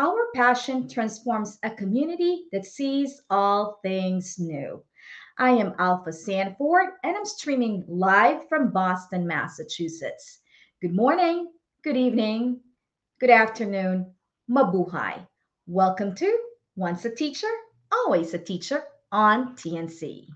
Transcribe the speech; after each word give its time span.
Our 0.00 0.28
passion 0.34 0.88
transforms 0.88 1.58
a 1.62 1.68
community 1.68 2.46
that 2.52 2.64
sees 2.64 3.20
all 3.28 3.80
things 3.82 4.38
new. 4.38 4.82
I 5.36 5.50
am 5.50 5.74
Alpha 5.78 6.10
Sanford 6.10 6.94
and 7.04 7.14
I'm 7.14 7.26
streaming 7.26 7.84
live 7.86 8.48
from 8.48 8.72
Boston, 8.72 9.26
Massachusetts. 9.26 10.40
Good 10.80 10.94
morning, 10.94 11.52
good 11.84 11.98
evening, 11.98 12.60
good 13.20 13.28
afternoon, 13.28 14.14
mabuhay. 14.50 15.26
Welcome 15.66 16.14
to 16.14 16.38
Once 16.76 17.04
a 17.04 17.14
Teacher, 17.14 17.52
Always 17.92 18.32
a 18.32 18.38
Teacher 18.38 18.82
on 19.12 19.54
TNC. 19.54 20.28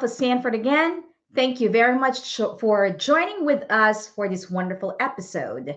Alpha 0.00 0.14
Sanford 0.14 0.54
again. 0.54 1.04
Thank 1.34 1.60
you 1.60 1.68
very 1.68 1.98
much 1.98 2.40
for 2.58 2.88
joining 2.88 3.44
with 3.44 3.70
us 3.70 4.06
for 4.06 4.30
this 4.30 4.50
wonderful 4.50 4.96
episode. 4.98 5.76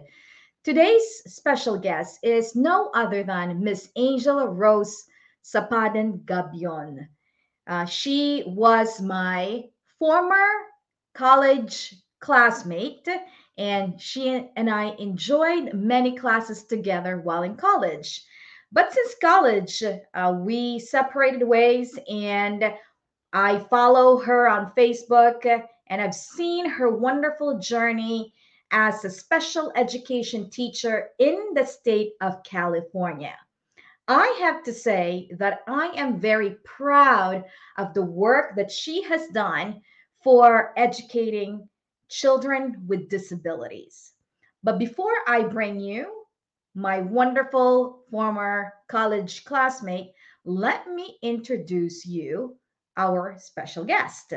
Today's 0.64 1.04
special 1.26 1.78
guest 1.78 2.20
is 2.24 2.56
no 2.56 2.90
other 2.96 3.24
than 3.24 3.62
Miss 3.62 3.90
Angel 3.98 4.48
Rose 4.48 5.04
Sapadan 5.44 6.24
Gabion. 6.24 7.06
Uh, 7.68 7.84
she 7.84 8.46
was 8.48 9.02
my 9.02 9.66
former 10.00 10.48
college 11.14 11.94
classmate, 12.22 13.10
and 13.58 14.00
she 14.00 14.50
and 14.56 14.70
I 14.70 14.96
enjoyed 15.00 15.74
many 15.74 16.16
classes 16.16 16.64
together 16.64 17.20
while 17.20 17.44
in 17.44 17.58
college. 17.58 18.24
But 18.72 18.94
since 18.94 19.16
college, 19.22 19.84
uh, 20.14 20.34
we 20.40 20.80
separated 20.80 21.44
ways, 21.44 22.00
and 22.10 22.74
I 23.36 23.58
follow 23.58 24.20
her 24.20 24.48
on 24.48 24.74
Facebook, 24.78 25.44
and 25.88 26.00
I've 26.00 26.14
seen 26.14 26.70
her 26.70 26.90
wonderful 26.90 27.58
journey 27.58 28.32
as 28.70 29.04
a 29.04 29.10
special 29.10 29.72
education 29.76 30.52
teacher 30.52 31.10
in 31.18 31.54
the 31.56 31.66
state 31.66 32.14
of 32.22 32.44
California. 32.44 33.36
I 34.08 34.38
have 34.40 34.64
to 34.64 34.74
say 34.74 35.30
that 35.40 35.62
I 35.68 35.88
am 35.96 36.20
very 36.20 36.58
proud 36.64 37.46
of 37.80 37.96
the 37.96 38.04
work 38.04 38.56
that 38.56 38.72
she 38.72 39.02
has 39.04 39.28
done 39.30 39.82
for 40.24 40.72
educating 40.78 41.68
children 42.10 42.84
with 42.88 43.10
disabilities. 43.10 44.14
But 44.62 44.78
before 44.78 45.16
I 45.28 45.42
bring 45.42 45.80
you 45.80 46.26
my 46.76 47.00
wonderful 47.00 48.04
former 48.12 48.74
college 48.88 49.44
classmate, 49.44 50.12
let 50.46 50.88
me 50.88 51.18
introduce 51.24 52.06
you 52.06 52.58
our 52.98 53.36
special 53.40 53.86
guest. 53.86 54.34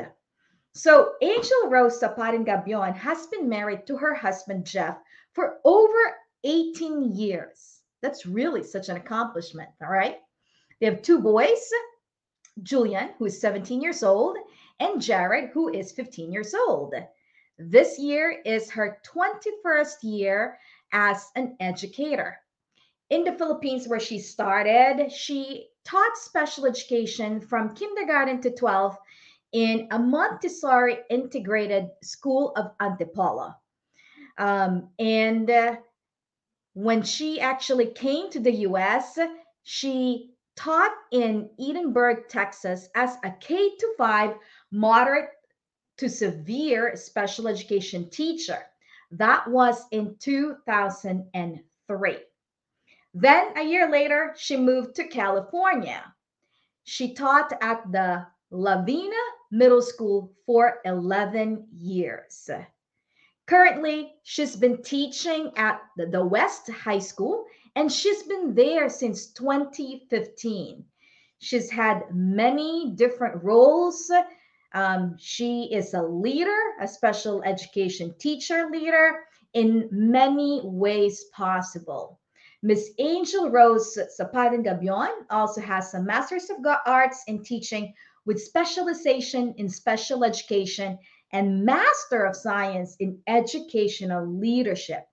So, 0.73 1.13
Angel 1.21 1.69
Rose 1.69 1.99
Saparin 1.99 2.45
Gabion 2.45 2.95
has 2.95 3.25
been 3.27 3.49
married 3.49 3.87
to 3.87 3.97
her 3.97 4.13
husband 4.13 4.65
Jeff 4.65 4.97
for 5.33 5.57
over 5.65 6.15
18 6.43 7.15
years. 7.15 7.81
That's 8.01 8.25
really 8.25 8.63
such 8.63 8.89
an 8.89 8.97
accomplishment, 8.97 9.69
all 9.81 9.89
right? 9.89 10.17
They 10.79 10.85
have 10.85 11.01
two 11.01 11.19
boys, 11.19 11.67
Julian, 12.61 13.09
who 13.17 13.25
is 13.25 13.41
17 13.41 13.81
years 13.81 14.03
old, 14.03 14.37
and 14.79 15.01
Jared, 15.01 15.49
who 15.49 15.73
is 15.73 15.91
15 15.91 16.31
years 16.31 16.53
old. 16.53 16.93
This 17.57 17.97
year 17.97 18.39
is 18.45 18.69
her 18.69 18.99
21st 19.03 20.03
year 20.03 20.59
as 20.91 21.25
an 21.35 21.57
educator. 21.59 22.37
In 23.09 23.23
the 23.23 23.33
Philippines, 23.33 23.87
where 23.87 23.99
she 23.99 24.19
started, 24.19 25.11
she 25.11 25.69
taught 25.87 26.17
special 26.17 26.65
education 26.65 27.39
from 27.39 27.73
kindergarten 27.73 28.41
to 28.41 28.51
12 28.51 28.97
in 29.53 29.87
a 29.91 29.97
Montessori 29.97 30.97
integrated 31.09 31.87
school 32.03 32.51
of 32.57 32.77
Antipolo. 32.79 33.55
Um, 34.37 34.89
and 34.99 35.49
uh, 35.49 35.77
when 36.73 37.01
she 37.03 37.39
actually 37.39 37.87
came 37.87 38.29
to 38.31 38.39
the 38.39 38.67
US, 38.67 39.17
she 39.63 40.31
taught 40.57 40.93
in 41.11 41.49
Edinburg, 41.59 42.27
Texas 42.27 42.89
as 42.93 43.15
a 43.23 43.31
K 43.39 43.75
to 43.77 43.93
5 43.97 44.35
moderate 44.71 45.29
to 45.97 46.09
severe 46.09 46.95
special 46.95 47.47
education 47.47 48.09
teacher. 48.09 48.59
That 49.11 49.47
was 49.49 49.85
in 49.91 50.17
2003. 50.19 52.17
Then 53.19 53.57
a 53.57 53.63
year 53.63 53.89
later, 53.89 54.33
she 54.37 54.55
moved 54.57 54.95
to 54.97 55.07
California. 55.07 56.13
She 56.83 57.13
taught 57.15 57.51
at 57.61 57.91
the 57.91 58.27
Lavina 58.51 59.23
Middle 59.51 59.81
School 59.81 60.33
for 60.45 60.79
11 60.85 61.67
years. 61.73 62.49
Currently, 63.47 64.13
she's 64.23 64.55
been 64.55 64.83
teaching 64.83 65.51
at 65.57 65.81
the 65.97 66.23
West 66.23 66.69
High 66.69 66.99
School 66.99 67.45
and 67.75 67.91
she's 67.91 68.23
been 68.23 68.53
there 68.53 68.89
since 68.89 69.33
2015. 69.33 70.85
She's 71.39 71.71
had 71.71 72.03
many 72.13 72.93
different 72.95 73.43
roles 73.43 74.11
Um, 74.73 75.17
she 75.17 75.63
is 75.73 75.93
a 75.93 76.03
leader, 76.03 76.61
a 76.81 76.87
special 76.87 77.41
education 77.43 78.13
teacher 78.19 78.69
leader 78.71 79.25
in 79.53 79.89
many 79.91 80.61
ways 80.63 81.25
possible. 81.33 82.16
Miss 82.63 82.89
Angel 82.97 83.51
Rose 83.51 83.97
Sapadan 84.19 84.65
Gabion 84.65 85.25
also 85.29 85.61
has 85.61 85.93
a 85.93 86.01
Master's 86.01 86.49
of 86.49 86.57
Arts 86.87 87.23
in 87.27 87.43
Teaching 87.43 87.93
with 88.25 88.41
specialization 88.41 89.53
in 89.57 89.69
special 89.69 90.23
education 90.23 90.97
and 91.31 91.63
Master 91.63 92.25
of 92.25 92.35
Science 92.35 92.95
in 92.99 93.21
Educational 93.27 94.25
Leadership. 94.25 95.05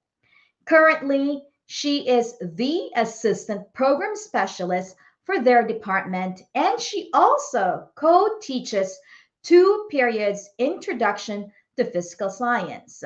Currently, 0.65 1.43
she 1.67 2.09
is 2.09 2.35
the 2.41 2.91
Assistant 2.97 3.73
Program 3.75 4.17
Specialist 4.17 4.97
for 5.25 5.41
their 5.41 5.67
department, 5.67 6.41
and 6.55 6.81
she 6.81 7.11
also 7.13 7.91
co 7.95 8.39
teaches 8.41 8.99
two 9.43 9.87
periods 9.91 10.49
Introduction 10.59 11.53
to 11.77 11.85
Physical 11.85 12.31
Science. 12.31 13.05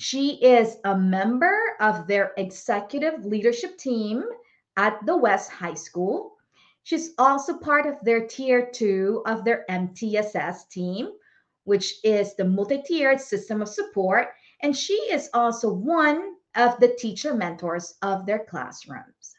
She 0.00 0.42
is 0.42 0.78
a 0.86 0.96
member 0.96 1.76
of 1.78 2.06
their 2.06 2.32
executive 2.38 3.26
leadership 3.26 3.76
team 3.76 4.24
at 4.78 4.98
the 5.04 5.14
West 5.14 5.50
High 5.50 5.74
School. 5.74 6.38
She's 6.84 7.10
also 7.18 7.58
part 7.58 7.84
of 7.84 8.00
their 8.00 8.26
tier 8.26 8.70
two 8.70 9.22
of 9.26 9.44
their 9.44 9.66
MTSS 9.68 10.70
team, 10.70 11.10
which 11.64 12.02
is 12.02 12.34
the 12.34 12.46
multi 12.46 12.80
tiered 12.80 13.20
system 13.20 13.60
of 13.60 13.68
support. 13.68 14.28
And 14.62 14.74
she 14.74 14.94
is 14.94 15.28
also 15.34 15.70
one 15.70 16.36
of 16.54 16.80
the 16.80 16.96
teacher 16.98 17.34
mentors 17.34 17.96
of 18.00 18.24
their 18.24 18.46
classrooms. 18.46 19.36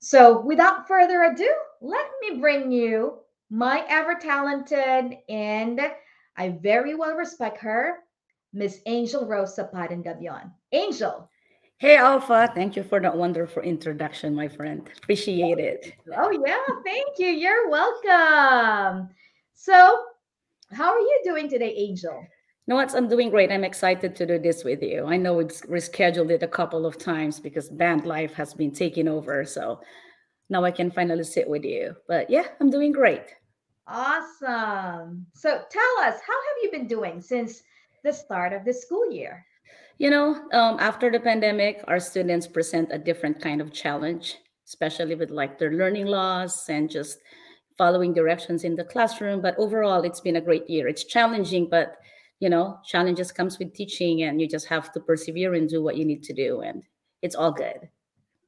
So, 0.00 0.40
without 0.40 0.88
further 0.88 1.22
ado, 1.22 1.54
let 1.80 2.06
me 2.20 2.40
bring 2.40 2.72
you 2.72 3.20
my 3.50 3.84
ever 3.88 4.16
talented 4.16 5.18
and 5.28 5.80
I 6.36 6.48
very 6.60 6.96
well 6.96 7.14
respect 7.14 7.58
her, 7.58 8.00
Miss 8.52 8.80
Angel 8.86 9.26
Rose 9.26 9.56
Sapadan 9.56 10.04
Gabion. 10.04 10.50
Angel. 10.72 11.28
Hey, 11.78 11.96
Alpha. 11.96 12.50
Thank 12.54 12.76
you 12.76 12.82
for 12.82 13.00
that 13.00 13.16
wonderful 13.16 13.62
introduction, 13.62 14.34
my 14.34 14.48
friend. 14.48 14.88
Appreciate 14.98 15.58
it. 15.58 15.94
Oh, 16.16 16.30
yeah. 16.44 16.58
Thank 16.84 17.18
you. 17.18 17.28
You're 17.28 17.70
welcome. 17.70 19.08
So, 19.54 20.04
how 20.72 20.90
are 20.92 20.98
you 20.98 21.20
doing 21.24 21.48
today, 21.48 21.74
Angel? 21.74 22.22
No, 22.66 22.76
what? 22.76 22.94
I'm 22.94 23.08
doing 23.08 23.30
great. 23.30 23.50
I'm 23.50 23.64
excited 23.64 24.14
to 24.16 24.26
do 24.26 24.38
this 24.38 24.62
with 24.62 24.82
you. 24.82 25.06
I 25.06 25.16
know 25.16 25.34
we've 25.34 25.48
rescheduled 25.48 26.30
it 26.30 26.42
a 26.42 26.48
couple 26.48 26.84
of 26.84 26.98
times 26.98 27.40
because 27.40 27.68
band 27.70 28.04
life 28.04 28.34
has 28.34 28.52
been 28.52 28.72
taking 28.72 29.08
over. 29.08 29.44
So 29.44 29.80
now 30.50 30.64
I 30.64 30.70
can 30.70 30.90
finally 30.90 31.24
sit 31.24 31.48
with 31.48 31.64
you. 31.64 31.96
But 32.06 32.28
yeah, 32.28 32.48
I'm 32.60 32.70
doing 32.70 32.92
great. 32.92 33.34
Awesome. 33.86 35.26
So 35.34 35.62
tell 35.70 35.98
us, 36.02 36.20
how 36.26 36.34
have 36.34 36.58
you 36.62 36.70
been 36.70 36.86
doing 36.86 37.20
since 37.20 37.62
the 38.02 38.12
start 38.12 38.52
of 38.52 38.64
the 38.64 38.72
school 38.72 39.10
year? 39.10 39.44
You 39.98 40.10
know, 40.10 40.34
um, 40.52 40.78
after 40.80 41.10
the 41.10 41.20
pandemic, 41.20 41.84
our 41.86 42.00
students 42.00 42.46
present 42.46 42.88
a 42.90 42.98
different 42.98 43.40
kind 43.40 43.60
of 43.60 43.72
challenge, 43.72 44.38
especially 44.66 45.14
with 45.14 45.30
like 45.30 45.58
their 45.58 45.72
learning 45.72 46.06
loss 46.06 46.68
and 46.68 46.90
just 46.90 47.18
following 47.76 48.14
directions 48.14 48.64
in 48.64 48.76
the 48.76 48.84
classroom. 48.84 49.42
But 49.42 49.58
overall, 49.58 50.02
it's 50.02 50.20
been 50.20 50.36
a 50.36 50.40
great 50.40 50.68
year. 50.70 50.88
It's 50.88 51.04
challenging, 51.04 51.68
but 51.70 51.96
you 52.40 52.48
know, 52.48 52.78
challenges 52.86 53.30
comes 53.30 53.58
with 53.58 53.74
teaching, 53.74 54.22
and 54.22 54.40
you 54.40 54.48
just 54.48 54.66
have 54.68 54.90
to 54.92 55.00
persevere 55.00 55.52
and 55.54 55.68
do 55.68 55.82
what 55.82 55.96
you 55.96 56.06
need 56.06 56.22
to 56.22 56.32
do, 56.32 56.62
and 56.62 56.82
it's 57.20 57.34
all 57.34 57.52
good. 57.52 57.88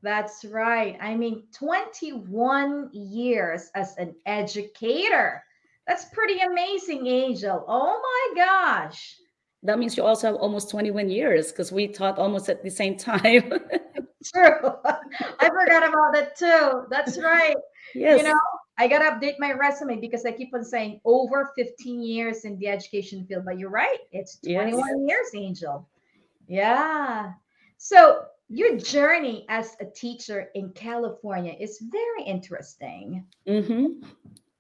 That's 0.03 0.45
right. 0.45 0.97
I 1.01 1.15
mean, 1.15 1.45
21 1.55 2.91
years 2.93 3.71
as 3.75 3.95
an 3.99 4.15
educator. 4.27 5.45
That's 5.87 6.07
pretty 6.07 6.41
amazing, 6.41 7.07
Angel. 7.07 7.65
Oh 7.69 8.01
my 8.03 8.45
gosh. 8.45 9.17
That 9.63 9.79
means 9.79 9.97
you 9.97 10.05
also 10.05 10.27
have 10.27 10.37
almost 10.37 10.71
21 10.71 11.09
years 11.09 11.53
because 11.53 11.71
we 11.71 11.87
taught 11.87 12.19
almost 12.19 12.49
at 12.49 12.63
the 12.63 12.71
same 12.71 12.97
time. 12.97 13.49
True. 14.35 14.73
I 14.85 15.49
forgot 15.49 15.89
about 15.89 16.13
that 16.15 16.37
too. 16.37 16.85
That's 16.91 17.19
right. 17.19 17.57
Yes. 17.95 18.19
You 18.19 18.29
know, 18.29 18.39
I 18.79 18.89
got 18.89 18.99
to 19.01 19.05
update 19.11 19.37
my 19.39 19.53
resume 19.53 20.01
because 20.01 20.25
I 20.25 20.33
keep 20.33 20.55
on 20.55 20.65
saying 20.65 21.01
over 21.05 21.53
15 21.57 22.03
years 22.03 22.45
in 22.45 22.59
the 22.59 22.69
education 22.69 23.25
field. 23.27 23.45
But 23.45 23.59
you're 23.59 23.71
right. 23.71 23.99
It's 24.11 24.39
21 24.39 24.73
yes. 24.73 24.89
years, 25.09 25.27
Angel. 25.35 25.89
Yeah. 26.49 27.33
So 27.79 28.25
your 28.49 28.77
journey 28.77 29.47
as 29.49 29.77
a 29.81 29.87
teacher 29.87 30.49
in 30.55 30.71
California 30.71 31.55
is 31.59 31.81
very 31.81 32.25
interesting. 32.25 33.25
Mm-hmm. 33.47 34.07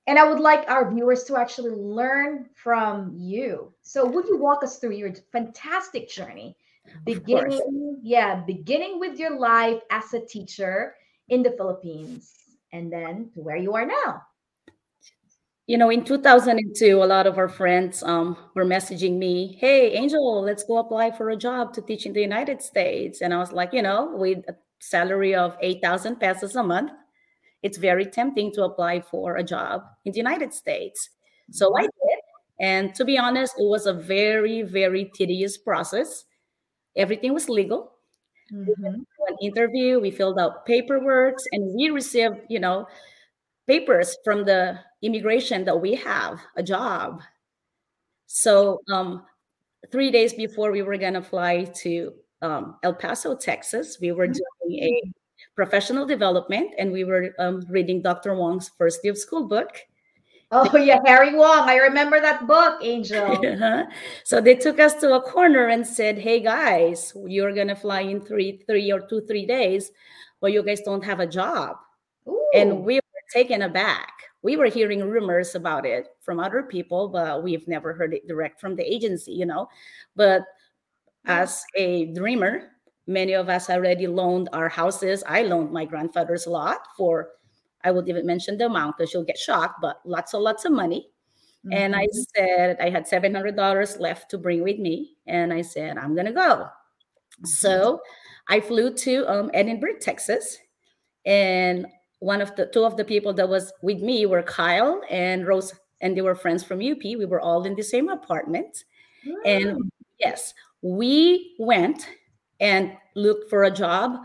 And 0.06 0.18
I 0.18 0.28
would 0.28 0.40
like 0.40 0.68
our 0.68 0.90
viewers 0.90 1.24
to 1.24 1.36
actually 1.36 1.70
learn 1.70 2.48
from 2.54 3.12
you. 3.14 3.72
So, 3.82 4.04
would 4.04 4.26
you 4.26 4.36
walk 4.36 4.64
us 4.64 4.78
through 4.78 4.92
your 4.92 5.12
fantastic 5.30 6.08
journey? 6.08 6.56
Beginning, 7.04 8.00
yeah, 8.02 8.42
beginning 8.44 8.98
with 8.98 9.18
your 9.18 9.38
life 9.38 9.80
as 9.90 10.12
a 10.14 10.20
teacher 10.20 10.96
in 11.28 11.42
the 11.42 11.52
Philippines 11.52 12.32
and 12.72 12.92
then 12.92 13.30
to 13.34 13.40
where 13.40 13.56
you 13.56 13.74
are 13.74 13.86
now. 13.86 14.22
You 15.68 15.78
know, 15.78 15.90
in 15.90 16.04
2002, 16.04 17.02
a 17.02 17.04
lot 17.04 17.28
of 17.28 17.38
our 17.38 17.48
friends 17.48 18.02
um, 18.02 18.36
were 18.54 18.64
messaging 18.64 19.16
me, 19.16 19.56
Hey, 19.60 19.92
Angel, 19.92 20.42
let's 20.42 20.64
go 20.64 20.78
apply 20.78 21.12
for 21.12 21.30
a 21.30 21.36
job 21.36 21.72
to 21.74 21.82
teach 21.82 22.04
in 22.04 22.12
the 22.12 22.20
United 22.20 22.60
States. 22.60 23.20
And 23.20 23.32
I 23.32 23.38
was 23.38 23.52
like, 23.52 23.72
You 23.72 23.82
know, 23.82 24.10
with 24.12 24.38
a 24.48 24.56
salary 24.80 25.34
of 25.36 25.56
8,000 25.60 26.16
pesos 26.16 26.56
a 26.56 26.62
month, 26.62 26.90
it's 27.62 27.78
very 27.78 28.06
tempting 28.06 28.52
to 28.52 28.64
apply 28.64 29.00
for 29.00 29.36
a 29.36 29.44
job 29.44 29.82
in 30.04 30.12
the 30.12 30.18
United 30.18 30.52
States. 30.52 31.10
So 31.50 31.76
I 31.76 31.82
did. 31.82 32.20
And 32.60 32.94
to 32.94 33.04
be 33.04 33.18
honest, 33.18 33.54
it 33.58 33.64
was 33.68 33.86
a 33.86 33.92
very, 33.92 34.62
very 34.62 35.10
tedious 35.14 35.58
process. 35.58 36.24
Everything 36.96 37.34
was 37.34 37.48
legal. 37.48 37.92
Mm-hmm. 38.52 38.84
an 39.28 39.36
interview, 39.40 39.98
we 39.98 40.10
filled 40.10 40.38
out 40.38 40.66
paperwork, 40.66 41.38
and 41.52 41.74
we 41.74 41.88
received, 41.88 42.36
you 42.50 42.60
know, 42.60 42.86
papers 43.66 44.18
from 44.24 44.44
the 44.44 44.78
immigration 45.00 45.64
that 45.64 45.80
we 45.80 45.94
have 45.94 46.38
a 46.56 46.62
job. 46.62 47.22
So 48.26 48.80
um, 48.90 49.24
three 49.90 50.10
days 50.10 50.34
before 50.34 50.70
we 50.70 50.82
were 50.82 50.98
gonna 50.98 51.22
fly 51.22 51.64
to 51.82 52.12
um, 52.42 52.76
El 52.82 52.94
Paso, 52.94 53.34
Texas, 53.36 53.98
we 54.00 54.12
were 54.12 54.26
mm-hmm. 54.26 54.68
doing 54.68 54.82
a 54.82 55.12
professional 55.54 56.06
development, 56.06 56.72
and 56.78 56.92
we 56.92 57.04
were 57.04 57.34
um, 57.38 57.64
reading 57.68 58.02
Dr. 58.02 58.34
Wong's 58.34 58.70
first 58.70 59.02
day 59.02 59.08
of 59.08 59.18
school 59.18 59.46
book. 59.46 59.78
Oh 60.50 60.76
yeah, 60.76 61.00
Harry 61.06 61.34
Wong. 61.34 61.68
I 61.68 61.76
remember 61.76 62.20
that 62.20 62.46
book, 62.46 62.78
Angel. 62.82 63.32
uh-huh. 63.46 63.84
So 64.24 64.40
they 64.40 64.54
took 64.54 64.78
us 64.78 64.94
to 64.96 65.14
a 65.14 65.22
corner 65.22 65.68
and 65.68 65.86
said, 65.86 66.18
"Hey 66.18 66.40
guys, 66.40 67.12
you're 67.26 67.54
gonna 67.54 67.76
fly 67.76 68.00
in 68.02 68.20
three, 68.20 68.62
three 68.66 68.92
or 68.92 69.00
two, 69.00 69.22
three 69.22 69.46
days, 69.46 69.90
but 70.40 70.52
you 70.52 70.62
guys 70.62 70.82
don't 70.82 71.04
have 71.04 71.20
a 71.20 71.26
job." 71.26 71.76
Ooh. 72.28 72.50
And 72.54 72.84
we 72.84 72.96
were 72.96 73.24
taken 73.32 73.62
aback. 73.62 74.12
We 74.42 74.56
were 74.56 74.66
hearing 74.66 75.00
rumors 75.02 75.54
about 75.54 75.86
it 75.86 76.08
from 76.20 76.40
other 76.40 76.62
people, 76.64 77.08
but 77.08 77.42
we've 77.42 77.66
never 77.66 77.94
heard 77.94 78.12
it 78.12 78.26
direct 78.28 78.60
from 78.60 78.76
the 78.76 78.82
agency, 78.82 79.32
you 79.32 79.46
know. 79.46 79.68
But 80.16 80.42
as 81.24 81.64
a 81.76 82.06
dreamer, 82.06 82.71
many 83.06 83.32
of 83.32 83.48
us 83.48 83.68
already 83.68 84.06
loaned 84.06 84.48
our 84.52 84.68
houses. 84.68 85.22
I 85.26 85.42
loaned 85.42 85.72
my 85.72 85.84
grandfather's 85.84 86.46
lot 86.46 86.86
for 86.96 87.30
I 87.84 87.90
would 87.90 88.08
even 88.08 88.26
mention 88.26 88.58
the 88.58 88.66
amount 88.66 88.96
because 88.96 89.12
you'll 89.12 89.24
get 89.24 89.38
shocked, 89.38 89.80
but 89.80 90.00
lots 90.04 90.34
and 90.34 90.42
lots 90.42 90.64
of 90.64 90.72
money. 90.72 91.08
Mm-hmm. 91.66 91.72
And 91.72 91.96
I 91.96 92.06
mm-hmm. 92.06 92.22
said, 92.36 92.76
I 92.80 92.90
had 92.90 93.08
$700 93.08 94.00
left 94.00 94.30
to 94.30 94.38
bring 94.38 94.62
with 94.62 94.78
me. 94.78 95.16
And 95.26 95.52
I 95.52 95.62
said, 95.62 95.98
I'm 95.98 96.14
going 96.14 96.26
to 96.26 96.32
go. 96.32 96.40
Mm-hmm. 96.40 97.46
So 97.46 98.00
I 98.48 98.60
flew 98.60 98.94
to 98.94 99.26
um, 99.28 99.50
Edinburg, 99.54 100.00
Texas. 100.00 100.58
And 101.24 101.86
one 102.18 102.40
of 102.40 102.54
the 102.56 102.66
two 102.66 102.84
of 102.84 102.96
the 102.96 103.04
people 103.04 103.32
that 103.34 103.48
was 103.48 103.72
with 103.82 104.00
me 104.00 104.26
were 104.26 104.42
Kyle 104.42 105.00
and 105.10 105.46
Rose, 105.46 105.74
and 106.00 106.16
they 106.16 106.22
were 106.22 106.34
friends 106.34 106.62
from 106.64 106.78
UP. 106.78 107.02
We 107.02 107.26
were 107.26 107.40
all 107.40 107.64
in 107.64 107.74
the 107.74 107.82
same 107.82 108.08
apartment. 108.08 108.84
Mm-hmm. 109.26 109.40
And 109.44 109.92
yes, 110.18 110.54
we 110.82 111.54
went 111.58 112.08
and 112.62 112.96
look 113.14 113.50
for 113.50 113.64
a 113.64 113.70
job 113.70 114.20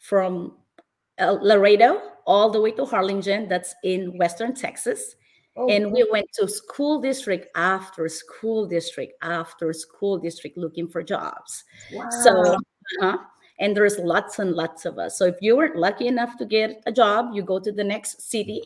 from 0.00 0.56
uh, 1.20 1.36
Laredo 1.40 2.00
all 2.26 2.50
the 2.50 2.60
way 2.60 2.72
to 2.72 2.84
Harlingen, 2.84 3.48
that's 3.48 3.74
in 3.84 4.16
Western 4.18 4.54
Texas. 4.54 5.14
Oh, 5.56 5.68
and 5.68 5.92
we 5.92 6.04
went 6.10 6.26
to 6.40 6.48
school 6.48 7.00
district 7.00 7.46
after 7.54 8.08
school 8.08 8.66
district 8.66 9.12
after 9.22 9.72
school 9.72 10.18
district 10.18 10.56
looking 10.56 10.88
for 10.88 11.02
jobs. 11.02 11.62
Wow. 11.92 12.08
So, 12.10 12.42
uh-huh. 12.42 13.18
and 13.60 13.76
there's 13.76 13.98
lots 13.98 14.40
and 14.40 14.52
lots 14.52 14.84
of 14.84 14.98
us. 14.98 15.16
So 15.16 15.26
if 15.26 15.36
you 15.40 15.56
weren't 15.56 15.76
lucky 15.76 16.08
enough 16.08 16.36
to 16.38 16.46
get 16.46 16.82
a 16.86 16.92
job, 16.92 17.26
you 17.34 17.42
go 17.42 17.60
to 17.60 17.70
the 17.70 17.84
next 17.84 18.22
city 18.22 18.62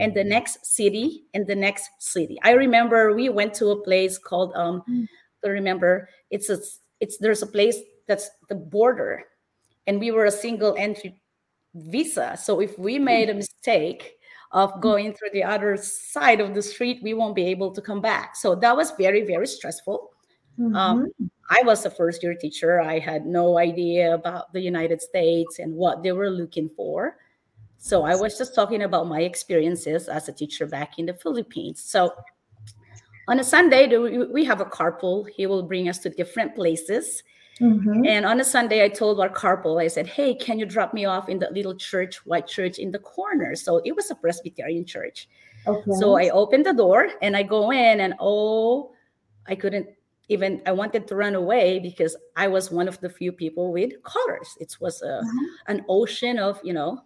and 0.00 0.14
the 0.14 0.24
next 0.24 0.66
city 0.66 1.24
and 1.34 1.46
the 1.46 1.54
next 1.54 1.90
city. 2.00 2.38
I 2.42 2.52
remember 2.52 3.14
we 3.14 3.28
went 3.28 3.54
to 3.54 3.68
a 3.68 3.82
place 3.82 4.18
called 4.18 4.52
um 4.56 4.82
mm. 4.88 5.06
I 5.44 5.48
remember 5.48 6.08
it's 6.30 6.48
a 6.48 6.58
it's 7.00 7.18
there's 7.18 7.42
a 7.42 7.46
place 7.46 7.76
that's 8.06 8.30
the 8.48 8.54
border 8.54 9.24
and 9.86 9.98
we 9.98 10.10
were 10.10 10.26
a 10.26 10.30
single 10.30 10.74
entry 10.78 11.20
visa. 11.74 12.36
So 12.40 12.60
if 12.60 12.78
we 12.78 12.98
made 12.98 13.30
a 13.30 13.34
mistake, 13.34 14.18
of 14.52 14.80
going 14.80 15.14
through 15.14 15.30
the 15.32 15.42
other 15.42 15.76
side 15.76 16.40
of 16.40 16.54
the 16.54 16.62
street, 16.62 17.00
we 17.02 17.14
won't 17.14 17.34
be 17.34 17.46
able 17.46 17.72
to 17.72 17.80
come 17.80 18.00
back. 18.00 18.36
So 18.36 18.54
that 18.56 18.76
was 18.76 18.92
very, 18.92 19.24
very 19.24 19.46
stressful. 19.46 20.10
Um, 20.58 20.72
Mhm. 20.72 20.76
Um, 20.76 21.30
I 21.50 21.62
was 21.64 21.84
a 21.84 21.90
first 21.90 22.22
year 22.22 22.34
teacher. 22.34 22.80
I 22.80 22.98
had 22.98 23.26
no 23.26 23.58
idea 23.58 24.14
about 24.14 24.52
the 24.52 24.60
United 24.60 25.00
States 25.02 25.58
and 25.58 25.74
what 25.74 26.02
they 26.02 26.12
were 26.12 26.30
looking 26.30 26.68
for. 26.68 27.18
So 27.78 28.04
I 28.04 28.14
was 28.14 28.38
just 28.38 28.54
talking 28.54 28.82
about 28.82 29.08
my 29.08 29.22
experiences 29.22 30.08
as 30.08 30.28
a 30.28 30.32
teacher 30.32 30.66
back 30.66 30.98
in 30.98 31.06
the 31.06 31.14
Philippines. 31.14 31.82
So 31.82 32.14
on 33.28 33.40
a 33.40 33.44
Sunday, 33.44 33.88
we 33.96 34.44
have 34.44 34.60
a 34.60 34.64
carpool. 34.64 35.28
He 35.28 35.46
will 35.46 35.62
bring 35.62 35.88
us 35.88 35.98
to 36.00 36.10
different 36.10 36.54
places. 36.54 37.22
Mhm. 37.60 38.06
And 38.08 38.24
on 38.26 38.40
a 38.40 38.44
Sunday, 38.44 38.82
I 38.84 38.88
told 38.88 39.20
our 39.20 39.28
carpool, 39.28 39.80
I 39.82 39.88
said, 39.88 40.06
Hey, 40.06 40.34
can 40.34 40.58
you 40.58 40.66
drop 40.66 40.92
me 40.94 41.04
off 41.04 41.28
in 41.28 41.38
that 41.40 41.52
little 41.52 41.74
church, 41.74 42.24
white 42.26 42.46
church 42.46 42.78
in 42.78 42.90
the 42.90 42.98
corner? 42.98 43.54
So 43.54 43.78
it 43.84 43.94
was 43.94 44.10
a 44.10 44.14
Presbyterian 44.14 44.84
church. 44.84 45.28
Okay. 45.66 45.92
So 46.00 46.16
I 46.18 46.30
opened 46.30 46.66
the 46.66 46.72
door 46.72 47.10
and 47.20 47.36
I 47.36 47.42
go 47.44 47.70
in, 47.70 48.00
and 48.00 48.14
oh, 48.18 48.92
I 49.46 49.54
couldn't 49.54 49.86
even, 50.28 50.62
I 50.66 50.72
wanted 50.72 51.06
to 51.08 51.14
run 51.14 51.34
away 51.34 51.78
because 51.78 52.16
I 52.36 52.48
was 52.48 52.70
one 52.72 52.88
of 52.88 52.98
the 53.00 53.08
few 53.10 53.32
people 53.32 53.70
with 53.72 53.92
colors. 54.02 54.56
It 54.60 54.74
was 54.80 55.02
a, 55.02 55.20
Mhm. 55.22 55.46
an 55.68 55.84
ocean 55.88 56.38
of, 56.38 56.58
you 56.64 56.72
know, 56.72 57.04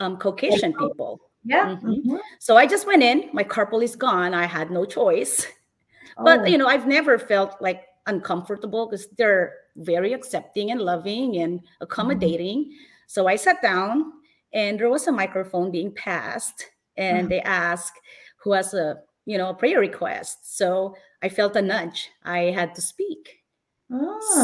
um, 0.00 0.16
Caucasian 0.18 0.72
people. 0.74 1.20
yeah. 1.44 1.76
Mhm. 1.82 2.04
Mhm. 2.04 2.20
So 2.38 2.56
I 2.56 2.66
just 2.66 2.86
went 2.86 3.02
in. 3.02 3.30
My 3.32 3.44
carpool 3.44 3.82
is 3.82 3.94
gone. 3.96 4.32
I 4.34 4.46
had 4.46 4.70
no 4.70 4.84
choice. 4.84 5.46
But 6.24 6.40
Oh. 6.40 6.44
you 6.46 6.56
know, 6.58 6.66
I've 6.66 6.86
never 6.86 7.18
felt 7.18 7.60
like 7.60 7.82
uncomfortable 8.06 8.86
because 8.86 9.08
they're 9.18 9.54
very 9.76 10.12
accepting 10.12 10.70
and 10.70 10.80
loving 10.80 11.36
and 11.38 11.60
accommodating. 11.80 12.72
So 13.06 13.26
I 13.26 13.36
sat 13.36 13.60
down 13.62 14.12
and 14.52 14.78
there 14.78 14.88
was 14.90 15.06
a 15.06 15.12
microphone 15.12 15.70
being 15.70 15.92
passed 15.92 16.64
and 16.96 17.26
Mhm. 17.26 17.30
they 17.30 17.40
asked 17.42 18.00
who 18.42 18.52
has 18.52 18.74
a 18.74 19.02
you 19.26 19.36
know 19.38 19.50
a 19.50 19.54
prayer 19.54 19.80
request. 19.80 20.56
So 20.56 20.94
I 21.22 21.28
felt 21.28 21.56
a 21.56 21.62
nudge. 21.62 22.10
I 22.24 22.52
had 22.54 22.74
to 22.76 22.80
speak. 22.80 23.42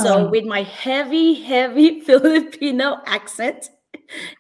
So 0.03 0.27
Ah. 0.27 0.31
with 0.31 0.45
my 0.45 0.63
heavy, 0.63 1.35
heavy 1.35 2.01
Filipino 2.07 2.99
accent, 3.07 3.71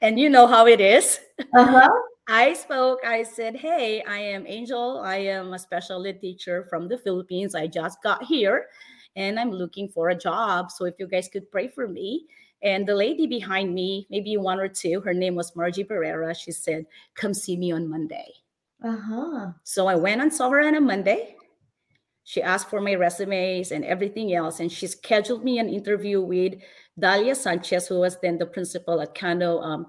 and 0.01 0.19
you 0.19 0.29
know 0.31 0.47
how 0.47 0.67
it 0.67 0.81
is, 0.81 1.19
uh-huh. 1.55 1.89
I 2.29 2.55
spoke. 2.55 3.01
I 3.05 3.25
said, 3.25 3.57
Hey, 3.57 4.03
I 4.07 4.19
am 4.19 4.47
Angel. 4.47 5.01
I 5.03 5.17
am 5.17 5.53
a 5.55 5.59
special 5.59 6.07
ed 6.07 6.21
teacher 6.21 6.65
from 6.71 6.87
the 6.89 6.97
Philippines. 6.99 7.55
I 7.57 7.67
just 7.67 8.01
got 8.03 8.23
here 8.25 8.67
and 9.17 9.39
I'm 9.39 9.51
looking 9.51 9.89
for 9.89 10.09
a 10.09 10.15
job. 10.15 10.71
So 10.71 10.85
if 10.85 10.95
you 10.99 11.07
guys 11.07 11.29
could 11.29 11.51
pray 11.51 11.69
for 11.69 11.89
me. 11.89 12.27
And 12.63 12.87
the 12.87 12.95
lady 12.95 13.27
behind 13.27 13.75
me, 13.75 14.07
maybe 14.09 14.37
one 14.37 14.61
or 14.61 14.69
two, 14.69 15.01
her 15.01 15.13
name 15.13 15.35
was 15.35 15.57
Margie 15.57 15.83
Pereira. 15.83 16.33
She 16.35 16.53
said, 16.53 16.87
Come 17.17 17.35
see 17.35 17.57
me 17.57 17.73
on 17.73 17.89
Monday. 17.89 18.33
Uh-huh. 18.85 19.53
So 19.65 19.87
I 19.87 19.97
went 19.97 20.21
and 20.21 20.33
saw 20.33 20.51
her 20.51 20.61
on 20.61 20.75
a 20.75 20.81
Monday. 20.81 21.37
She 22.25 22.41
asked 22.41 22.71
for 22.71 22.81
my 22.81 22.95
resumes 22.95 23.73
and 23.73 23.85
everything 23.85 24.35
else. 24.35 24.61
And 24.61 24.71
she 24.71 24.87
scheduled 24.87 25.45
me 25.45 25.59
an 25.59 25.69
interview 25.69 26.21
with 26.21 26.55
Dalia 27.01 27.35
Sanchez, 27.35 27.89
who 27.89 28.01
was 28.01 28.19
then 28.21 28.39
the 28.39 28.47
principal 28.47 29.01
at 29.01 29.15
Cano, 29.15 29.61
um, 29.61 29.87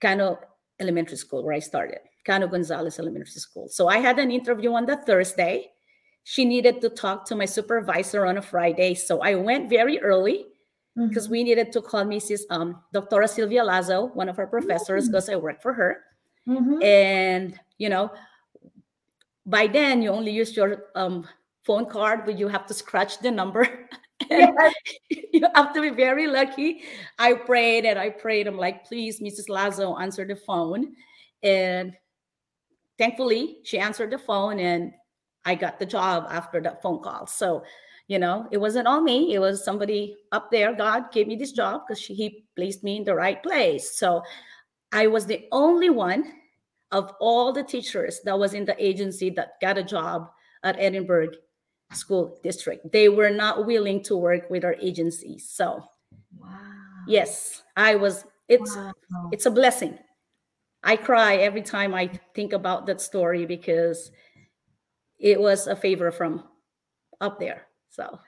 Cano 0.00 0.38
Elementary 0.80 1.16
School, 1.16 1.44
where 1.44 1.54
I 1.54 1.60
started, 1.60 2.00
Cano 2.26 2.48
Gonzalez 2.48 2.98
Elementary 2.98 3.40
School. 3.40 3.68
So 3.68 3.88
I 3.88 3.98
had 3.98 4.18
an 4.18 4.30
interview 4.30 4.72
on 4.72 4.84
the 4.84 4.96
Thursday. 4.96 5.70
She 6.24 6.44
needed 6.44 6.80
to 6.80 6.88
talk 6.88 7.24
to 7.26 7.36
my 7.36 7.44
supervisor 7.44 8.26
on 8.26 8.38
a 8.38 8.42
Friday. 8.42 8.94
So 8.94 9.20
I 9.20 9.34
went 9.34 9.68
very 9.70 10.00
early 10.00 10.46
because 10.96 11.28
Mhm. 11.28 11.30
we 11.30 11.44
needed 11.44 11.70
to 11.72 11.82
call 11.82 12.04
Mrs. 12.04 12.42
Um, 12.50 12.82
Dr. 12.92 13.26
Sylvia 13.26 13.62
Lazo, 13.64 14.06
one 14.14 14.28
of 14.28 14.38
our 14.38 14.46
professors, 14.46 15.08
because 15.08 15.28
I 15.28 15.36
work 15.36 15.60
for 15.60 15.72
her 15.74 16.04
Mhm. 16.46 16.82
and 16.84 17.58
you 17.78 17.88
know 17.88 18.10
by 19.46 19.66
then 19.66 20.02
you 20.02 20.10
only 20.10 20.30
use 20.30 20.54
your 20.56 20.86
um, 20.94 21.26
phone 21.64 21.86
card 21.86 22.24
but 22.24 22.38
you 22.38 22.48
have 22.48 22.66
to 22.66 22.74
scratch 22.74 23.18
the 23.20 23.30
number 23.30 23.66
Yes. 24.30 24.74
you 25.32 25.46
have 25.54 25.72
to 25.72 25.80
be 25.80 25.88
very 25.90 26.26
lucky 26.26 26.84
i 27.18 27.32
prayed 27.34 27.84
and 27.84 27.98
i 27.98 28.08
prayed 28.10 28.46
i'm 28.46 28.56
like 28.58 28.84
please 28.84 29.20
mrs 29.20 29.48
lazo 29.48 29.96
answer 29.96 30.24
the 30.24 30.36
phone 30.36 30.94
and 31.42 31.96
thankfully 32.98 33.58
she 33.64 33.78
answered 33.78 34.10
the 34.10 34.18
phone 34.18 34.60
and 34.60 34.92
i 35.44 35.54
got 35.54 35.78
the 35.78 35.86
job 35.86 36.26
after 36.30 36.60
that 36.60 36.82
phone 36.82 37.02
call 37.02 37.26
so 37.26 37.62
you 38.08 38.18
know 38.18 38.46
it 38.50 38.58
wasn't 38.58 38.86
all 38.86 39.00
me 39.00 39.34
it 39.34 39.38
was 39.38 39.64
somebody 39.64 40.16
up 40.32 40.50
there 40.50 40.74
god 40.74 41.10
gave 41.12 41.26
me 41.26 41.36
this 41.36 41.52
job 41.52 41.82
because 41.86 42.04
he 42.04 42.44
placed 42.56 42.82
me 42.84 42.96
in 42.98 43.04
the 43.04 43.14
right 43.14 43.42
place 43.42 43.96
so 43.98 44.22
i 44.92 45.06
was 45.06 45.26
the 45.26 45.46
only 45.52 45.90
one 45.90 46.32
of 46.92 47.12
all 47.20 47.52
the 47.52 47.62
teachers 47.64 48.20
that 48.24 48.38
was 48.38 48.54
in 48.54 48.64
the 48.64 48.76
agency 48.84 49.28
that 49.30 49.60
got 49.60 49.76
a 49.76 49.82
job 49.82 50.30
at 50.62 50.76
Edinburg 50.78 51.36
School 51.92 52.38
District. 52.42 52.90
They 52.92 53.08
were 53.08 53.30
not 53.30 53.66
willing 53.66 54.02
to 54.04 54.16
work 54.16 54.48
with 54.48 54.64
our 54.64 54.76
agency. 54.80 55.38
So 55.38 55.82
Wow. 56.38 56.50
yes, 57.08 57.62
I 57.76 57.96
was 57.96 58.24
it's 58.48 58.76
Wow. 58.76 58.92
it's 59.32 59.46
a 59.46 59.50
blessing. 59.50 59.98
I 60.82 60.96
cry 60.96 61.36
every 61.36 61.62
time 61.62 61.94
I 61.94 62.08
think 62.34 62.52
about 62.52 62.86
that 62.86 63.00
story 63.00 63.46
because 63.46 64.10
it 65.18 65.40
was 65.40 65.66
a 65.66 65.76
favor 65.76 66.10
from 66.10 66.44
up 67.20 67.38
there. 67.38 67.66
So 67.90 68.18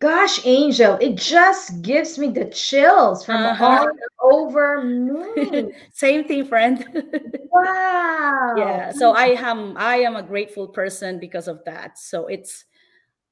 Gosh, 0.00 0.44
Angel, 0.44 0.98
it 1.00 1.14
just 1.14 1.80
gives 1.82 2.18
me 2.18 2.26
the 2.28 2.46
chills 2.46 3.24
from 3.24 3.46
Uh-huh. 3.46 3.86
all 4.20 4.32
over 4.32 4.82
me. 4.82 5.70
same 5.92 6.24
thing, 6.26 6.44
friend. 6.44 6.82
wow. 7.52 8.54
yeah 8.56 8.90
so 8.90 9.12
i 9.12 9.26
am 9.38 9.76
i 9.76 9.96
am 9.96 10.16
a 10.16 10.22
grateful 10.22 10.66
person 10.66 11.18
because 11.20 11.48
of 11.48 11.62
that 11.64 11.98
so 11.98 12.26
it's 12.26 12.64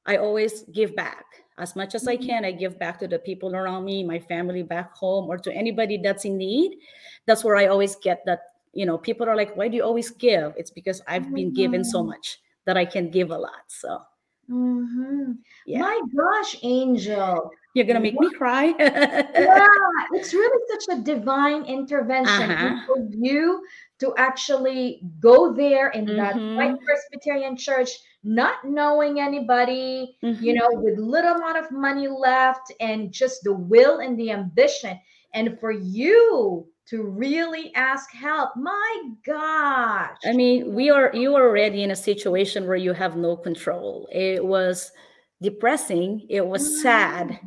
i 0.05 0.17
always 0.17 0.63
give 0.73 0.95
back 0.95 1.25
as 1.57 1.75
much 1.75 1.95
as 1.95 2.07
i 2.07 2.15
Mhm. 2.15 2.25
can 2.25 2.45
i 2.45 2.51
give 2.51 2.77
back 2.79 2.99
to 2.99 3.07
the 3.07 3.17
people 3.19 3.55
around 3.55 3.83
me 3.83 4.03
my 4.03 4.19
family 4.19 4.63
back 4.63 4.93
home 4.95 5.29
or 5.29 5.37
to 5.37 5.51
anybody 5.53 5.97
that's 5.97 6.25
in 6.25 6.37
need 6.37 6.77
that's 7.25 7.43
where 7.43 7.55
i 7.57 7.65
always 7.65 7.95
get 7.97 8.21
that 8.25 8.41
you 8.73 8.85
know 8.85 8.97
people 8.97 9.27
are 9.27 9.35
like 9.35 9.55
why 9.57 9.67
do 9.67 9.75
you 9.75 9.83
always 9.83 10.09
give 10.11 10.53
it's 10.57 10.71
because 10.71 11.01
i've 11.07 11.27
been 11.33 11.51
given 11.53 11.83
so 11.83 12.03
much 12.03 12.39
that 12.65 12.77
i 12.77 12.85
can 12.85 13.09
give 13.09 13.31
a 13.31 13.37
lot 13.37 13.65
so 13.67 13.99
Mhm. 14.49 15.37
yeah 15.65 15.79
My 15.79 16.01
gosh, 16.15 16.57
Angel. 16.63 17.51
you're 17.73 17.85
gonna 17.85 18.01
make 18.03 18.19
me 18.19 18.29
cry 18.35 18.73
Yeah, 18.77 19.67
it's 20.17 20.33
really 20.33 20.61
such 20.73 20.97
a 20.97 21.01
divine 21.01 21.63
intervention 21.65 22.51
Uh-huh. 22.51 22.75
for 22.87 22.97
you 23.15 23.63
to 23.99 24.13
actually 24.17 25.03
go 25.21 25.53
there 25.53 25.89
in 25.95 26.03
that 26.17 26.35
white. 26.35 26.75
Presbyterian 26.83 27.55
church, 27.55 27.91
not 28.25 28.65
knowing 28.65 29.21
anybody, 29.21 30.17
you 30.21 30.51
Mhm. 30.53 30.55
know, 30.57 30.69
with 30.83 30.97
little 30.99 31.35
amount 31.37 31.57
of 31.57 31.71
money 31.71 32.07
left 32.09 32.73
and 32.81 33.13
just 33.13 33.43
the 33.45 33.53
will 33.53 33.99
and 33.99 34.17
the 34.19 34.31
ambition. 34.31 34.99
And 35.33 35.55
for 35.61 35.71
you 35.71 36.67
to 36.91 37.03
really 37.03 37.73
ask 37.75 38.11
help, 38.11 38.55
my 38.57 39.03
gosh. 39.25 40.19
I 40.25 40.33
mean, 40.33 40.73
we 40.75 40.89
are 40.89 41.11
you 41.15 41.35
are 41.35 41.47
already 41.47 41.83
in 41.83 41.91
a 41.91 41.95
situation 41.95 42.67
where 42.67 42.75
you 42.77 42.93
have 42.93 43.15
no 43.17 43.35
control. 43.37 44.07
It 44.11 44.45
was 44.45 44.91
depressing. 45.41 46.25
It 46.29 46.45
was 46.47 46.81
sad. 46.81 47.39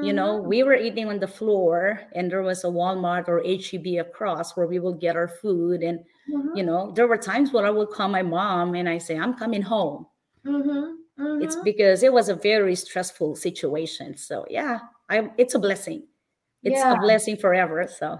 You 0.00 0.12
know, 0.12 0.36
Mhm. 0.36 0.42
we 0.42 0.62
were 0.64 0.74
eating 0.76 1.08
on 1.08 1.20
the 1.20 1.28
floor 1.28 2.00
and 2.14 2.30
there 2.30 2.42
was 2.42 2.64
a 2.64 2.68
Walmart 2.68 3.28
or 3.28 3.42
HEB 3.44 3.98
across 4.00 4.56
where 4.56 4.66
we 4.66 4.78
will 4.80 4.94
get 4.94 5.16
our 5.16 5.28
food. 5.28 5.82
And, 5.82 6.04
Mhm. 6.26 6.56
you 6.56 6.64
know, 6.64 6.92
there 6.92 7.08
were 7.08 7.18
times 7.18 7.52
when 7.52 7.64
I 7.64 7.70
would 7.70 7.90
call 7.90 8.08
my 8.08 8.22
mom 8.22 8.74
and 8.74 8.88
I 8.88 8.98
say, 8.98 9.18
I'm 9.18 9.34
coming 9.34 9.62
home. 9.62 10.06
Mhm. 10.44 11.04
It's 11.38 11.56
Mhm. 11.56 11.64
because 11.64 12.02
it 12.02 12.12
was 12.12 12.28
a 12.28 12.34
very 12.36 12.74
stressful 12.76 13.36
situation. 13.36 14.16
So 14.16 14.46
yeah, 14.48 14.80
I 15.08 15.30
it's 15.38 15.54
a 15.54 15.58
blessing. 15.58 16.06
It's 16.64 16.84
Yeah. 16.84 16.90
a 16.90 16.96
blessing 16.96 17.36
forever. 17.36 17.86
So 17.88 18.18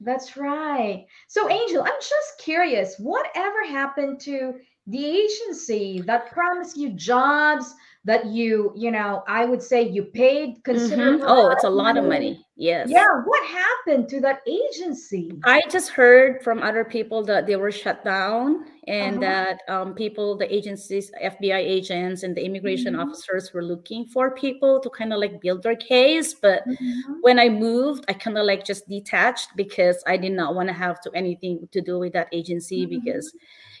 That's 0.00 0.36
right. 0.36 1.06
So, 1.28 1.48
Angel, 1.48 1.82
I'm 1.82 2.00
just 2.00 2.38
curious, 2.38 2.96
whatever 2.98 3.64
happened 3.66 4.20
to 4.20 4.54
the 4.86 5.04
agency 5.04 6.02
that 6.06 6.30
promised 6.30 6.76
you 6.76 6.90
jobs 6.90 7.74
that 8.06 8.26
you, 8.26 8.72
you 8.76 8.90
know, 8.90 9.22
I 9.26 9.44
would 9.46 9.62
say 9.62 9.82
you 9.82 10.04
paid 10.04 10.62
considerable 10.64 11.24
oh, 11.26 11.50
it's 11.50 11.64
a 11.64 11.70
lot 11.70 11.96
of 11.96 12.04
money. 12.04 12.44
Yes. 12.56 12.88
Yeah, 12.90 13.06
what 13.24 13.44
happened 13.48 14.08
to 14.10 14.20
that 14.20 14.40
agency? 14.46 15.32
I 15.44 15.60
just 15.70 15.88
heard 15.88 16.42
from 16.44 16.62
other 16.62 16.84
people 16.84 17.24
that 17.24 17.46
they 17.46 17.56
were 17.56 17.72
shut 17.72 18.04
down 18.04 18.66
and 18.86 19.16
Uh-huh. 19.16 19.20
that 19.20 19.60
um, 19.68 19.94
people, 19.94 20.36
the 20.36 20.54
agencies, 20.54 21.10
FBI 21.20 21.58
agents, 21.58 22.22
and 22.22 22.36
the 22.36 22.44
immigration 22.44 22.94
Mhm. 22.94 23.02
officers 23.02 23.52
were 23.54 23.62
looking 23.64 24.04
for 24.06 24.34
people 24.34 24.78
to 24.80 24.90
kind 24.90 25.12
of 25.12 25.18
like 25.18 25.40
build 25.40 25.62
their 25.62 25.74
case. 25.76 26.34
But 26.34 26.62
Mhm. 26.68 27.16
when 27.22 27.38
I 27.40 27.48
moved, 27.48 28.04
I 28.08 28.12
kind 28.12 28.36
of 28.38 28.44
like 28.46 28.64
just 28.64 28.86
detached 28.88 29.48
because 29.56 30.02
I 30.06 30.16
did 30.18 30.32
not 30.32 30.54
want 30.54 30.68
to 30.68 30.74
have 30.74 31.00
to 31.02 31.10
anything 31.14 31.66
to 31.72 31.80
do 31.80 31.98
with 31.98 32.12
that 32.12 32.28
agency 32.32 32.86
Mhm. 32.86 32.90
because 32.90 33.34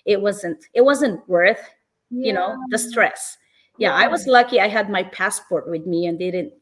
it 0.06 0.20
wasn't 0.20 0.64
it 0.74 0.80
wasn't 0.84 1.20
worth 1.28 1.62
you 2.10 2.32
know 2.32 2.56
the 2.70 2.78
Yeah. 2.78 2.88
stress. 2.88 3.36
Yeah, 3.78 3.92
I 3.92 4.06
was 4.06 4.26
lucky. 4.26 4.60
I 4.60 4.68
had 4.68 4.88
my 4.88 5.02
passport 5.04 5.68
with 5.68 5.86
me 5.86 6.06
and 6.06 6.18
didn't 6.18 6.52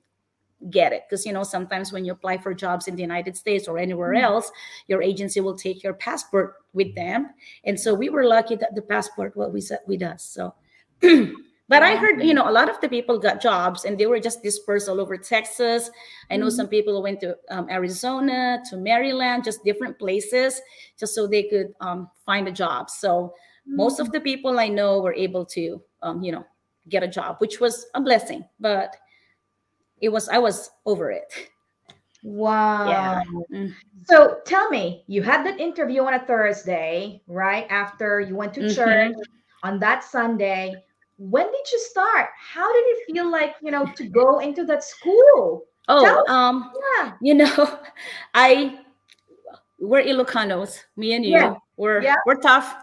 get 0.70 0.92
it 0.92 1.02
because 1.08 1.26
you 1.26 1.32
know 1.32 1.42
sometimes 1.42 1.92
when 1.92 2.04
you 2.04 2.12
apply 2.12 2.38
for 2.38 2.54
jobs 2.54 2.86
in 2.86 2.94
the 2.94 3.02
United 3.02 3.36
States 3.36 3.66
or 3.66 3.78
anywhere 3.78 4.12
Mhm. 4.12 4.22
else, 4.22 4.52
your 4.86 5.02
agency 5.02 5.40
will 5.40 5.56
take 5.56 5.82
your 5.82 5.94
passport 5.94 6.54
with 6.72 6.94
them 6.94 7.30
and 7.64 7.78
so 7.78 7.94
we 7.94 8.08
were 8.08 8.24
lucky 8.24 8.56
that 8.56 8.74
the 8.74 8.82
passport 8.82 9.36
what 9.36 9.52
we 9.52 9.60
said 9.60 9.80
with 9.86 10.02
us 10.02 10.24
so 10.24 10.54
but 11.68 11.82
i 11.82 11.94
heard 11.96 12.22
you 12.22 12.32
know 12.32 12.48
a 12.48 12.50
lot 12.50 12.68
of 12.68 12.80
the 12.80 12.88
people 12.88 13.18
got 13.18 13.42
jobs 13.42 13.84
and 13.84 13.98
they 13.98 14.06
were 14.06 14.20
just 14.20 14.42
dispersed 14.42 14.88
all 14.88 15.00
over 15.00 15.16
texas 15.18 15.90
i 16.30 16.36
know 16.36 16.46
mm-hmm. 16.46 16.56
some 16.56 16.68
people 16.68 17.02
went 17.02 17.20
to 17.20 17.36
um, 17.50 17.68
arizona 17.70 18.62
to 18.68 18.76
maryland 18.76 19.44
just 19.44 19.64
different 19.64 19.98
places 19.98 20.60
just 20.98 21.14
so 21.14 21.26
they 21.26 21.42
could 21.44 21.74
um, 21.80 22.08
find 22.24 22.48
a 22.48 22.52
job 22.52 22.88
so 22.88 23.34
mm-hmm. 23.66 23.76
most 23.76 24.00
of 24.00 24.08
mm. 24.08 24.12
the 24.12 24.20
people 24.20 24.58
i 24.58 24.68
know 24.68 25.00
were 25.00 25.14
able 25.14 25.44
to 25.44 25.82
um, 26.02 26.22
you 26.22 26.32
know 26.32 26.44
get 26.88 27.02
a 27.02 27.08
job 27.08 27.36
which 27.38 27.60
was 27.60 27.86
a 27.94 28.00
blessing 28.00 28.44
but 28.60 28.96
it 30.00 30.08
was 30.08 30.28
i 30.28 30.38
was 30.38 30.70
over 30.84 31.10
it 31.10 31.48
Wow. 32.24 32.88
Yeah. 32.88 33.22
Mm. 33.52 33.74
So 34.04 34.38
tell 34.46 34.70
me, 34.70 35.04
you 35.08 35.22
had 35.22 35.44
that 35.44 35.58
interview 35.58 36.02
on 36.02 36.14
a 36.14 36.20
Thursday, 36.20 37.20
right? 37.26 37.66
After 37.68 38.20
you 38.20 38.36
went 38.36 38.54
to 38.54 38.60
mm-hmm. 38.60 38.74
church 38.74 39.16
on 39.62 39.78
that 39.80 40.04
Sunday. 40.04 40.74
When 41.18 41.46
did 41.46 41.72
you 41.72 41.78
start? 41.80 42.30
How 42.38 42.72
did 42.72 42.84
it 42.86 43.12
feel 43.12 43.30
like, 43.30 43.54
you 43.62 43.70
know, 43.70 43.86
to 43.96 44.08
go 44.08 44.38
into 44.38 44.64
that 44.64 44.82
school? 44.82 45.64
Oh, 45.88 46.24
um, 46.28 46.70
yeah. 46.96 47.12
you 47.20 47.34
know, 47.34 47.78
I 48.34 48.80
we're 49.78 50.02
Ilocanos, 50.02 50.78
me 50.96 51.14
and 51.14 51.24
you. 51.24 51.32
Yeah. 51.32 51.54
We're 51.76 52.02
yeah. 52.02 52.16
we're 52.24 52.40
tough. 52.40 52.74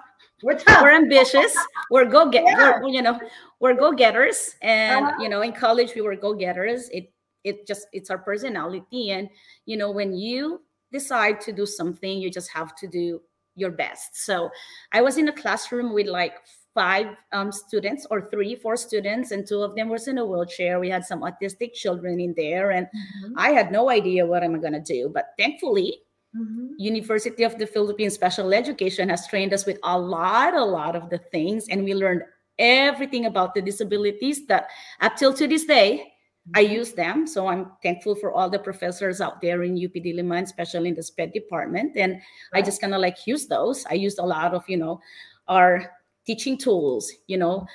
We're 0.43 0.57
tough. 0.57 0.81
We're 0.81 0.95
ambitious. 0.95 1.55
we're 1.91 2.05
go 2.05 2.29
get. 2.29 2.43
Yeah. 2.45 2.79
you 2.85 3.01
know, 3.01 3.19
we're 3.59 3.73
go 3.73 3.91
getters, 3.91 4.55
and 4.61 5.05
uh-huh. 5.05 5.21
you 5.21 5.29
know, 5.29 5.41
in 5.41 5.51
college 5.51 5.93
we 5.95 6.01
were 6.01 6.15
go 6.15 6.33
getters. 6.33 6.89
It 6.89 7.11
it 7.43 7.65
just 7.67 7.87
it's 7.93 8.09
our 8.09 8.17
personality 8.17 9.11
and 9.11 9.29
you 9.65 9.77
know 9.77 9.91
when 9.91 10.13
you 10.13 10.61
decide 10.91 11.39
to 11.41 11.51
do 11.51 11.65
something 11.65 12.19
you 12.19 12.29
just 12.29 12.51
have 12.51 12.75
to 12.75 12.87
do 12.87 13.21
your 13.55 13.71
best 13.71 14.25
so 14.25 14.49
i 14.91 15.01
was 15.01 15.17
in 15.17 15.27
a 15.29 15.33
classroom 15.33 15.93
with 15.93 16.07
like 16.07 16.35
five 16.73 17.07
um, 17.31 17.51
students 17.51 18.05
or 18.11 18.29
three 18.29 18.55
four 18.55 18.77
students 18.77 19.31
and 19.31 19.47
two 19.47 19.61
of 19.61 19.75
them 19.75 19.89
was 19.89 20.07
in 20.07 20.17
a 20.17 20.25
wheelchair 20.25 20.79
we 20.79 20.89
had 20.89 21.03
some 21.03 21.21
autistic 21.21 21.73
children 21.73 22.19
in 22.19 22.33
there 22.35 22.71
and 22.71 22.85
mm-hmm. 22.87 23.33
i 23.37 23.49
had 23.49 23.71
no 23.71 23.89
idea 23.89 24.25
what 24.25 24.43
i'm 24.43 24.59
going 24.59 24.73
to 24.73 24.79
do 24.79 25.09
but 25.13 25.29
thankfully 25.37 25.99
mm-hmm. 26.35 26.67
university 26.77 27.43
of 27.43 27.57
the 27.57 27.67
philippines 27.67 28.13
special 28.13 28.53
education 28.53 29.09
has 29.09 29.27
trained 29.27 29.53
us 29.53 29.65
with 29.65 29.79
a 29.83 29.97
lot 29.97 30.53
a 30.53 30.63
lot 30.63 30.95
of 30.95 31.09
the 31.09 31.17
things 31.31 31.67
and 31.69 31.83
we 31.83 31.93
learned 31.93 32.21
everything 32.59 33.25
about 33.25 33.55
the 33.55 33.61
disabilities 33.61 34.45
that 34.47 34.67
up 35.01 35.15
till 35.15 35.33
to 35.33 35.47
this 35.47 35.65
day 35.65 36.13
I 36.55 36.63
mm-hmm. 36.63 36.73
use 36.73 36.93
them. 36.93 37.27
So 37.27 37.47
I'm 37.47 37.71
thankful 37.83 38.15
for 38.15 38.31
all 38.31 38.49
the 38.49 38.59
professors 38.59 39.21
out 39.21 39.41
there 39.41 39.63
in 39.63 39.73
UP 39.73 39.93
Diliman, 39.93 40.43
especially 40.43 40.89
in 40.89 40.95
the 40.95 41.03
SPED 41.03 41.33
department. 41.33 41.95
And 41.95 42.13
right. 42.13 42.21
I 42.53 42.61
just 42.61 42.81
kind 42.81 42.93
of 42.93 43.01
like 43.01 43.27
use 43.27 43.47
those. 43.47 43.85
I 43.89 43.93
used 43.93 44.19
a 44.19 44.25
lot 44.25 44.53
of, 44.53 44.63
you 44.67 44.77
know, 44.77 44.99
our 45.47 45.91
teaching 46.25 46.57
tools, 46.57 47.11
you 47.27 47.37
know, 47.37 47.65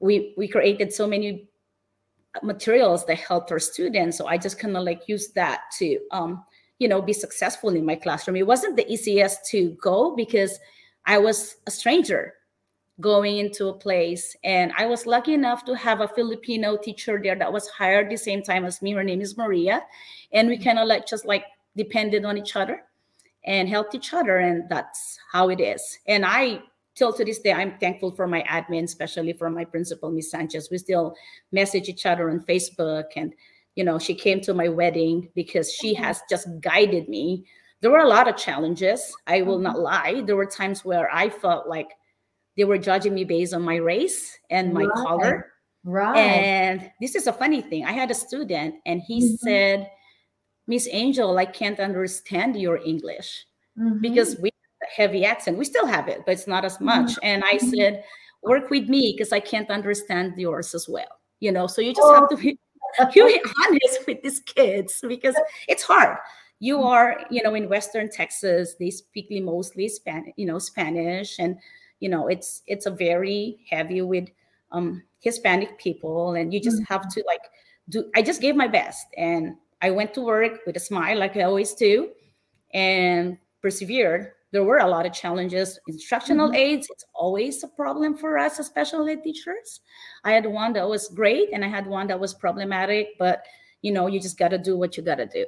we 0.00 0.34
we 0.36 0.48
created 0.48 0.92
so 0.92 1.06
many 1.06 1.48
materials 2.42 3.06
that 3.06 3.18
helped 3.18 3.52
our 3.52 3.58
students. 3.58 4.18
So 4.18 4.26
I 4.26 4.38
just 4.38 4.58
kind 4.58 4.76
of 4.76 4.84
like 4.84 5.08
use 5.08 5.32
that 5.32 5.62
to 5.78 5.98
um, 6.10 6.44
you 6.78 6.88
know, 6.88 7.00
be 7.00 7.12
successful 7.12 7.70
in 7.70 7.86
my 7.86 7.94
classroom. 7.94 8.36
It 8.36 8.46
wasn't 8.46 8.76
the 8.76 8.90
easiest 8.90 9.46
to 9.50 9.76
go 9.80 10.14
because 10.16 10.58
I 11.06 11.18
was 11.18 11.56
a 11.66 11.70
stranger 11.70 12.34
going 13.00 13.38
into 13.38 13.68
a 13.68 13.74
place. 13.74 14.36
And 14.44 14.72
I 14.78 14.86
was 14.86 15.06
lucky 15.06 15.34
enough 15.34 15.64
to 15.64 15.76
have 15.76 16.00
a 16.00 16.08
Filipino 16.08 16.76
teacher 16.76 17.20
there 17.22 17.36
that 17.36 17.52
was 17.52 17.68
hired 17.68 18.10
the 18.10 18.16
same 18.16 18.42
time 18.42 18.64
as 18.64 18.82
me. 18.82 18.92
Her 18.92 19.02
name 19.02 19.20
is 19.20 19.36
Maria. 19.36 19.82
And 20.32 20.48
we 20.48 20.58
kind 20.58 20.78
of 20.78 20.86
like 20.86 21.06
just 21.06 21.24
like 21.24 21.44
depended 21.76 22.24
on 22.24 22.38
each 22.38 22.56
other 22.56 22.84
and 23.44 23.68
helped 23.68 23.94
each 23.94 24.14
other. 24.14 24.38
And 24.38 24.68
that's 24.68 25.18
how 25.32 25.48
it 25.48 25.60
is. 25.60 25.98
And 26.06 26.24
I 26.24 26.62
till 26.94 27.12
to 27.12 27.24
this 27.24 27.40
day, 27.40 27.52
I'm 27.52 27.76
thankful 27.78 28.12
for 28.12 28.26
my 28.26 28.42
admin, 28.42 28.84
especially 28.84 29.32
for 29.32 29.50
my 29.50 29.64
principal, 29.64 30.10
Miss 30.10 30.30
Sanchez. 30.30 30.70
We 30.70 30.78
still 30.78 31.14
message 31.52 31.88
each 31.88 32.06
other 32.06 32.30
on 32.30 32.40
Facebook. 32.40 33.04
And, 33.16 33.34
you 33.74 33.84
know, 33.84 33.98
she 33.98 34.14
came 34.14 34.40
to 34.42 34.54
my 34.54 34.68
wedding 34.68 35.28
because 35.34 35.72
she 35.72 35.94
mm-hmm. 35.94 36.04
has 36.04 36.22
just 36.30 36.48
guided 36.60 37.08
me. 37.08 37.44
There 37.80 37.90
were 37.90 37.98
a 37.98 38.08
lot 38.08 38.28
of 38.28 38.36
challenges. 38.36 39.14
I 39.26 39.42
will 39.42 39.58
not 39.58 39.74
mm-hmm. 39.74 39.84
lie. 39.84 40.22
There 40.24 40.36
were 40.36 40.46
times 40.46 40.84
where 40.84 41.12
I 41.12 41.28
felt 41.28 41.68
like 41.68 41.90
they 42.56 42.64
were 42.64 42.78
judging 42.78 43.14
me 43.14 43.24
based 43.24 43.54
on 43.54 43.62
my 43.62 43.76
race 43.76 44.38
and 44.50 44.72
my 44.72 44.84
right. 44.84 45.06
color. 45.06 45.52
Right. 45.84 46.16
And 46.16 46.90
this 47.00 47.14
is 47.14 47.26
a 47.26 47.32
funny 47.32 47.60
thing. 47.60 47.84
I 47.84 47.92
had 47.92 48.10
a 48.10 48.14
student 48.14 48.76
and 48.86 49.02
he 49.02 49.20
mm-hmm. 49.20 49.34
said, 49.36 49.90
Miss 50.66 50.88
Angel, 50.90 51.36
I 51.36 51.44
can't 51.44 51.80
understand 51.80 52.56
your 52.56 52.78
English 52.78 53.44
mm-hmm. 53.78 54.00
because 54.00 54.38
we 54.40 54.50
have 54.50 54.88
a 54.88 55.02
heavy 55.02 55.24
accent. 55.24 55.58
We 55.58 55.64
still 55.64 55.86
have 55.86 56.08
it, 56.08 56.22
but 56.24 56.32
it's 56.32 56.46
not 56.46 56.64
as 56.64 56.80
much. 56.80 57.10
Mm-hmm. 57.10 57.24
And 57.24 57.44
I 57.44 57.56
mm-hmm. 57.56 57.70
said, 57.70 58.04
work 58.42 58.70
with 58.70 58.88
me 58.88 59.14
because 59.16 59.32
I 59.32 59.40
can't 59.40 59.70
understand 59.70 60.34
yours 60.36 60.74
as 60.74 60.88
well. 60.88 61.20
You 61.40 61.52
know, 61.52 61.66
so 61.66 61.82
you 61.82 61.92
just 61.92 62.02
oh. 62.02 62.14
have 62.14 62.28
to 62.30 62.36
be, 62.36 62.58
be 63.14 63.42
honest 63.66 64.06
with 64.06 64.22
these 64.22 64.40
kids 64.40 65.04
because 65.06 65.34
it's 65.68 65.82
hard 65.82 66.16
you 66.60 66.76
mm-hmm. 66.76 66.86
are 66.86 67.20
you 67.30 67.42
know 67.42 67.54
in 67.54 67.68
western 67.68 68.08
texas 68.08 68.76
they 68.78 68.88
speak 68.88 69.26
mostly 69.42 69.88
spanish 69.88 70.32
you 70.36 70.46
know 70.46 70.58
spanish 70.58 71.38
and 71.38 71.58
you 72.00 72.08
know 72.08 72.28
it's 72.28 72.62
it's 72.66 72.86
a 72.86 72.90
very 72.90 73.58
heavy 73.70 74.02
with 74.02 74.28
um 74.72 75.02
hispanic 75.20 75.78
people 75.78 76.34
and 76.34 76.52
you 76.52 76.60
just 76.60 76.76
mm-hmm. 76.82 76.92
have 76.92 77.08
to 77.08 77.22
like 77.26 77.40
do 77.88 78.10
i 78.14 78.22
just 78.22 78.40
gave 78.40 78.56
my 78.56 78.68
best 78.68 79.06
and 79.16 79.54
i 79.82 79.90
went 79.90 80.12
to 80.12 80.20
work 80.20 80.60
with 80.66 80.76
a 80.76 80.80
smile 80.80 81.18
like 81.18 81.36
i 81.36 81.42
always 81.42 81.74
do 81.74 82.10
and 82.72 83.38
persevered 83.62 84.32
there 84.52 84.62
were 84.62 84.78
a 84.78 84.86
lot 84.86 85.06
of 85.06 85.12
challenges 85.12 85.78
instructional 85.88 86.48
mm-hmm. 86.48 86.56
aids 86.56 86.88
it's 86.90 87.04
always 87.14 87.62
a 87.64 87.68
problem 87.68 88.16
for 88.16 88.38
us 88.38 88.60
as 88.60 88.66
special 88.66 89.08
ed 89.08 89.22
teachers 89.22 89.80
i 90.24 90.32
had 90.32 90.46
one 90.46 90.72
that 90.72 90.88
was 90.88 91.08
great 91.08 91.48
and 91.52 91.64
i 91.64 91.68
had 91.68 91.86
one 91.86 92.06
that 92.06 92.18
was 92.18 92.34
problematic 92.34 93.08
but 93.18 93.44
you 93.82 93.92
know 93.92 94.06
you 94.06 94.20
just 94.20 94.38
got 94.38 94.48
to 94.48 94.58
do 94.58 94.76
what 94.76 94.96
you 94.96 95.02
got 95.02 95.16
to 95.16 95.26
do 95.26 95.46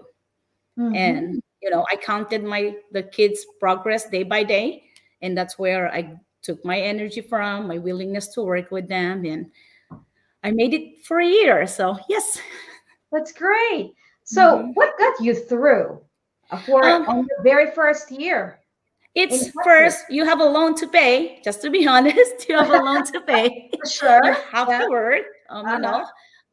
mm-hmm. 0.78 0.94
and 0.94 1.42
you 1.62 1.70
know 1.70 1.84
i 1.90 1.96
counted 1.96 2.42
my 2.42 2.74
the 2.92 3.02
kids 3.02 3.46
progress 3.60 4.08
day 4.08 4.22
by 4.22 4.42
day 4.42 4.82
and 5.22 5.36
that's 5.36 5.58
where 5.58 5.92
i 5.92 6.14
took 6.46 6.64
my 6.64 6.80
energy 6.80 7.20
from, 7.20 7.66
my 7.66 7.78
willingness 7.78 8.28
to 8.28 8.42
work 8.42 8.70
with 8.70 8.88
them, 8.88 9.24
and 9.26 9.50
I 10.44 10.52
made 10.52 10.72
it 10.72 11.04
for 11.04 11.18
a 11.18 11.26
year. 11.26 11.66
So 11.66 11.98
yes, 12.08 12.40
that's 13.12 13.32
great. 13.32 13.92
So 14.24 14.58
mm-hmm. 14.58 14.70
what 14.74 14.98
got 14.98 15.20
you 15.20 15.34
through 15.34 16.00
for 16.64 16.84
um, 16.84 17.08
on 17.08 17.22
the 17.24 17.42
very 17.42 17.72
first 17.72 18.10
year? 18.10 18.60
It's 19.16 19.50
first 19.64 20.04
you 20.10 20.24
have 20.24 20.40
a 20.40 20.44
loan 20.44 20.74
to 20.76 20.86
pay. 20.86 21.40
Just 21.42 21.62
to 21.62 21.70
be 21.70 21.86
honest, 21.94 22.48
you 22.48 22.56
have 22.56 22.70
a 22.70 22.78
loan 22.78 23.04
to 23.06 23.20
pay. 23.22 23.70
sure, 23.90 24.24
you 24.24 24.36
have 24.52 24.68
yeah. 24.68 24.82
to 24.82 24.90
work. 24.90 25.24
Um, 25.48 25.64
uh-huh. 25.64 25.74
You 25.74 25.80
know, 25.82 26.06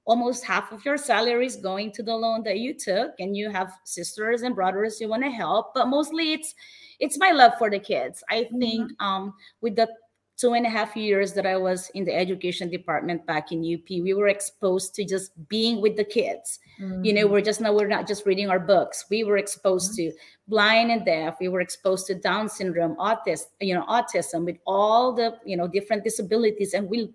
almost 0.06 0.44
half 0.44 0.72
of 0.72 0.84
your 0.86 0.98
salary 0.98 1.46
is 1.46 1.58
going 1.58 1.92
to 1.94 2.04
the 2.04 2.16
loan 2.16 2.44
that 2.44 2.60
you 2.60 2.74
took, 2.74 3.12
and 3.20 3.36
you 3.36 3.50
have 3.50 3.74
sisters 3.84 4.42
and 4.42 4.56
brothers 4.56 5.00
you 5.00 5.10
want 5.10 5.24
to 5.24 5.30
help. 5.30 5.74
But 5.74 5.88
mostly, 5.88 6.34
it's 6.34 6.56
it's 7.00 7.18
my 7.18 7.32
love 7.32 7.54
for 7.58 7.70
the 7.70 7.80
kids. 7.80 8.24
I 8.30 8.46
think 8.46 8.92
mm-hmm. 8.92 9.06
um, 9.06 9.34
with 9.62 9.76
the 9.76 9.90
two 10.38 10.54
and 10.54 10.66
a 10.66 10.70
half 10.70 10.96
years 10.96 11.34
that 11.34 11.46
I 11.46 11.58
was 11.58 11.90
in 11.94 12.06
the 12.06 12.14
education 12.14 12.70
department 12.70 13.26
back 13.26 13.52
in 13.52 13.60
UP, 13.60 13.88
we 13.90 14.14
were 14.14 14.28
exposed 14.28 14.96
to 14.96 15.06
just 15.06 15.32
being 15.48 15.82
with 15.82 15.96
the 15.96 16.04
kids. 16.04 16.60
Mm-hmm. 16.82 17.06
You 17.06 17.14
know, 17.14 17.28
we're 17.28 17.42
just 17.42 17.62
now 17.62 17.74
we're 17.74 17.88
not 17.88 18.08
just 18.08 18.26
reading 18.26 18.50
our 18.50 18.60
books. 18.60 19.06
We 19.10 19.24
were 19.24 19.38
exposed 19.38 19.92
mm-hmm. 19.92 20.10
to 20.10 20.18
blind 20.48 20.92
and 20.92 21.06
deaf. 21.06 21.38
We 21.40 21.50
were 21.50 21.62
exposed 21.62 22.08
to 22.08 22.16
Down 22.16 22.50
syndrome, 22.50 22.96
autism, 22.96 23.46
you 23.62 23.74
know, 23.74 23.86
autism 23.86 24.46
with 24.46 24.58
all 24.66 25.14
the 25.14 25.38
you 25.46 25.56
know 25.56 25.68
different 25.68 26.04
disabilities, 26.04 26.74
and 26.74 26.90
we 26.90 27.14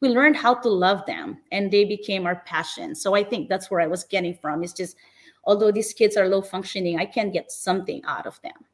we 0.00 0.08
learned 0.10 0.36
how 0.36 0.54
to 0.54 0.68
love 0.68 1.06
them, 1.06 1.38
and 1.52 1.70
they 1.70 1.84
became 1.84 2.26
our 2.26 2.36
passion. 2.46 2.94
So 2.94 3.14
I 3.14 3.24
think 3.24 3.48
that's 3.48 3.70
where 3.70 3.80
I 3.80 3.86
was 3.86 4.04
getting 4.04 4.34
from. 4.34 4.62
It's 4.62 4.74
just 4.74 4.96
although 5.44 5.72
these 5.72 5.92
kids 5.92 6.16
are 6.16 6.28
low 6.28 6.42
functioning, 6.42 6.98
I 6.98 7.06
can 7.06 7.30
get 7.30 7.50
something 7.50 8.02
out 8.04 8.26
of 8.26 8.40
them 8.42 8.66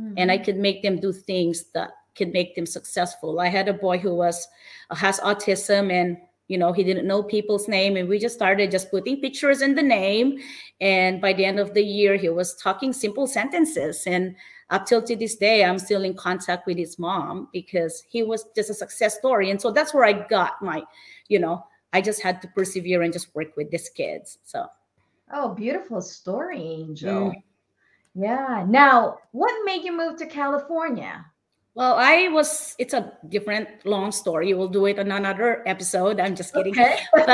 mm-hmm. 0.00 0.14
and 0.16 0.30
I 0.30 0.36
mm-hmm. 0.36 0.44
could 0.44 0.56
make 0.56 0.82
them 0.82 0.98
do 0.98 1.12
things 1.12 1.64
that 1.74 1.90
could 2.16 2.32
make 2.32 2.54
them 2.54 2.66
successful. 2.66 3.40
I 3.40 3.48
had 3.48 3.68
a 3.68 3.74
boy 3.74 3.98
who 3.98 4.14
was 4.14 4.46
uh, 4.90 4.94
has 4.94 5.20
autism 5.20 5.92
and 5.92 6.18
you 6.50 6.58
know 6.58 6.72
he 6.72 6.82
didn't 6.82 7.06
know 7.06 7.22
people's 7.22 7.68
name 7.68 7.96
and 7.96 8.08
we 8.08 8.18
just 8.18 8.34
started 8.34 8.72
just 8.72 8.90
putting 8.90 9.20
pictures 9.20 9.62
in 9.62 9.76
the 9.76 9.82
name 9.82 10.38
and 10.80 11.20
by 11.20 11.32
the 11.32 11.44
end 11.44 11.60
of 11.60 11.74
the 11.74 11.82
year 11.82 12.16
he 12.16 12.28
was 12.28 12.56
talking 12.56 12.92
simple 12.92 13.28
sentences 13.28 14.02
and 14.06 14.34
up 14.70 14.84
till 14.84 15.00
to 15.00 15.14
this 15.14 15.36
day 15.36 15.64
i'm 15.64 15.78
still 15.78 16.02
in 16.02 16.12
contact 16.12 16.66
with 16.66 16.76
his 16.76 16.98
mom 16.98 17.48
because 17.52 18.02
he 18.08 18.24
was 18.24 18.46
just 18.56 18.68
a 18.68 18.74
success 18.74 19.16
story 19.16 19.48
and 19.50 19.60
so 19.60 19.70
that's 19.70 19.94
where 19.94 20.04
i 20.04 20.12
got 20.12 20.60
my 20.60 20.82
you 21.28 21.38
know 21.38 21.64
i 21.92 22.00
just 22.00 22.20
had 22.20 22.42
to 22.42 22.48
persevere 22.48 23.02
and 23.02 23.12
just 23.12 23.32
work 23.32 23.56
with 23.56 23.70
these 23.70 23.88
kids 23.88 24.38
so 24.42 24.66
oh 25.32 25.54
beautiful 25.54 26.02
story 26.02 26.60
angel 26.60 27.30
mm. 27.30 27.42
Yeah. 28.14 28.64
Now, 28.68 29.18
what 29.32 29.52
made 29.64 29.84
you 29.84 29.96
move 29.96 30.16
to 30.16 30.26
California? 30.26 31.26
Well, 31.74 31.94
I 31.96 32.28
was, 32.28 32.74
it's 32.78 32.94
a 32.94 33.12
different 33.28 33.68
long 33.84 34.10
story. 34.10 34.52
We'll 34.54 34.68
do 34.68 34.86
it 34.86 34.98
on 34.98 35.12
another 35.12 35.62
episode. 35.66 36.20
I'm 36.20 36.34
just 36.34 36.52
kidding. 36.52 36.72
Okay. 36.72 36.98
but 37.14 37.28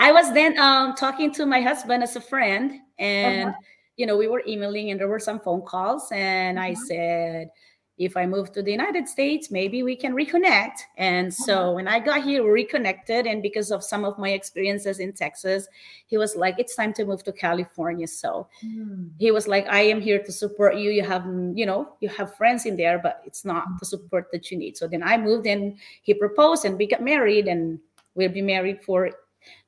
I 0.00 0.10
was 0.10 0.32
then 0.32 0.58
um, 0.58 0.94
talking 0.94 1.32
to 1.34 1.44
my 1.44 1.60
husband 1.60 2.02
as 2.02 2.16
a 2.16 2.20
friend, 2.20 2.80
and, 2.98 3.50
uh-huh. 3.50 3.58
you 3.96 4.06
know, 4.06 4.16
we 4.16 4.26
were 4.26 4.42
emailing 4.48 4.90
and 4.90 4.98
there 4.98 5.08
were 5.08 5.20
some 5.20 5.38
phone 5.38 5.62
calls. 5.62 6.08
And 6.10 6.58
uh-huh. 6.58 6.68
I 6.68 6.74
said, 6.74 7.50
if 7.98 8.16
I 8.16 8.26
move 8.26 8.52
to 8.52 8.62
the 8.62 8.70
United 8.70 9.08
States, 9.08 9.50
maybe 9.50 9.82
we 9.82 9.96
can 9.96 10.14
reconnect. 10.14 10.78
And 10.96 11.34
so 11.34 11.54
uh-huh. 11.54 11.72
when 11.72 11.88
I 11.88 11.98
got 11.98 12.22
here, 12.22 12.44
we 12.44 12.50
reconnected. 12.50 13.26
And 13.26 13.42
because 13.42 13.72
of 13.72 13.82
some 13.82 14.04
of 14.04 14.18
my 14.18 14.30
experiences 14.30 15.00
in 15.00 15.12
Texas, 15.12 15.66
he 16.06 16.16
was 16.16 16.36
like, 16.36 16.54
it's 16.58 16.76
time 16.76 16.92
to 16.94 17.04
move 17.04 17.24
to 17.24 17.32
California. 17.32 18.06
So 18.06 18.48
mm. 18.64 19.10
he 19.18 19.32
was 19.32 19.48
like, 19.48 19.66
I 19.68 19.80
am 19.80 20.00
here 20.00 20.22
to 20.22 20.32
support 20.32 20.76
you. 20.76 20.90
You 20.90 21.02
have, 21.02 21.26
you 21.54 21.66
know, 21.66 21.96
you 22.00 22.08
have 22.10 22.36
friends 22.36 22.66
in 22.66 22.76
there, 22.76 23.00
but 23.00 23.20
it's 23.26 23.44
not 23.44 23.64
the 23.80 23.86
support 23.86 24.28
that 24.32 24.50
you 24.50 24.56
need. 24.56 24.76
So 24.76 24.86
then 24.86 25.02
I 25.02 25.18
moved 25.18 25.46
and 25.46 25.76
he 26.02 26.14
proposed 26.14 26.64
and 26.64 26.78
we 26.78 26.86
got 26.86 27.02
married 27.02 27.48
and 27.48 27.80
we'll 28.14 28.30
be 28.30 28.42
married 28.42 28.82
for 28.84 29.10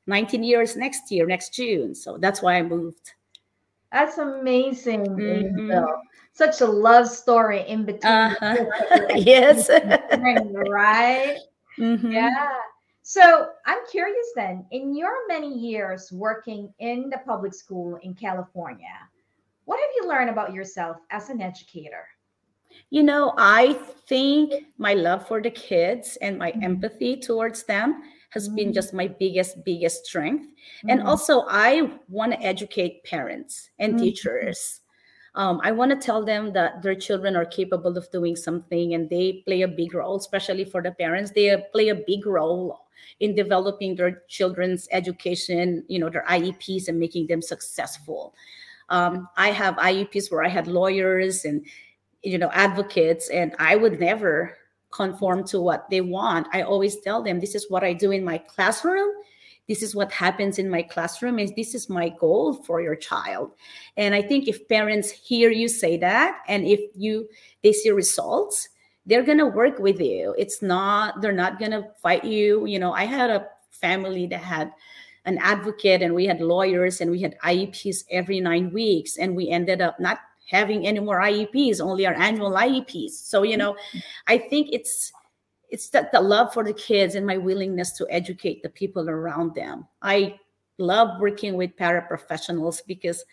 19 0.07 0.45
years 0.45 0.77
next 0.77 1.11
year, 1.11 1.27
next 1.27 1.53
June. 1.55 1.97
So 1.97 2.17
that's 2.17 2.43
why 2.43 2.55
I 2.55 2.63
moved. 2.63 3.13
That's 3.91 4.19
amazing, 4.19 5.05
mm-hmm 5.05 5.85
such 6.41 6.63
a 6.63 6.67
love 6.67 7.07
story 7.07 7.69
in 7.69 7.85
between. 7.85 8.13
Uh-huh. 8.13 8.57
yes. 9.15 9.69
right? 10.73 11.37
Mm-hmm. 11.79 12.13
Yeah. 12.13 12.49
So 13.03 13.51
I'm 13.67 13.85
curious 13.91 14.29
then, 14.35 14.65
in 14.71 14.97
your 14.97 15.13
many 15.29 15.53
years 15.53 16.11
working 16.13 16.73
in 16.79 17.11
the 17.11 17.19
public 17.27 17.53
school 17.53 17.99
in 18.03 18.15
California, 18.15 18.97
what 19.67 19.79
have 19.79 19.91
you 19.97 20.09
learned 20.09 20.31
about 20.31 20.55
yourself 20.55 20.97
as 21.11 21.29
an 21.29 21.43
educator? 21.43 22.07
You 22.89 23.03
know, 23.03 23.35
I 23.37 23.75
think 24.09 24.65
my 24.79 24.95
love 24.95 25.29
for 25.29 25.43
the 25.43 25.51
kids 25.51 26.17
and 26.23 26.39
my 26.39 26.53
mm-hmm. 26.53 26.65
empathy 26.65 27.21
towards 27.21 27.65
them 27.65 28.01
has 28.31 28.47
mm-hmm. 28.47 28.57
been 28.57 28.73
just 28.73 28.95
my 28.95 29.09
biggest, 29.09 29.63
biggest 29.65 30.07
strength. 30.07 30.47
Mm-hmm. 30.47 30.91
And 30.91 31.03
also, 31.03 31.45
I 31.51 31.91
want 32.09 32.33
to 32.33 32.41
educate 32.41 33.05
parents 33.05 33.69
and 33.79 33.95
mm-hmm. 33.95 34.05
teachers 34.05 34.81
um, 35.35 35.61
I 35.63 35.71
want 35.73 35.93
to 35.93 35.97
tell 35.97 36.25
them 36.25 36.53
that 36.55 36.83
their 36.83 36.95
children 36.95 37.37
are 37.37 37.45
capable 37.45 37.97
of 37.97 38.11
doing 38.11 38.35
something 38.35 38.95
and 38.95 39.09
they 39.09 39.43
play 39.47 39.63
a 39.63 39.69
big 39.69 39.95
role, 39.95 40.17
especially 40.17 40.65
for 40.65 40.83
the 40.83 40.91
parents. 40.91 41.31
They 41.31 41.57
play 41.73 41.89
a 41.89 41.95
big 41.95 42.27
role 42.27 42.87
in 43.21 43.35
developing 43.35 43.95
their 43.95 44.23
children's 44.29 44.89
education, 44.91 45.85
you 45.89 45.99
know, 45.99 46.09
their 46.09 46.25
IEPs 46.29 46.89
and 46.89 46.99
making 46.99 47.29
them 47.29 47.43
successful. 47.43 48.35
Um, 48.89 49.29
I 49.37 49.53
have 49.53 49.77
IEPs 49.77 50.33
where 50.33 50.45
I 50.45 50.49
had 50.49 50.67
lawyers 50.67 51.45
and, 51.45 51.65
you 52.23 52.39
know, 52.39 52.51
advocates, 52.53 53.31
and 53.31 53.55
I 53.59 53.77
would 53.77 54.01
never 54.01 54.57
conform 54.91 55.45
to 55.45 55.61
what 55.61 55.89
they 55.91 56.01
want. 56.01 56.49
I 56.53 56.63
always 56.63 56.97
tell 57.01 57.23
them 57.23 57.39
this 57.39 57.55
is 57.55 57.71
what 57.71 57.85
I 57.85 57.93
do 57.93 58.11
in 58.11 58.25
my 58.25 58.39
classroom 58.39 59.11
this 59.71 59.85
is 59.85 59.95
what 59.95 60.11
happens 60.11 60.59
in 60.59 60.69
my 60.69 60.83
classroom 60.83 61.39
is 61.39 61.53
this 61.53 61.77
is 61.77 61.89
my 61.89 62.09
goal 62.09 62.55
for 62.55 62.83
your 62.83 62.97
child. 62.97 63.53
And 63.97 64.17
i 64.17 64.21
think 64.21 64.49
if 64.49 64.67
parents 64.67 65.11
hear 65.13 65.51
you 65.51 65.69
say 65.69 65.97
that 65.99 66.41
and 66.49 66.67
if 66.67 66.81
you 66.97 67.29
they 67.63 67.73
see 67.73 67.91
results 67.91 68.69
they're 69.07 69.23
going 69.23 69.39
to 69.39 69.47
work 69.47 69.79
with 69.79 69.99
you. 70.01 70.35
It's 70.37 70.61
not 70.61 71.21
they're 71.23 71.41
not 71.45 71.59
going 71.59 71.71
to 71.71 71.87
fight 72.03 72.25
you. 72.25 72.67
You 72.67 72.81
know 72.81 72.93
i 72.93 73.05
had 73.05 73.31
a 73.31 73.47
family 73.71 74.27
that 74.27 74.41
had 74.41 74.73
an 75.25 75.39
advocate 75.39 76.03
and 76.03 76.15
we 76.15 76.27
had 76.27 76.41
lawyers 76.41 77.01
and 77.01 77.11
we 77.11 77.21
had 77.21 77.39
IEPs 77.45 78.05
every 78.11 78.41
9 78.41 78.73
weeks 78.73 79.19
and 79.19 79.37
we 79.37 79.49
ended 79.51 79.81
up 79.81 80.01
not 80.01 80.19
having 80.51 80.85
any 80.85 80.99
more 80.99 81.21
IEPs 81.21 81.81
only 81.81 82.07
our 82.07 82.15
annual 82.15 82.53
IEPs 82.53 83.13
so 83.13 83.45
you 83.45 83.57
know 83.57 83.77
i 84.27 84.37
think 84.37 84.73
it's 84.73 85.13
it's 85.71 85.89
that 85.91 86.13
the 86.13 86.21
love 86.21 86.53
for 86.53 86.65
the 86.65 86.73
kids 86.73 87.15
and 87.15 87.27
my 87.27 87.37
willingness 87.37 87.93
to 87.93 88.07
educate 88.11 88.63
the 88.63 88.69
people 88.69 89.09
around 89.09 89.55
them. 89.55 89.87
I 90.03 90.39
love 90.79 91.21
working 91.21 91.55
with 91.55 91.77
paraprofessionals 91.77 92.81
because 92.87 93.25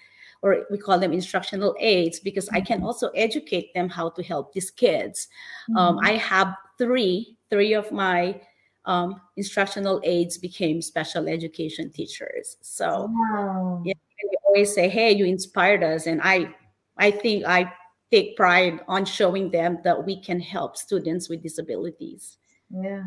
or 0.43 0.65
we 0.69 0.77
call 0.77 0.99
them 0.99 1.13
instructional 1.13 1.75
aides 1.79 2.19
because 2.19 2.47
I 2.49 2.61
can 2.61 2.77
mm-hmm. 2.77 2.87
also 2.87 3.09
educate 3.09 3.73
them 3.73 3.89
how 3.89 4.09
to 4.11 4.21
help 4.21 4.53
these 4.53 4.69
kids. 4.69 5.27
Um, 5.69 5.75
mm-hmm. 5.75 5.97
Um, 5.97 5.99
I 6.03 6.11
have 6.17 6.55
three, 6.77 7.37
three 7.49 7.73
of 7.73 7.91
my 7.91 8.39
um, 8.85 9.19
instructional 9.35 9.99
aides 10.03 10.37
became 10.37 10.81
special 10.81 11.27
education 11.27 11.91
teachers. 11.91 12.57
So 12.61 13.11
wow. 13.11 13.81
yeah, 13.83 13.93
we 14.23 14.37
always 14.45 14.73
say, 14.73 14.87
"Hey, 14.87 15.11
you 15.11 15.25
inspired 15.25 15.83
us," 15.83 16.07
and 16.07 16.21
I, 16.23 16.55
I 16.97 17.11
think 17.11 17.45
I 17.45 17.71
take 18.11 18.35
pride 18.37 18.79
on 18.87 19.05
showing 19.05 19.51
them 19.51 19.79
that 19.83 20.05
we 20.05 20.21
can 20.21 20.39
help 20.39 20.77
students 20.77 21.29
with 21.29 21.43
disabilities. 21.43 22.37
Yeah. 22.69 23.03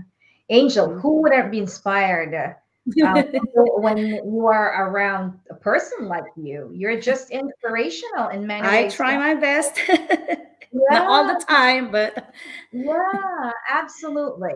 Angel, 0.48 0.88
mm-hmm. 0.88 1.00
who 1.00 1.22
would 1.22 1.32
have 1.32 1.50
been 1.50 1.62
inspired 1.62 2.34
uh, 2.34 2.54
when 3.76 3.98
you 3.98 4.46
are 4.46 4.88
around 4.88 5.38
a 5.50 5.54
person 5.54 6.06
like 6.06 6.24
you? 6.36 6.70
You're 6.74 7.00
just 7.00 7.30
inspirational 7.30 8.28
in 8.28 8.46
many 8.46 8.66
I 8.66 8.82
ways. 8.82 8.92
I 8.92 8.96
try 8.96 9.16
my 9.16 9.34
best. 9.34 9.80
yeah. 9.88 10.36
Not 10.72 11.06
all 11.06 11.26
the 11.26 11.44
time, 11.44 11.90
but. 11.90 12.32
yeah, 12.72 13.50
absolutely. 13.68 14.54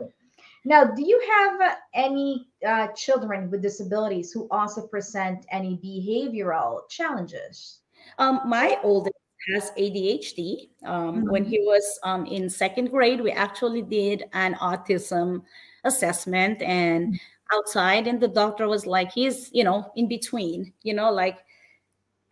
Now, 0.64 0.84
do 0.84 1.06
you 1.06 1.20
have 1.36 1.78
any 1.94 2.48
uh, 2.66 2.88
children 2.88 3.50
with 3.50 3.62
disabilities 3.62 4.32
who 4.32 4.48
also 4.50 4.86
present 4.86 5.44
any 5.50 5.76
behavioral 5.84 6.88
challenges? 6.88 7.80
Um, 8.18 8.40
my 8.46 8.78
oldest 8.82 9.13
has 9.52 9.70
ADHD. 9.78 10.68
Um, 10.84 11.16
mm-hmm. 11.16 11.30
When 11.30 11.44
he 11.44 11.60
was 11.60 11.98
um, 12.02 12.26
in 12.26 12.48
second 12.48 12.90
grade, 12.90 13.20
we 13.20 13.30
actually 13.32 13.82
did 13.82 14.24
an 14.32 14.54
autism 14.54 15.42
assessment 15.84 16.62
and 16.62 17.08
mm-hmm. 17.08 17.56
outside, 17.58 18.06
and 18.06 18.20
the 18.20 18.28
doctor 18.28 18.68
was 18.68 18.86
like, 18.86 19.12
he's, 19.12 19.50
you 19.52 19.64
know, 19.64 19.90
in 19.96 20.08
between, 20.08 20.72
you 20.82 20.94
know, 20.94 21.10
like 21.10 21.38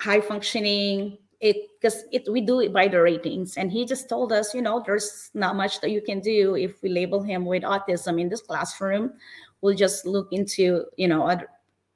high 0.01 0.21
functioning. 0.21 1.19
It 1.41 1.57
because 1.81 2.05
it 2.13 2.31
we 2.31 2.41
do 2.41 2.61
it 2.61 2.73
by 2.73 2.87
the 2.87 3.03
ratings, 3.03 3.57
and 3.57 3.73
he 3.73 3.85
just 3.85 4.09
told 4.09 4.33
us, 4.33 4.55
you 4.55 4.63
know, 4.63 4.81
there's 4.87 5.29
not 5.35 5.57
much 5.57 5.81
that 5.81 5.91
you 5.91 6.01
can 6.01 6.21
do 6.21 6.55
if 6.55 6.81
we 6.83 6.89
label 6.89 7.21
him 7.21 7.45
with 7.45 7.65
autism 7.65 8.21
in 8.21 8.29
this 8.29 8.43
classroom. 8.43 9.15
We'll 9.61 9.75
just 9.75 10.07
look 10.07 10.29
into, 10.31 10.85
you 10.97 11.09
know, 11.09 11.27
other 11.27 11.49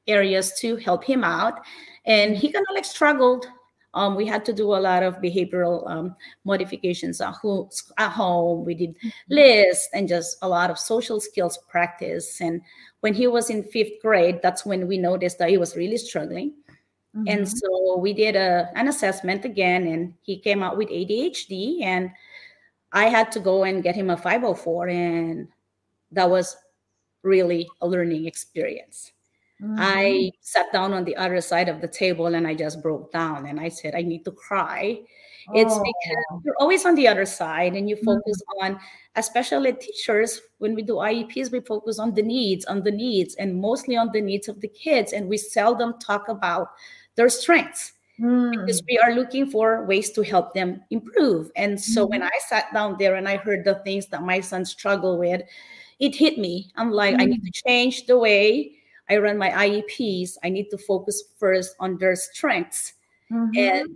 areas 0.09 0.53
to 0.61 0.77
help 0.77 1.05
him 1.05 1.25
out. 1.25 1.61
And 2.05 2.37
he 2.37 2.51
kind 2.53 2.65
of 2.69 2.75
like 2.75 2.85
struggled 2.85 3.47
um, 3.97 4.15
we 4.15 4.27
had 4.27 4.45
to 4.45 4.53
do 4.53 4.75
a 4.75 4.77
lot 4.77 5.03
of 5.03 5.17
behavioral 5.23 5.91
um, 5.91 6.15
modifications 6.45 7.23
at 7.23 7.33
home, 7.33 7.71
at 7.97 8.11
home. 8.11 8.65
We 8.65 8.75
did 8.75 8.91
mm-hmm. 8.91 9.09
lists 9.31 9.89
and 9.95 10.07
just 10.07 10.37
a 10.43 10.49
lot 10.49 10.71
of 10.71 10.79
social 10.79 11.19
skills 11.19 11.59
practice. 11.71 12.43
And 12.43 12.61
when 13.01 13.15
he 13.15 13.27
was 13.27 13.49
in 13.49 13.65
fifth 13.65 14.03
grade, 14.03 14.41
that's 14.43 14.67
when 14.67 14.87
we 14.87 14.99
noticed 14.99 15.39
that 15.39 15.49
he 15.49 15.57
was 15.57 15.77
really 15.77 15.97
struggling. 15.97 16.53
Mm-hmm. 17.17 17.25
And 17.27 17.49
so 17.49 17.97
we 17.97 18.13
did 18.13 18.37
a, 18.37 18.71
an 18.75 18.89
assessment 18.89 19.47
again, 19.47 19.87
and 19.87 20.13
he 20.21 20.39
came 20.39 20.63
out 20.63 20.77
with 20.77 20.91
ADHD. 20.91 21.83
And 21.83 22.11
I 22.93 23.07
had 23.07 23.33
to 23.33 23.41
go 23.41 23.65
and 23.65 23.83
get 23.83 23.95
him 23.95 24.11
a 24.11 24.17
504, 24.19 24.89
and 24.89 25.49
that 26.13 26.29
was 26.29 26.55
really 27.23 27.67
a 27.81 27.89
learning 27.89 28.27
experience. 28.27 29.13
Mm-hmm. 29.63 29.77
I 29.79 30.31
sat 30.41 30.71
down 30.73 30.93
on 30.93 31.05
the 31.05 31.17
other 31.17 31.41
side 31.41 31.69
of 31.69 31.81
the 31.81 31.89
table 31.89 32.27
and 32.27 32.47
I 32.47 32.55
just 32.55 32.83
broke 32.83 33.11
down 33.13 33.47
and 33.47 33.59
I 33.59 33.69
said, 33.69 33.95
I 33.95 34.03
need 34.03 34.25
to 34.27 34.33
cry. 34.33 35.01
Oh. 35.49 35.53
It's 35.55 35.75
because 35.75 36.43
you're 36.45 36.57
always 36.61 36.85
on 36.85 36.95
the 36.95 37.09
other 37.09 37.25
side 37.25 37.75
and 37.75 37.89
you 37.89 37.97
mm-hmm. 37.97 38.05
focus 38.05 38.43
mm-hmm. 38.43 38.75
on, 38.75 38.81
especially 39.15 39.73
teachers, 39.73 40.43
when 40.59 40.75
we 40.75 40.83
do 40.83 40.95
IEPs, 40.95 41.53
we 41.53 41.61
focus 41.61 41.99
on 41.99 42.13
the 42.15 42.23
needs, 42.23 42.67
on 42.67 42.83
the 42.83 42.91
needs, 42.91 43.35
and 43.37 43.59
mostly 43.59 43.97
on 43.97 44.11
the 44.13 44.21
needs 44.21 44.49
of 44.49 44.61
the 44.61 44.69
kids. 44.69 45.15
And 45.15 45.29
we 45.29 45.39
seldom 45.39 45.99
talk 46.01 46.29
about 46.29 46.69
their 47.15 47.29
strengths. 47.29 47.93
Mm. 48.21 48.51
Because 48.51 48.83
we 48.89 48.99
are 48.99 49.13
looking 49.13 49.51
for 49.51 49.85
ways 49.85 50.11
to 50.13 50.23
help 50.23 50.55
them 50.55 50.81
improve. 50.91 51.51
And 51.55 51.79
so 51.79 52.03
mm-hmm. 52.03 52.11
when 52.11 52.23
I 52.23 52.31
sat 52.49 52.73
down 52.73 52.97
there 52.99 53.15
and 53.15 53.29
I 53.29 53.37
heard 53.37 53.65
the 53.65 53.75
things 53.85 54.07
that 54.07 54.23
my 54.23 54.41
son 54.41 54.65
struggled 54.65 55.19
with, 55.19 55.43
it 55.99 56.15
hit 56.15 56.39
me. 56.39 56.71
I'm 56.77 56.91
like, 56.91 57.15
I 57.21 57.27
need 57.27 57.43
mm. 57.43 57.45
to 57.45 57.63
change 57.67 58.07
the 58.07 58.19
way 58.19 58.76
I 59.09 59.19
run 59.19 59.39
my 59.39 59.51
IEPs, 59.51 60.37
I 60.43 60.49
need 60.49 60.71
to 60.71 60.79
focus 60.79 61.23
first 61.39 61.77
on 61.79 61.99
their 61.99 62.17
strengths 62.17 62.95
mm-hmm. 63.31 63.57
and 63.57 63.89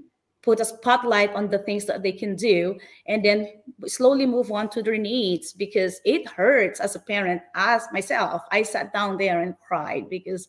put 0.42 0.61
a 0.61 0.64
spotlight 0.64 1.35
on 1.35 1.51
the 1.51 1.59
things 1.59 1.85
that 1.85 2.03
they 2.03 2.12
can 2.12 2.35
do 2.35 2.79
and 3.07 3.25
then 3.25 3.49
slowly 3.87 4.27
move 4.27 4.51
on 4.51 4.70
to 4.70 4.83
their 4.83 4.96
needs 4.96 5.53
because 5.53 6.01
it 6.05 6.27
hurts 6.29 6.81
as 6.81 6.94
a 6.94 7.01
parent 7.01 7.42
as 7.55 7.87
myself. 7.92 8.42
I 8.51 8.62
sat 8.62 8.92
down 8.92 9.18
there 9.18 9.42
and 9.42 9.55
cried 9.66 10.09
because 10.09 10.49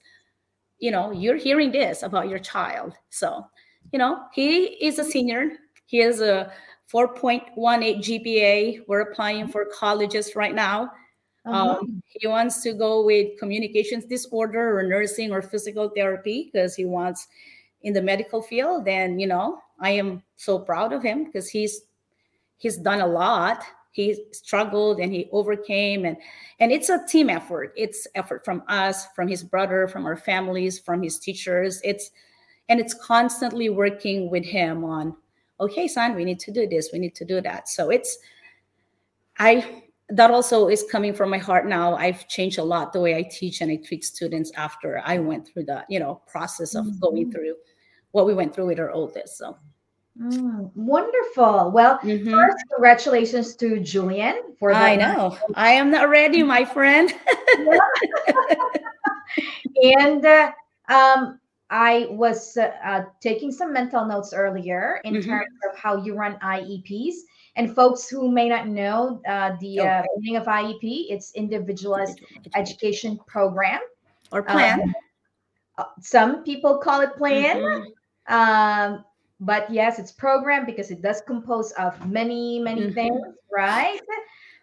you 0.79 0.91
know 0.91 1.11
you're 1.11 1.37
hearing 1.37 1.71
this 1.71 2.03
about 2.03 2.29
your 2.29 2.39
child. 2.39 2.93
So 3.09 3.45
you 3.91 3.99
know 3.99 4.23
he 4.33 4.65
is 4.85 4.99
a 4.99 5.03
senior. 5.03 5.51
He 5.85 5.97
has 5.97 6.21
a 6.21 6.51
4.18 6.91 7.55
gpa 7.55 8.81
we're 8.87 9.01
applying 9.01 9.47
for 9.47 9.65
colleges 9.65 10.35
right 10.35 10.53
now 10.53 10.91
uh-huh. 11.45 11.79
Um, 11.79 12.03
he 12.05 12.27
wants 12.27 12.61
to 12.63 12.73
go 12.73 13.03
with 13.03 13.39
communications 13.39 14.05
disorder 14.05 14.77
or 14.77 14.83
nursing 14.83 15.31
or 15.31 15.41
physical 15.41 15.89
therapy 15.89 16.49
because 16.51 16.75
he 16.75 16.85
wants 16.85 17.27
in 17.81 17.93
the 17.93 18.01
medical 18.01 18.41
field. 18.41 18.87
And 18.87 19.19
you 19.19 19.27
know, 19.27 19.59
I 19.79 19.91
am 19.91 20.21
so 20.35 20.59
proud 20.59 20.93
of 20.93 21.01
him 21.01 21.25
because 21.25 21.49
he's 21.49 21.81
he's 22.57 22.77
done 22.77 23.01
a 23.01 23.07
lot. 23.07 23.63
He 23.91 24.23
struggled 24.31 24.99
and 24.99 25.11
he 25.11 25.27
overcame, 25.31 26.05
and 26.05 26.15
and 26.59 26.71
it's 26.71 26.89
a 26.89 27.03
team 27.07 27.29
effort. 27.29 27.73
It's 27.75 28.07
effort 28.15 28.45
from 28.45 28.63
us, 28.67 29.07
from 29.15 29.27
his 29.27 29.43
brother, 29.43 29.87
from 29.87 30.05
our 30.05 30.15
families, 30.15 30.77
from 30.79 31.01
his 31.01 31.17
teachers. 31.17 31.81
It's 31.83 32.11
and 32.69 32.79
it's 32.79 32.93
constantly 32.93 33.69
working 33.69 34.29
with 34.29 34.45
him 34.45 34.85
on 34.85 35.15
okay 35.59 35.87
son 35.87 36.15
we 36.15 36.23
need 36.23 36.39
to 36.39 36.51
do 36.51 36.67
this 36.67 36.89
we 36.93 36.99
need 36.99 37.13
to 37.13 37.25
do 37.25 37.41
that 37.41 37.67
so 37.67 37.89
it's 37.89 38.17
I 39.37 39.83
that 40.11 40.31
also 40.31 40.67
is 40.67 40.83
coming 40.91 41.13
from 41.13 41.29
my 41.29 41.37
heart 41.37 41.67
now. 41.67 41.95
I've 41.95 42.27
changed 42.27 42.59
a 42.59 42.63
lot 42.63 42.93
the 42.93 42.99
way 42.99 43.15
I 43.15 43.23
teach 43.23 43.61
and 43.61 43.71
I 43.71 43.77
treat 43.77 44.03
students 44.03 44.51
after 44.55 45.01
I 45.05 45.19
went 45.19 45.47
through 45.47 45.65
the, 45.65 45.85
you 45.89 45.99
know, 45.99 46.21
process 46.27 46.75
of 46.75 46.85
mm-hmm. 46.85 46.99
going 46.99 47.31
through 47.31 47.55
what 48.11 48.25
we 48.25 48.33
went 48.33 48.53
through 48.53 48.67
with 48.67 48.79
our 48.79 48.91
oldest. 48.91 49.37
So 49.37 49.57
Mm, 50.19 50.71
wonderful. 50.75 51.71
Well, 51.71 51.97
mm-hmm. 51.99 52.31
first, 52.31 52.57
congratulations 52.73 53.55
to 53.55 53.79
Julian 53.79 54.55
for 54.59 54.73
that. 54.73 54.83
I 54.83 54.95
know. 54.95 55.37
I 55.55 55.71
am 55.71 55.89
not 55.89 56.09
ready, 56.09 56.43
my 56.43 56.65
friend. 56.65 57.11
and 59.83 60.25
uh, 60.25 60.51
um, 60.89 61.39
I 61.69 62.07
was 62.09 62.57
uh, 62.57 62.73
uh, 62.83 63.03
taking 63.21 63.51
some 63.51 63.71
mental 63.71 64.05
notes 64.05 64.33
earlier 64.33 64.99
in 65.05 65.13
mm-hmm. 65.13 65.29
terms 65.29 65.57
of 65.71 65.79
how 65.79 65.95
you 66.03 66.13
run 66.13 66.37
IEPs. 66.43 67.15
And 67.55 67.75
folks 67.75 68.07
who 68.07 68.31
may 68.31 68.47
not 68.47 68.67
know 68.67 69.21
uh, 69.27 69.51
the 69.59 69.81
uh, 69.81 69.99
okay. 69.99 70.07
meaning 70.17 70.37
of 70.37 70.45
IEP, 70.45 71.07
it's 71.09 71.33
Individualized 71.35 72.21
Education 72.55 73.19
Program 73.27 73.81
or 74.31 74.41
Plan. 74.41 74.81
Um, 74.81 74.95
uh, 75.77 75.83
some 75.99 76.43
people 76.43 76.77
call 76.77 77.01
it 77.01 77.15
Plan. 77.17 77.57
Mm-hmm. 77.57 78.33
Um, 78.33 79.03
but 79.41 79.69
yes 79.71 79.99
it's 79.99 80.11
program 80.11 80.65
because 80.65 80.91
it 80.91 81.01
does 81.01 81.21
compose 81.25 81.71
of 81.71 81.93
many 82.07 82.59
many 82.59 82.83
mm-hmm. 82.83 82.93
things 82.93 83.21
right 83.51 83.99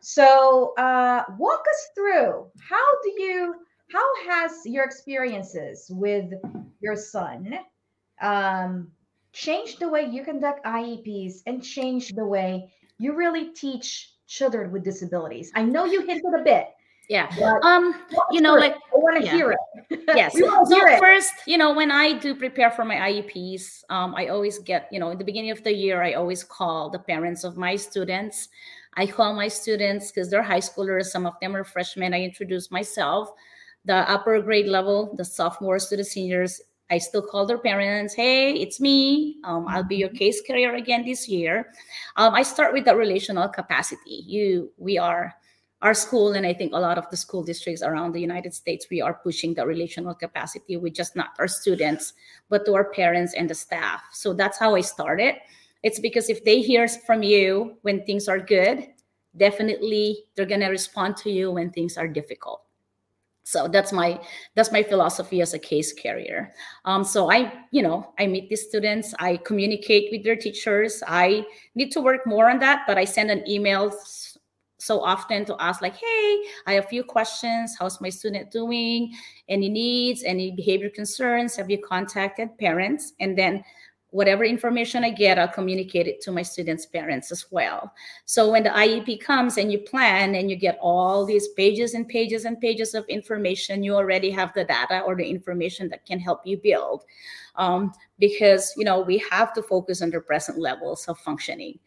so 0.01 0.72
uh, 0.79 1.24
walk 1.37 1.64
us 1.68 1.88
through 1.94 2.46
how 2.61 2.87
do 3.03 3.22
you 3.22 3.55
how 3.92 4.07
has 4.29 4.64
your 4.64 4.85
experiences 4.85 5.90
with 5.90 6.33
your 6.81 6.96
son 6.96 7.59
um, 8.22 8.88
changed 9.33 9.81
the 9.81 9.88
way 9.88 10.09
you 10.09 10.24
conduct 10.24 10.64
ieps 10.64 11.42
and 11.46 11.62
changed 11.62 12.16
the 12.16 12.24
way 12.24 12.72
you 12.98 13.14
really 13.14 13.50
teach 13.50 14.12
children 14.26 14.70
with 14.70 14.84
disabilities. 14.84 15.50
I 15.54 15.62
know 15.62 15.84
you 15.84 16.02
hinted 16.02 16.34
a 16.34 16.42
bit 16.42 16.68
yeah. 17.08 17.28
um 17.62 17.94
you 18.30 18.40
know 18.40 18.54
like 18.54 18.74
i 18.74 18.96
want 18.96 19.18
to 19.18 19.24
yeah. 19.24 19.32
hear 19.32 19.52
it. 19.52 19.58
Yes. 20.14 20.32
So 20.32 20.87
it. 20.87 20.98
first 20.98 21.32
you 21.46 21.58
know 21.58 21.72
when 21.72 21.90
i 21.90 22.12
do 22.12 22.34
prepare 22.34 22.70
for 22.70 22.84
my 22.84 22.96
ieps 22.96 23.82
um 23.90 24.14
i 24.14 24.28
always 24.28 24.58
get 24.58 24.88
you 24.92 25.00
know 25.00 25.11
in 25.11 25.18
the 25.18 25.24
beginning 25.24 25.50
of 25.50 25.62
the 25.64 25.72
year 25.72 26.02
i 26.02 26.12
always 26.14 26.44
call 26.44 26.90
the 26.90 26.98
parents 26.98 27.44
of 27.44 27.56
my 27.56 27.76
students. 27.76 28.48
I 28.94 29.06
call 29.06 29.32
my 29.32 29.46
students 29.46 30.11
because 30.11 30.28
they're 30.28 30.42
high 30.42 30.61
schoolers 30.61 31.06
some 31.06 31.24
of 31.24 31.34
them 31.40 31.54
are 31.54 31.62
freshmen. 31.62 32.14
I 32.14 32.22
introduce 32.22 32.70
myself 32.70 33.30
the 33.84 34.11
upper 34.11 34.40
grade 34.42 34.66
level 34.66 35.14
the 35.16 35.24
sophomores 35.24 35.87
to 35.88 35.96
the 35.96 36.04
seniors 36.04 36.61
i 36.90 36.98
still 36.98 37.22
call 37.22 37.46
their 37.46 37.59
parents 37.59 38.14
hey 38.14 38.53
it's 38.53 38.81
me. 38.81 39.37
Um, 39.44 39.66
i'll 39.68 39.83
be 39.83 39.96
your 39.96 40.09
mm-hmm. 40.09 40.18
case 40.18 40.40
carrier 40.40 40.74
again 40.74 41.05
this 41.05 41.29
year. 41.29 41.72
Um, 42.16 42.35
i 42.35 42.42
start 42.42 42.72
with 42.72 42.85
the 42.85 42.96
relational 42.96 43.48
capacity. 43.48 44.24
You 44.27 44.72
we 44.79 44.98
are 44.98 45.35
our 45.81 45.94
school 45.94 46.33
and 46.33 46.44
i 46.44 46.53
think 46.53 46.72
a 46.72 46.81
lot 46.81 46.98
of 46.98 47.09
the 47.11 47.16
school 47.16 47.42
districts 47.42 47.83
around 47.83 48.12
the 48.12 48.20
united 48.20 48.53
states 48.53 48.88
we 48.90 49.01
are 49.01 49.14
pushing 49.14 49.55
the 49.55 49.64
relational 49.64 50.12
capacity 50.12 50.77
with 50.77 50.92
just 50.92 51.14
not 51.14 51.31
our 51.38 51.46
students 51.46 52.14
but 52.48 52.66
to 52.66 52.74
our 52.74 52.90
parents 52.90 53.35
and 53.35 53.48
the 53.48 53.55
staff. 53.55 54.03
So 54.12 54.33
that's 54.33 54.59
how 54.59 54.74
i 54.74 54.81
started. 54.81 55.37
It's 55.85 56.01
because 56.01 56.29
if 56.29 56.42
they 56.42 56.61
hear 56.61 56.88
from 56.88 57.22
you 57.22 57.77
when 57.83 58.05
things 58.05 58.29
are 58.29 58.40
good 58.40 58.88
definitely 59.37 60.24
they're 60.35 60.46
going 60.46 60.61
to 60.61 60.68
respond 60.68 61.16
to 61.18 61.31
you 61.31 61.53
when 61.53 61.70
things 61.70 61.96
are 61.96 62.09
difficult 62.09 62.62
so 63.48 63.66
that's 63.66 63.92
my 63.92 64.20
that's 64.54 64.70
my 64.70 64.82
philosophy 64.82 65.40
as 65.40 65.54
a 65.54 65.58
case 65.58 65.94
carrier. 65.94 66.52
Um, 66.84 67.02
so 67.02 67.30
i 67.30 67.50
you 67.70 67.82
know 67.82 68.12
i 68.18 68.26
meet 68.26 68.50
these 68.50 68.68
students 68.68 69.14
i 69.18 69.38
communicate 69.38 70.11
with 70.12 70.22
their 70.22 70.37
teachers. 70.37 71.02
I 71.08 71.46
need 71.74 71.90
to 71.92 72.02
work 72.02 72.26
more 72.26 72.50
on 72.50 72.58
that 72.58 72.84
but 72.87 72.98
i 72.98 73.06
send 73.06 73.30
an 73.30 73.42
email 73.48 73.90
so 74.80 75.00
often 75.00 75.46
to 75.46 75.56
ask 75.58 75.80
like 75.80 75.96
hey 75.96 76.42
i 76.66 76.74
have 76.74 76.84
a 76.84 76.88
few 76.88 77.02
questions. 77.02 77.74
How's 77.78 78.02
my 78.02 78.11
student 78.11 78.50
doing? 78.50 79.14
Any 79.48 79.70
needs? 79.70 80.24
Any 80.24 80.50
behavior 80.50 80.90
concerns? 80.90 81.56
Have 81.56 81.70
you 81.70 81.78
contacted 81.78 82.58
parents? 82.58 83.14
And 83.18 83.37
then 83.37 83.64
whatever 84.10 84.42
information 84.42 85.04
i 85.04 85.10
get 85.10 85.38
i'll 85.38 85.46
communicate 85.46 86.06
it 86.06 86.20
to 86.20 86.32
my 86.32 86.42
students 86.42 86.86
parents 86.86 87.30
as 87.30 87.44
well. 87.50 87.92
So 88.24 88.50
when 88.50 88.62
the 88.62 88.70
iep 88.70 89.20
comes 89.20 89.58
and 89.58 89.70
you 89.70 89.78
plan 89.80 90.34
and 90.34 90.50
you 90.50 90.56
get 90.56 90.78
all 90.80 91.26
these 91.26 91.48
pages 91.48 91.94
and 91.94 92.08
pages 92.08 92.44
and 92.44 92.60
pages 92.60 92.94
of 92.94 93.04
information 93.06 93.82
you 93.82 93.94
already 93.94 94.30
have 94.30 94.52
the 94.54 94.64
data 94.64 95.00
or 95.00 95.14
the 95.14 95.28
information 95.28 95.88
that 95.90 96.06
can 96.06 96.18
help 96.18 96.46
you 96.46 96.56
build 96.56 97.04
um, 97.58 97.92
because 98.18 98.72
you 98.76 98.84
know 98.84 99.00
we 99.00 99.18
have 99.30 99.52
to 99.52 99.62
focus 99.62 100.00
on 100.00 100.10
their 100.10 100.22
present 100.22 100.58
levels 100.58 101.06
of 101.08 101.18
functioning. 101.18 101.78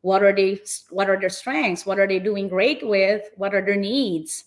What 0.00 0.22
are 0.22 0.34
they 0.34 0.60
what 0.88 1.08
are 1.08 1.20
their 1.20 1.28
strengths? 1.28 1.86
What 1.86 2.00
are 2.00 2.08
they 2.08 2.18
doing 2.18 2.48
great 2.48 2.86
with? 2.86 3.22
What 3.36 3.54
are 3.54 3.64
their 3.64 3.76
needs? 3.76 4.44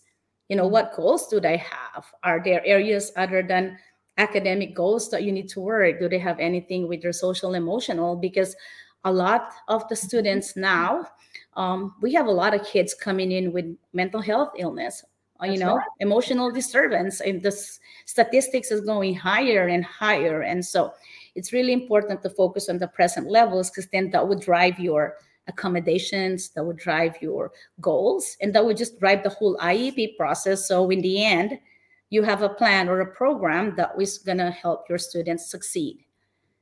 You 0.49 0.57
know 0.57 0.67
what 0.67 0.95
goals 0.95 1.27
do 1.27 1.39
they 1.39 1.57
have? 1.57 2.05
Are 2.23 2.41
there 2.43 2.65
areas 2.65 3.12
other 3.15 3.43
than 3.43 3.77
academic 4.17 4.76
goals 4.76 5.10
that 5.10 5.23
you 5.23 5.32
need 5.32 5.49
to 5.49 5.60
work 5.60 5.99
do 5.99 6.08
they 6.08 6.19
have 6.19 6.39
anything 6.39 6.88
with 6.88 7.02
their 7.02 7.13
social 7.13 7.56
emotional 7.56 8.15
because 8.15 8.56
a 9.06 9.12
lot 9.12 9.52
of 9.67 9.88
the 9.89 9.95
students 9.95 10.56
now 10.56 11.06
um, 11.56 11.95
we 12.02 12.13
have 12.13 12.28
a 12.28 12.32
lot 12.32 12.54
of 12.54 12.65
kids 12.65 12.93
coming 12.93 13.32
in 13.32 13.52
with 13.52 13.65
mental 13.93 14.21
health 14.21 14.52
illness 14.58 15.04
uh, 15.41 15.45
you 15.45 15.58
know 15.58 15.78
right. 15.78 15.88
emotional 15.99 16.52
disturbance 16.52 17.21
and 17.21 17.41
the 17.41 17.52
statistics 18.06 18.71
is 18.71 18.82
going 18.82 19.15
higher 19.15 19.67
and 19.67 19.84
higher 19.84 20.41
and 20.41 20.63
so 20.63 20.93
it's 21.36 21.52
really 21.52 21.73
important 21.73 22.21
to 22.21 22.30
focus 22.30 22.69
on 22.69 22.78
the 22.78 22.88
present 22.88 23.28
levels 23.28 23.71
because 23.71 23.88
then 23.88 24.12
that 24.12 24.28
would 24.28 24.39
drive 24.39 24.80
your 24.80 25.15
accommodations 25.47 26.49
that 26.49 26.63
would 26.63 26.78
drive 26.78 27.15
your 27.21 27.52
goals 27.82 28.38
and 28.41 28.54
that 28.54 28.65
would 28.65 28.78
just 28.78 28.99
drive 28.99 29.23
the 29.23 29.30
whole 29.30 29.58
IEP 29.58 30.15
process. 30.17 30.67
So 30.67 30.89
in 30.89 31.02
the 31.02 31.23
end, 31.23 31.60
you 32.13 32.21
have 32.21 32.43
a 32.43 32.49
plan 32.49 32.88
or 32.88 32.99
a 32.99 33.12
program 33.12 33.73
that 33.76 33.89
is 33.99 34.19
going 34.19 34.38
to 34.38 34.52
help 34.52 34.88
your 34.88 34.99
students 34.99 35.49
succeed. 35.49 36.06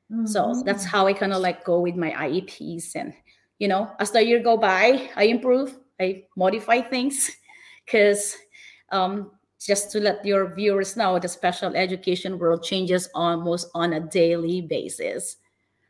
Mm-hmm. 0.09 0.25
So 0.25 0.63
that's 0.65 0.85
how 0.85 1.07
I 1.07 1.11
kind 1.11 1.33
of 1.33 1.41
like 1.41 1.65
go 1.65 1.81
with 1.81 1.97
my 1.97 2.11
IEPs. 2.11 2.95
And, 2.95 3.13
you 3.59 3.67
know, 3.67 3.91
as 3.99 4.11
the 4.11 4.23
year 4.23 4.41
go 4.41 4.55
by, 4.55 5.09
I 5.17 5.25
improve, 5.25 5.77
I 5.99 6.23
modify 6.37 6.79
things 6.79 7.31
because 7.85 8.37
um, 8.93 9.31
just 9.59 9.91
to 9.91 9.99
let 9.99 10.23
your 10.25 10.55
viewers 10.55 10.95
know, 10.95 11.19
the 11.19 11.27
special 11.27 11.75
education 11.75 12.39
world 12.39 12.63
changes 12.63 13.09
almost 13.13 13.67
on 13.75 13.91
a 13.91 13.99
daily 13.99 14.61
basis. 14.61 15.35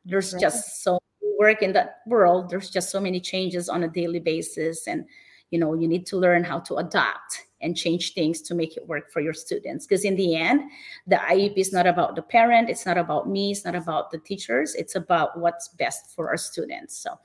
There's 0.06 0.34
right. 0.34 0.42
just 0.42 0.84
so 0.84 0.98
work 1.38 1.62
in 1.62 1.74
that 1.74 2.02
world 2.06 2.52
there's 2.52 2.70
just 2.70 2.92
so 2.92 3.00
many 3.00 3.20
changes 3.20 3.68
on 3.68 3.82
a 3.82 3.88
daily 3.88 4.20
basis 4.20 4.88
and 4.88 5.04
you 5.50 5.58
know 5.58 5.74
you 5.74 5.88
need 5.88 6.06
to 6.06 6.16
learn 6.16 6.44
how 6.44 6.60
to 6.60 6.76
adapt 6.76 7.48
and 7.62 7.78
change 7.78 8.14
things 8.14 8.42
to 8.42 8.56
make 8.56 8.78
it 8.78 8.88
work 8.88 9.12
for 9.12 9.22
your 9.22 9.34
students. 9.34 9.86
Because 9.86 10.06
in 10.06 10.16
the 10.16 10.36
end 10.36 10.62
the 11.08 11.18
iep 11.18 11.58
is 11.58 11.72
not 11.72 11.88
about 11.88 12.16
the 12.16 12.22
parent 12.22 12.70
it's 12.70 12.86
not 12.86 12.98
about 12.98 13.30
me 13.30 13.52
it's 13.52 13.66
not 13.66 13.76
about 13.76 14.12
the 14.12 14.20
teachers 14.20 14.76
it's 14.76 14.96
about 14.96 15.40
what's 15.40 15.68
best 15.70 16.12
for 16.16 16.30
our 16.30 16.38
students. 16.38 16.98
So 16.98 17.18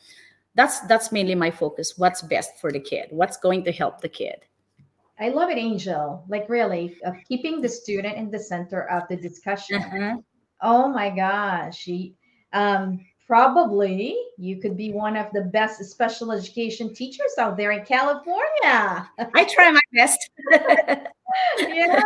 that's 0.55 0.81
that's 0.81 1.13
mainly 1.13 1.35
my 1.35 1.51
focus. 1.51 1.95
What's 1.97 2.23
best 2.23 2.59
for 2.61 2.73
the 2.73 2.81
kid? 2.81 3.09
What's 3.11 3.37
going 3.37 3.65
to 3.65 3.73
help 3.73 4.01
the 4.01 4.09
kid? 4.09 4.37
I 5.19 5.29
love 5.31 5.51
it 5.51 5.59
angel. 5.59 6.25
Like 6.29 6.49
really 6.49 6.97
uh, 7.07 7.13
keeping 7.29 7.61
the 7.61 7.69
student 7.69 8.17
in 8.17 8.31
the 8.31 8.39
center 8.39 8.89
of 8.91 9.05
the 9.09 9.17
discussion. 9.17 9.83
Uh-huh. 9.83 10.17
oh 10.63 10.89
my 10.89 11.11
gosh 11.11 11.77
she 11.77 12.15
um 12.55 12.99
probably 13.27 14.17
you 14.39 14.57
could 14.57 14.77
be 14.77 14.93
one 14.93 15.17
of 15.17 15.27
the 15.33 15.43
best 15.43 15.83
special 15.85 16.31
education 16.31 16.95
teachers 16.95 17.33
out 17.39 17.57
there 17.57 17.73
in 17.73 17.85
California. 17.85 19.09
I 19.35 19.45
try 19.45 19.71
my 19.71 19.81
best. 19.93 20.31
yeah. 21.59 22.03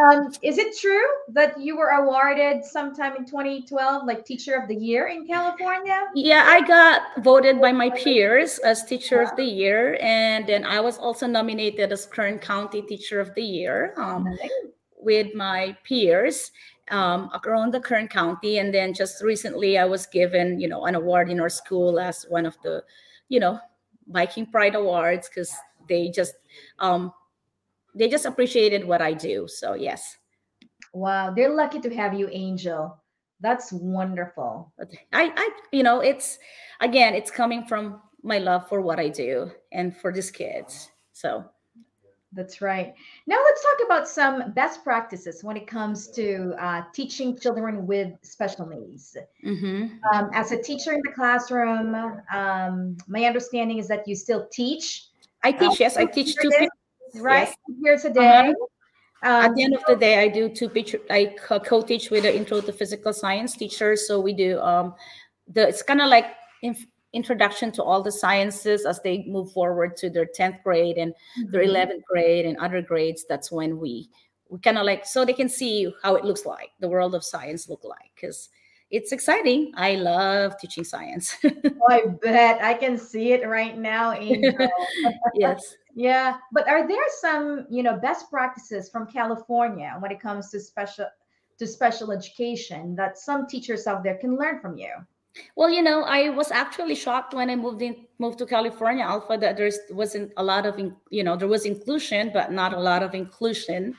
Um, 0.00 0.32
is 0.42 0.58
it 0.58 0.78
true 0.78 1.02
that 1.32 1.60
you 1.60 1.76
were 1.76 1.88
awarded 1.88 2.64
sometime 2.64 3.16
in 3.16 3.24
2012, 3.24 4.06
like 4.06 4.24
Teacher 4.24 4.54
of 4.54 4.68
the 4.68 4.76
Year 4.76 5.08
in 5.08 5.26
California? 5.26 6.06
Yeah, 6.14 6.44
I 6.46 6.60
got 6.66 7.24
voted 7.24 7.60
by 7.60 7.72
my 7.72 7.90
peers 7.90 8.58
as 8.58 8.84
Teacher 8.84 9.20
of 9.22 9.34
the 9.36 9.44
Year, 9.44 9.98
and 10.00 10.46
then 10.46 10.64
I 10.64 10.80
was 10.80 10.98
also 10.98 11.26
nominated 11.26 11.92
as 11.92 12.06
Kern 12.06 12.38
County 12.38 12.82
Teacher 12.82 13.20
of 13.20 13.34
the 13.34 13.42
Year 13.42 13.94
um, 13.96 14.26
with 15.00 15.34
my 15.34 15.76
peers 15.84 16.52
um, 16.90 17.30
around 17.44 17.72
the 17.72 17.80
Kern 17.80 18.08
County. 18.08 18.58
And 18.58 18.72
then 18.72 18.94
just 18.94 19.22
recently, 19.22 19.78
I 19.78 19.84
was 19.84 20.06
given, 20.06 20.60
you 20.60 20.68
know, 20.68 20.84
an 20.86 20.94
award 20.94 21.30
in 21.30 21.40
our 21.40 21.48
school 21.48 21.98
as 21.98 22.24
one 22.28 22.46
of 22.46 22.56
the, 22.62 22.82
you 23.28 23.40
know, 23.40 23.58
Viking 24.08 24.46
Pride 24.46 24.74
Awards 24.74 25.28
because 25.28 25.52
they 25.88 26.10
just, 26.10 26.34
um, 26.78 27.12
they 27.94 28.08
just 28.08 28.26
appreciated 28.26 28.86
what 28.86 29.02
I 29.02 29.12
do. 29.12 29.46
So 29.48 29.74
yes. 29.74 30.16
Wow, 30.94 31.32
they're 31.32 31.54
lucky 31.54 31.80
to 31.80 31.94
have 31.94 32.14
you, 32.14 32.28
Angel. 32.30 32.96
That's 33.40 33.72
wonderful. 33.72 34.72
I, 35.12 35.32
I, 35.36 35.50
you 35.70 35.82
know, 35.82 36.00
it's 36.00 36.38
again, 36.80 37.14
it's 37.14 37.30
coming 37.30 37.64
from 37.64 38.00
my 38.22 38.38
love 38.38 38.68
for 38.68 38.80
what 38.80 38.98
I 38.98 39.08
do 39.08 39.50
and 39.72 39.96
for 39.96 40.12
these 40.12 40.30
kids. 40.30 40.90
So 41.12 41.44
That's 42.38 42.62
right. 42.62 42.94
Now 43.26 43.36
let's 43.44 43.60
talk 43.64 43.78
about 43.84 44.08
some 44.08 44.52
best 44.52 44.84
practices 44.84 45.42
when 45.42 45.56
it 45.56 45.66
comes 45.66 46.06
to 46.12 46.54
uh, 46.56 46.82
teaching 46.94 47.36
children 47.36 47.84
with 47.84 48.12
special 48.22 48.64
needs. 48.64 49.16
Mm-hmm. 49.44 49.86
Um, 50.14 50.30
as 50.32 50.52
a 50.52 50.62
teacher 50.62 50.92
in 50.92 51.00
the 51.04 51.10
classroom, 51.10 51.96
um, 52.32 52.96
my 53.08 53.24
understanding 53.24 53.78
is 53.78 53.88
that 53.88 54.06
you 54.06 54.14
still 54.14 54.46
teach. 54.52 55.06
I 55.42 55.50
teach, 55.50 55.80
yes, 55.80 55.96
I 55.96 56.04
teach 56.04 56.36
two 56.36 56.48
periods, 56.48 56.70
right? 57.16 57.48
yes. 57.48 57.56
Years 57.82 58.04
a 58.04 58.10
day. 58.10 58.54
At 59.24 59.46
Um, 59.48 59.54
the 59.56 59.64
end 59.64 59.74
of 59.74 59.82
the 59.88 59.96
day, 59.96 60.22
I 60.22 60.28
do 60.28 60.48
two 60.48 60.68
picture. 60.68 61.00
I 61.10 61.34
co- 61.42 61.58
co-teach 61.58 62.08
with 62.08 62.22
the 62.22 62.32
intro 62.32 62.60
to 62.60 62.72
physical 62.72 63.12
science 63.12 63.56
teacher, 63.56 63.96
So 63.96 64.20
we 64.20 64.32
do 64.32 64.60
um, 64.60 64.94
the. 65.48 65.66
It's 65.66 65.82
kind 65.82 66.00
of 66.00 66.06
like 66.06 66.26
inf- 66.62 66.86
introduction 67.18 67.72
to 67.72 67.82
all 67.82 68.02
the 68.02 68.12
sciences 68.22 68.86
as 68.86 68.98
they 69.02 69.24
move 69.26 69.50
forward 69.52 69.96
to 69.96 70.06
their 70.08 70.28
tenth 70.38 70.58
grade 70.64 70.98
and 71.02 71.12
their 71.50 71.62
Mhm. 71.62 71.70
eleventh 71.70 72.04
grade 72.10 72.46
and 72.46 72.56
other 72.58 72.80
grades. 72.80 73.24
That's 73.28 73.50
when 73.50 73.78
we 73.82 74.08
we 74.50 74.58
kind 74.60 74.78
of 74.78 74.86
like 74.86 75.04
so 75.04 75.24
they 75.24 75.34
can 75.42 75.48
see 75.48 75.92
how 76.02 76.16
it 76.16 76.24
looks 76.24 76.46
like 76.46 76.70
the 76.80 76.88
world 76.88 77.14
of 77.14 77.22
science 77.22 77.68
look 77.68 77.84
like 77.84 78.10
because 78.14 78.48
it's 78.90 79.12
exciting. 79.12 79.72
I 79.76 79.96
love 79.96 80.56
teaching 80.58 80.84
science. 80.84 81.36
Oh, 81.80 81.94
I 81.94 82.00
bet 82.22 82.62
I 82.62 82.74
can 82.74 82.98
see 82.98 83.32
it 83.32 83.46
right 83.46 83.76
now, 83.78 84.12
Angel. 84.12 84.68
yes. 85.34 85.76
yeah, 85.94 86.38
but 86.50 86.66
are 86.66 86.88
there 86.88 87.08
some, 87.20 87.66
you 87.70 87.82
know, 87.82 87.96
best 87.98 88.30
practices 88.30 88.90
from 88.90 89.06
California 89.06 89.94
when 90.00 90.10
it 90.10 90.20
comes 90.20 90.50
to 90.50 90.58
special 90.60 91.06
to 91.58 91.66
special 91.66 92.10
education 92.12 92.96
that 92.96 93.18
some 93.18 93.46
teachers 93.46 93.86
out 93.86 94.02
there 94.02 94.18
can 94.18 94.36
learn 94.36 94.60
from 94.60 94.76
you? 94.76 94.92
Well, 95.56 95.70
you 95.70 95.82
know, 95.82 96.02
I 96.02 96.30
was 96.30 96.50
actually 96.50 96.94
shocked 96.94 97.34
when 97.34 97.50
I 97.50 97.56
moved 97.56 97.82
in, 97.82 98.06
moved 98.18 98.38
to 98.38 98.46
California, 98.46 99.04
Alpha, 99.04 99.36
that 99.38 99.56
there's 99.56 99.78
wasn't 99.90 100.32
a 100.36 100.42
lot 100.42 100.66
of, 100.66 100.78
in- 100.78 100.96
you 101.10 101.22
know, 101.22 101.36
there 101.36 101.48
was 101.48 101.64
inclusion, 101.64 102.30
but 102.32 102.52
not 102.52 102.72
a 102.72 102.80
lot 102.80 103.02
of 103.02 103.14
inclusion. 103.14 103.94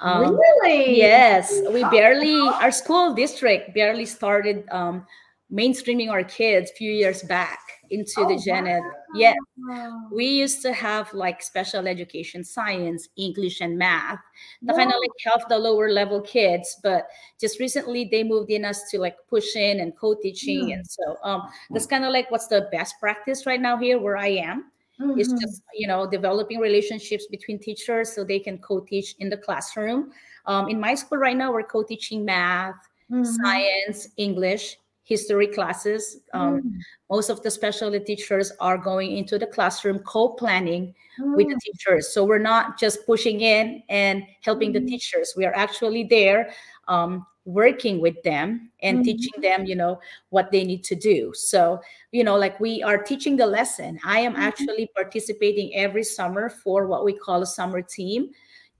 Um, 0.00 0.36
really? 0.36 0.96
Yes, 0.96 1.60
we 1.70 1.84
barely, 1.84 2.38
our 2.40 2.72
school 2.72 3.12
district 3.14 3.74
barely 3.74 4.06
started 4.06 4.64
um, 4.70 5.06
mainstreaming 5.52 6.10
our 6.10 6.24
kids 6.24 6.70
a 6.70 6.74
few 6.74 6.92
years 6.92 7.22
back 7.22 7.58
into 7.90 8.24
the 8.26 8.36
Oh, 8.36 8.44
gen 8.44 8.66
ed. 8.66 8.82
Yeah, 9.14 9.34
wow. 9.56 10.10
we 10.10 10.26
used 10.26 10.62
to 10.62 10.72
have 10.72 11.12
like 11.14 11.42
special 11.42 11.86
education, 11.86 12.44
science, 12.44 13.08
English, 13.16 13.60
and 13.60 13.78
math 13.78 14.20
that 14.66 14.76
kind 14.76 14.90
of 14.90 14.96
like 15.00 15.10
help 15.24 15.48
the 15.48 15.58
lower 15.58 15.90
level 15.90 16.20
kids. 16.20 16.78
But 16.82 17.08
just 17.40 17.60
recently, 17.60 18.08
they 18.10 18.24
moved 18.24 18.50
in 18.50 18.64
us 18.64 18.90
to 18.90 18.98
like 18.98 19.16
push 19.28 19.54
in 19.56 19.80
and 19.80 19.96
co-teaching, 19.96 20.72
Mm. 20.72 20.72
and 20.72 20.86
so 20.86 21.16
um, 21.22 21.48
that's 21.72 21.86
kind 21.86 22.04
of 22.04 22.12
like 22.12 22.30
what's 22.30 22.48
the 22.48 22.68
best 22.72 22.96
practice 23.00 23.46
right 23.46 23.60
now 23.60 23.76
here 23.76 23.98
where 24.00 24.16
I 24.16 24.28
am. 24.28 24.72
It's 25.16 25.32
Mhm. 25.32 25.40
just 25.40 25.62
you 25.74 25.86
know 25.88 26.08
developing 26.10 26.58
relationships 26.60 27.26
between 27.30 27.58
teachers 27.58 28.12
so 28.12 28.24
they 28.24 28.38
can 28.40 28.58
co-teach 28.58 29.14
in 29.18 29.28
the 29.30 29.36
classroom. 29.36 30.12
Um, 30.46 30.68
in 30.68 30.80
my 30.80 30.94
school 30.94 31.18
right 31.18 31.36
now, 31.36 31.52
we're 31.52 31.62
co-teaching 31.64 32.24
math, 32.24 32.76
Mhm. 33.10 33.36
science, 33.44 34.08
English, 34.16 34.78
history 35.10 35.48
classes. 35.48 36.22
Um, 36.32 36.62
Mm. 36.62 36.78
most 37.10 37.28
of 37.28 37.42
the 37.42 37.50
specialty 37.50 37.98
teachers 38.00 38.52
are 38.60 38.78
going 38.78 39.16
into 39.16 39.36
the 39.38 39.46
classroom 39.46 39.98
co-planning 40.00 40.94
with 41.34 41.48
the 41.48 41.56
Mm. 41.56 41.60
teachers 41.66 42.08
so 42.14 42.24
we're 42.24 42.38
not 42.38 42.78
just 42.78 43.04
pushing 43.04 43.40
in 43.40 43.82
and 43.88 44.22
helping 44.42 44.72
the 44.72 44.80
Mhm. 44.80 44.88
teachers 44.88 45.34
we 45.36 45.44
are 45.44 45.54
actually 45.54 46.04
there 46.04 46.50
um, 46.88 47.26
working 47.44 48.00
with 48.00 48.22
them 48.22 48.70
and 48.82 48.98
Mhm. 48.98 49.04
teaching 49.04 49.42
them 49.42 49.66
you 49.66 49.74
know 49.74 49.98
what 50.30 50.50
they 50.52 50.64
need 50.64 50.82
to 50.84 50.94
do 50.94 51.32
so 51.34 51.80
you 52.12 52.22
know 52.24 52.36
like 52.38 52.58
we 52.60 52.82
are 52.82 52.98
teaching 53.02 53.36
the 53.36 53.46
lesson 53.46 53.98
i 54.04 54.20
am 54.20 54.34
Mhm. 54.34 54.46
actually 54.48 54.86
participating 54.94 55.74
every 55.74 56.04
summer 56.04 56.48
for 56.48 56.86
what 56.86 57.04
we 57.04 57.12
call 57.12 57.42
a 57.42 57.46
summer 57.46 57.82
team 57.82 58.30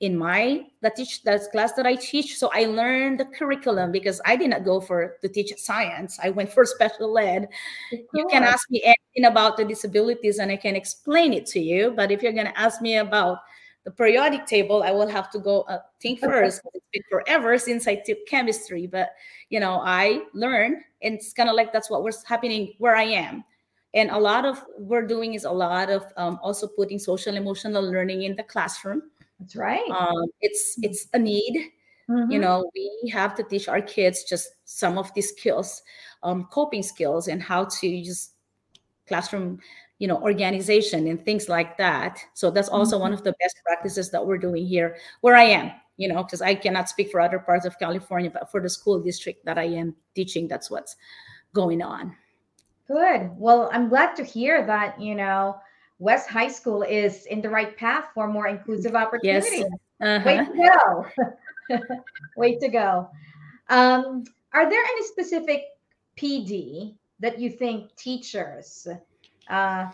in 0.01 0.17
my 0.17 0.65
that 0.81 0.97
teach 0.97 1.23
that 1.25 1.43
class 1.53 1.75
that 1.75 1.87
I 1.87 1.95
teach. 1.95 2.39
So 2.39 2.51
I 2.53 2.65
learned 2.65 3.21
the 3.21 3.27
curriculum 3.27 3.93
because 3.93 4.21
I 4.25 4.35
did 4.35 4.51
not 4.51 4.65
go 4.65 4.81
for 4.81 5.17
to 5.21 5.29
teach 5.29 5.53
science. 5.59 6.19
I 6.23 6.31
went 6.31 6.51
for 6.51 6.65
special 6.65 7.17
ed. 7.19 7.49
You 7.93 8.27
can 8.31 8.43
ask 8.43 8.69
me 8.71 8.83
anything 8.83 9.31
about 9.31 9.59
the 9.59 9.65
disabilities 9.65 10.39
and 10.39 10.51
I 10.51 10.57
can 10.57 10.75
explain 10.75 11.35
it 11.35 11.45
to 11.47 11.61
you. 11.61 11.93
But 11.95 12.11
if 12.11 12.23
you're 12.23 12.33
gonna 12.33 12.55
ask 12.57 12.81
me 12.81 12.97
about 12.97 13.41
the 13.85 13.91
periodic 13.91 14.47
table, 14.47 14.83
I 14.83 14.91
will 14.91 15.09
have 15.09 15.31
to 15.33 15.39
go 15.39 15.63
uh, 15.63 15.81
think 16.01 16.21
first. 16.21 16.63
It's 16.73 16.87
been 16.93 17.03
forever 17.11 17.59
since 17.59 17.87
I 17.87 17.97
took 17.97 18.27
chemistry, 18.27 18.87
but 18.87 19.11
you 19.51 19.61
know 19.61 19.81
I 19.85 20.23
learned, 20.33 20.79
and 21.03 21.15
it's 21.15 21.33
kind 21.35 21.49
of 21.51 21.57
like 21.57 21.73
that's 21.73 21.91
what 21.91 22.03
was 22.03 22.25
happening 22.25 22.73
where 22.79 22.97
I 22.97 23.05
am. 23.05 23.45
And 23.93 24.11
a 24.11 24.19
lot 24.19 24.47
of 24.47 24.65
we're 24.79 25.07
doing 25.07 25.35
is 25.35 25.45
a 25.45 25.51
lot 25.51 25.91
of 25.91 26.05
um, 26.17 26.39
also 26.43 26.69
putting 26.69 26.99
social 26.99 27.37
emotional 27.37 27.83
learning 27.83 28.23
in 28.23 28.37
the 28.37 28.45
classroom 28.45 29.03
That's 29.40 29.57
right. 29.57 29.90
um, 29.90 30.26
it's 30.40 30.76
it's 30.83 31.09
a 31.14 31.18
need 31.18 31.72
you 32.29 32.38
Mhm. 32.38 32.40
know 32.40 32.70
we 32.74 33.09
have 33.11 33.35
to 33.37 33.42
teach 33.42 33.66
our 33.68 33.81
kids 33.81 34.24
just 34.24 34.55
some 34.64 34.98
of 34.98 35.12
these 35.14 35.31
skills 35.31 35.83
um, 36.22 36.44
coping 36.53 36.83
skills 36.83 37.29
and 37.29 37.42
how 37.42 37.64
to 37.64 37.88
use 37.88 38.31
classroom 39.09 39.59
you 39.98 40.07
know 40.07 40.20
organization 40.22 41.07
and 41.07 41.24
things 41.24 41.48
like 41.48 41.76
that 41.79 42.18
so 42.35 42.50
that's 42.50 42.68
also 42.68 42.98
one 42.98 43.12
of 43.12 43.24
the 43.24 43.35
best 43.40 43.57
practices 43.64 44.11
that 44.11 44.24
we're 44.24 44.38
doing 44.38 44.66
here 44.66 44.96
where 45.22 45.35
i 45.35 45.42
am 45.44 45.72
you 45.96 46.09
know 46.09 46.22
because 46.22 46.42
i 46.42 46.55
cannot 46.55 46.88
speak 46.88 47.11
for 47.11 47.20
other 47.20 47.38
parts 47.38 47.64
of 47.64 47.79
california 47.79 48.31
but 48.31 48.50
for 48.50 48.61
the 48.61 48.68
school 48.68 49.00
district 49.00 49.44
that 49.44 49.59
i 49.59 49.64
am 49.64 49.94
teaching 50.14 50.46
that's 50.46 50.70
what's 50.70 50.96
going 51.55 51.83
on 51.83 52.14
Good. 52.88 53.31
Well, 53.38 53.70
I'm 53.72 53.88
glad 53.88 54.16
to 54.16 54.24
hear 54.24 54.66
that, 54.66 55.00
you 55.00 55.14
know, 55.14 55.61
West 56.01 56.29
High 56.29 56.49
School 56.49 56.83
is 56.83 57.27
in 57.27 57.41
the 57.41 57.49
right 57.49 57.77
path 57.77 58.07
for 58.15 58.27
more 58.27 58.49
inclusive 58.49 58.93
yes 58.93 59.05
opportunities. 59.07 59.65
uh-huh. 60.01 60.23
Way 60.25 60.37
to 60.39 60.71
go. 61.69 61.87
Way 62.37 62.57
to 62.57 62.69
go. 62.69 63.09
Um, 63.69 64.25
are 64.53 64.69
there 64.69 64.83
any 64.83 65.07
specific 65.07 65.65
PD 66.17 66.95
that 67.21 67.39
you 67.39 67.51
think 67.51 67.95
teachers 67.97 68.89
uh, 69.49 69.91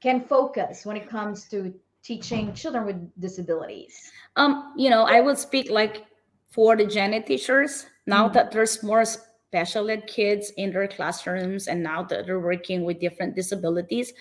can 0.00 0.20
focus 0.20 0.84
when 0.84 0.96
it 0.96 1.08
comes 1.08 1.48
to 1.48 1.74
teaching 2.02 2.52
children 2.52 2.84
with 2.84 3.20
disabilities? 3.20 4.12
Um, 4.36 4.74
you 4.76 4.90
know, 4.90 5.04
I 5.04 5.20
would 5.20 5.38
speak 5.38 5.70
like 5.70 6.04
for 6.50 6.76
the 6.76 6.84
ed 7.00 7.26
teachers 7.26 7.86
now 8.06 8.28
Mhm. 8.28 8.32
that 8.34 8.52
there's 8.52 8.82
more 8.82 9.04
special 9.48 9.88
ed 9.88 10.06
kids 10.06 10.52
in 10.58 10.70
their 10.70 10.86
classrooms 10.86 11.68
and 11.68 11.82
now 11.82 12.02
that 12.02 12.26
they're 12.26 12.38
working 12.38 12.84
with 12.84 13.00
different 13.00 13.34
disabilities, 13.34 14.12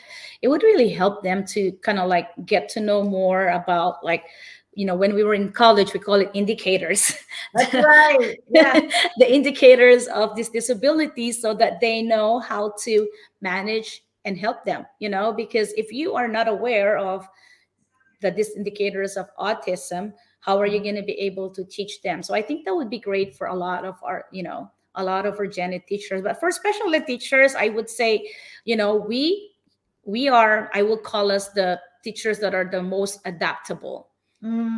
it 0.42 0.48
would 0.48 0.64
really 0.64 0.90
help 0.90 1.22
them 1.22 1.46
to 1.46 1.74
kind 1.84 2.00
of 2.00 2.08
like 2.08 2.30
get 2.46 2.70
to 2.70 2.80
know 2.80 3.04
more 3.04 3.50
about 3.50 4.02
like, 4.06 4.24
you 4.74 4.86
know, 4.86 4.96
when 4.96 5.14
we 5.14 5.24
were 5.24 5.34
in 5.34 5.52
college, 5.52 5.94
we 5.94 6.00
call 6.00 6.16
it 6.16 6.32
indicators. 6.34 7.14
That's 7.54 7.74
right. 7.74 8.38
Yeah. 8.50 8.80
the 9.18 9.34
indicators 9.34 10.08
of 10.08 10.34
these 10.36 10.50
disabilities 10.50 11.42
so 11.42 11.54
that 11.56 11.82
they 11.82 12.02
know 12.02 12.40
how 12.40 12.74
to 12.86 13.06
manage 13.42 14.04
and 14.24 14.38
help 14.38 14.64
them, 14.64 14.86
you 15.00 15.10
know, 15.10 15.34
because 15.34 15.74
if 15.74 15.92
you 15.92 16.16
are 16.16 16.30
not 16.30 16.48
aware 16.48 16.98
of 16.98 17.28
the 18.22 18.32
these 18.32 18.56
indicators 18.56 19.18
of 19.18 19.28
autism, 19.38 20.14
how 20.40 20.58
are 20.58 20.66
you 20.66 20.78
mm-hmm. 20.78 20.84
going 20.84 20.96
to 20.96 21.04
be 21.04 21.20
able 21.20 21.50
to 21.50 21.66
teach 21.66 22.02
them? 22.02 22.24
So 22.24 22.34
I 22.34 22.42
think 22.42 22.64
that 22.64 22.76
would 22.76 22.90
be 22.90 23.00
great 23.00 23.36
for 23.36 23.48
a 23.48 23.56
lot 23.56 23.84
of 23.84 23.96
our, 24.04 24.26
you 24.32 24.44
know, 24.44 24.72
a 24.98 25.04
lot 25.04 25.26
of 25.26 25.40
our 25.40 25.48
gen 25.48 25.74
ed 25.74 25.84
teachers. 25.88 26.22
But 26.22 26.40
for 26.40 26.52
special 26.52 26.94
ed 26.94 27.08
teachers, 27.08 27.56
I 27.56 27.70
would 27.70 27.90
say, 27.90 28.30
you 28.66 28.76
know, 28.76 28.96
we 28.96 29.52
we 30.04 30.30
are, 30.30 30.70
I 30.74 30.84
will 30.84 30.98
call 30.98 31.32
us 31.32 31.50
the 31.50 31.80
teachers 32.04 32.40
that 32.40 32.56
are 32.56 32.64
the 32.70 32.82
most 32.82 33.20
adaptable. 33.26 34.10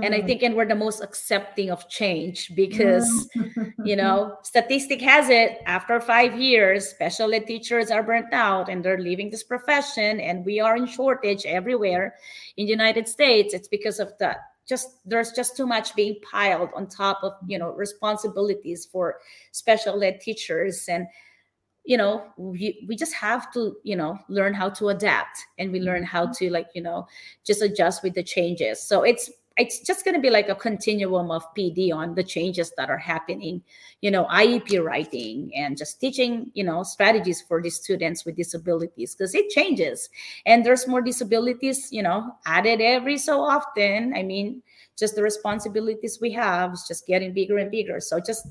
And 0.01 0.15
I 0.15 0.21
Mm. 0.21 0.25
think 0.25 0.43
and 0.43 0.55
we're 0.55 0.65
the 0.67 0.75
most 0.75 1.03
accepting 1.03 1.69
of 1.69 1.87
change 1.89 2.55
because 2.55 3.27
Mm. 3.35 3.85
you 3.85 3.95
know 3.95 4.37
statistic 4.43 5.01
has 5.01 5.29
it 5.29 5.59
after 5.65 5.99
five 5.99 6.39
years 6.39 6.87
special 6.87 7.33
ed 7.33 7.45
teachers 7.45 7.91
are 7.91 8.03
burnt 8.03 8.33
out 8.33 8.69
and 8.69 8.83
they're 8.83 8.99
leaving 8.99 9.29
this 9.29 9.43
profession 9.43 10.19
and 10.19 10.45
we 10.45 10.59
are 10.59 10.75
in 10.75 10.85
shortage 10.85 11.45
everywhere 11.45 12.15
in 12.57 12.65
the 12.65 12.71
united 12.71 13.07
states 13.07 13.53
it's 13.53 13.67
because 13.67 13.99
of 13.99 14.11
that 14.19 14.37
just 14.69 14.99
there's 15.03 15.31
just 15.31 15.57
too 15.57 15.65
much 15.65 15.95
being 15.95 16.15
piled 16.21 16.69
on 16.75 16.87
top 16.87 17.19
of 17.23 17.33
you 17.47 17.57
know 17.57 17.71
responsibilities 17.71 18.85
for 18.85 19.19
special 19.51 20.01
ed 20.03 20.21
teachers. 20.21 20.85
And 20.87 21.07
you 21.85 21.97
know 21.97 22.23
we, 22.37 22.85
we 22.87 22.95
just 22.95 23.13
have 23.15 23.51
to 23.53 23.75
you 23.83 23.95
know 23.95 24.19
learn 24.29 24.53
how 24.53 24.69
to 24.69 24.89
adapt 24.89 25.39
and 25.57 25.71
we 25.71 25.79
mm-hmm. 25.79 25.87
learn 25.87 26.03
how 26.03 26.27
to 26.27 26.49
like 26.51 26.67
you 26.75 26.81
know 26.81 27.07
just 27.43 27.61
adjust 27.61 28.03
with 28.03 28.13
the 28.13 28.23
changes. 28.23 28.79
So 28.81 29.03
it's 29.03 29.31
it's 29.59 29.79
just 29.81 30.05
going 30.05 30.15
to 30.15 30.21
be 30.21 30.29
like 30.29 30.49
a 30.49 30.55
continuum 30.55 31.29
of 31.29 31.43
pd 31.53 31.93
on 31.93 32.15
the 32.15 32.23
changes 32.23 32.71
that 32.77 32.89
are 32.89 32.97
happening. 32.97 33.61
You 34.01 34.11
know 34.11 34.25
iep 34.25 34.83
writing 34.83 35.51
and 35.55 35.77
just 35.77 35.99
teaching 35.99 36.51
you 36.53 36.63
know 36.63 36.83
strategies 36.83 37.41
for 37.41 37.61
the 37.61 37.69
students 37.69 38.25
with 38.25 38.37
disabilities 38.37 39.13
because 39.13 39.35
it 39.35 39.49
changes. 39.49 40.09
And 40.45 40.65
there's 40.65 40.87
more 40.87 41.01
disabilities 41.01 41.89
you 41.91 42.01
know 42.01 42.31
added 42.45 42.81
every 42.81 43.17
so 43.17 43.41
often. 43.41 44.13
I 44.15 44.23
mean 44.23 44.63
just 44.97 45.15
the 45.15 45.23
responsibilities 45.23 46.19
we 46.21 46.31
have 46.31 46.73
is 46.73 46.85
just 46.87 47.05
getting 47.05 47.33
bigger 47.33 47.57
and 47.57 47.69
bigger. 47.69 47.99
So 47.99 48.19
just 48.19 48.47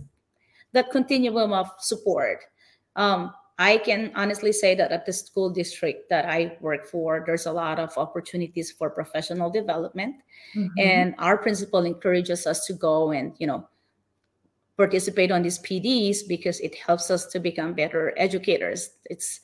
the 0.73 0.85
continuum 0.85 1.53
of 1.53 1.71
support. 1.81 2.45
Um, 2.97 3.33
I 3.59 3.79
can 3.79 4.13
honestly 4.15 4.53
say 4.53 4.77
that 4.77 4.93
at 4.93 5.05
the 5.05 5.13
school 5.13 5.51
district 5.51 6.09
that 6.11 6.25
I 6.25 6.57
work 6.61 6.87
for, 6.87 7.25
there's 7.27 7.47
a 7.47 7.53
lot 7.53 7.81
of 7.81 7.97
opportunities 7.99 8.71
for 8.71 8.89
professional 8.89 9.51
development. 9.51 10.17
Mm-hmm. 10.55 10.79
And 10.79 11.15
our 11.19 11.37
principal 11.37 11.85
encourages 11.85 12.47
us 12.47 12.67
to 12.67 12.73
go 12.73 13.11
and, 13.11 13.35
you 13.39 13.49
know, 13.49 13.69
participate 14.77 15.33
on 15.33 15.43
these 15.43 15.59
PDs 15.59 16.19
because 16.29 16.61
it 16.61 16.77
helps 16.77 17.11
us 17.11 17.27
to 17.27 17.41
become 17.41 17.75
better 17.75 18.15
educators. 18.17 18.91
It's 19.07 19.41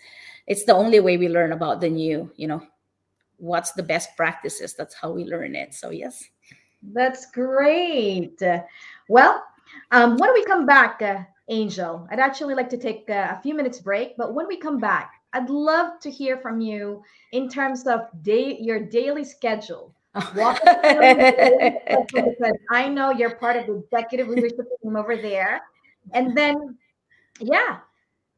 it's 0.47 0.65
the 0.65 0.75
only 0.75 1.01
way 1.01 1.17
we 1.17 1.29
learn 1.29 1.53
about 1.53 1.81
the 1.81 1.91
new, 1.91 2.31
you 2.37 2.47
know, 2.47 2.62
what's 3.39 3.73
the 3.73 3.83
best 3.83 4.11
practices. 4.17 4.75
That's 4.75 4.95
how 4.95 5.11
we 5.11 5.25
learn 5.25 5.57
it. 5.57 5.75
So 5.75 5.91
yes. 5.91 6.23
That's 6.93 7.31
great. 7.33 8.41
Well, 9.09 9.43
um, 9.91 10.17
when 10.19 10.33
we 10.35 10.45
come 10.45 10.67
back, 10.67 11.03
uh, 11.03 11.25
Angel, 11.49 12.09
I'd 12.11 12.20
actually 12.20 12.55
like 12.55 12.70
to 12.70 12.78
take 12.78 13.09
a 13.09 13.38
few 13.42 13.55
minutes 13.55 13.78
break, 13.78 14.16
but 14.16 14.34
when 14.34 14.47
we 14.47 14.57
come 14.57 14.78
back, 14.78 15.12
I'd 15.34 15.51
love 15.51 16.01
to 16.01 16.11
hear 16.11 16.38
from 16.38 16.61
you 16.61 17.03
in 17.32 17.49
terms 17.49 17.86
of 17.86 18.01
day 18.22 18.57
your 18.61 18.80
daily 18.80 19.24
schedule. 19.24 19.95
Walk 20.36 20.61
because 20.62 22.57
I 22.70 22.88
know 22.88 23.11
you're 23.11 23.34
part 23.34 23.57
of 23.57 23.66
the 23.66 23.74
executive 23.74 24.28
leadership 24.28 24.68
team 24.80 24.97
over 24.97 25.16
there. 25.16 25.61
And 26.12 26.36
then, 26.36 26.78
yeah, 27.40 27.78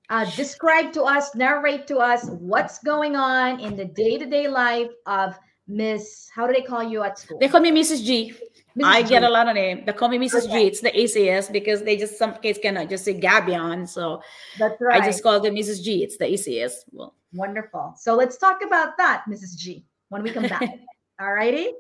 uh, 0.09 0.25
describe 0.37 0.93
to 0.95 1.03
us, 1.03 1.35
narrate 1.35 1.87
to 1.89 1.99
us 1.99 2.29
what's 2.31 2.79
going 2.79 3.15
on 3.15 3.61
in 3.61 3.77
the 3.77 3.85
day 3.85 4.17
to 4.17 4.25
day 4.25 4.49
life 4.49 4.91
of 5.05 5.39
Miss, 5.69 6.31
how 6.35 6.47
do 6.47 6.53
they 6.53 6.63
call 6.63 6.83
you 6.83 7.03
at 7.03 7.19
school? 7.19 7.39
They 7.39 7.49
call 7.49 7.61
me 7.61 7.73
Mrs. 7.73 8.05
G. 8.05 8.35
Mrs. 8.77 8.85
I 8.85 9.03
get 9.03 9.23
a 9.23 9.29
lot 9.29 9.49
of 9.49 9.55
names. 9.55 9.87
They 9.87 9.93
call 9.93 10.09
me 10.09 10.19
Mrs. 10.19 10.45
Okay. 10.45 10.63
G. 10.63 10.67
It's 10.67 10.81
the 10.81 10.91
ACS 10.91 11.51
because 11.51 11.83
they 11.83 11.97
just 11.97 12.19
some 12.19 12.35
kids 12.35 12.59
cannot 12.59 12.91
just 12.91 13.05
say 13.05 13.19
Gabion. 13.19 13.89
So 13.89 14.23
that's 14.59 14.81
right. 14.81 15.03
I 15.03 15.07
just 15.07 15.23
call 15.23 15.41
them 15.41 15.55
Mrs. 15.55 15.83
G. 15.83 16.03
It's 16.03 16.19
the 16.19 16.27
ACS. 16.27 16.85
Well, 16.93 17.15
wonderful. 17.33 17.95
So 17.97 18.15
let's 18.15 18.37
talk 18.37 18.61
about 18.63 18.99
that, 18.99 19.25
Mrs. 19.29 19.57
G, 19.57 19.87
when 20.11 20.23
we 20.23 20.31
come 20.31 20.47
back. 20.47 20.69
All 21.21 21.33
righty. 21.33 21.71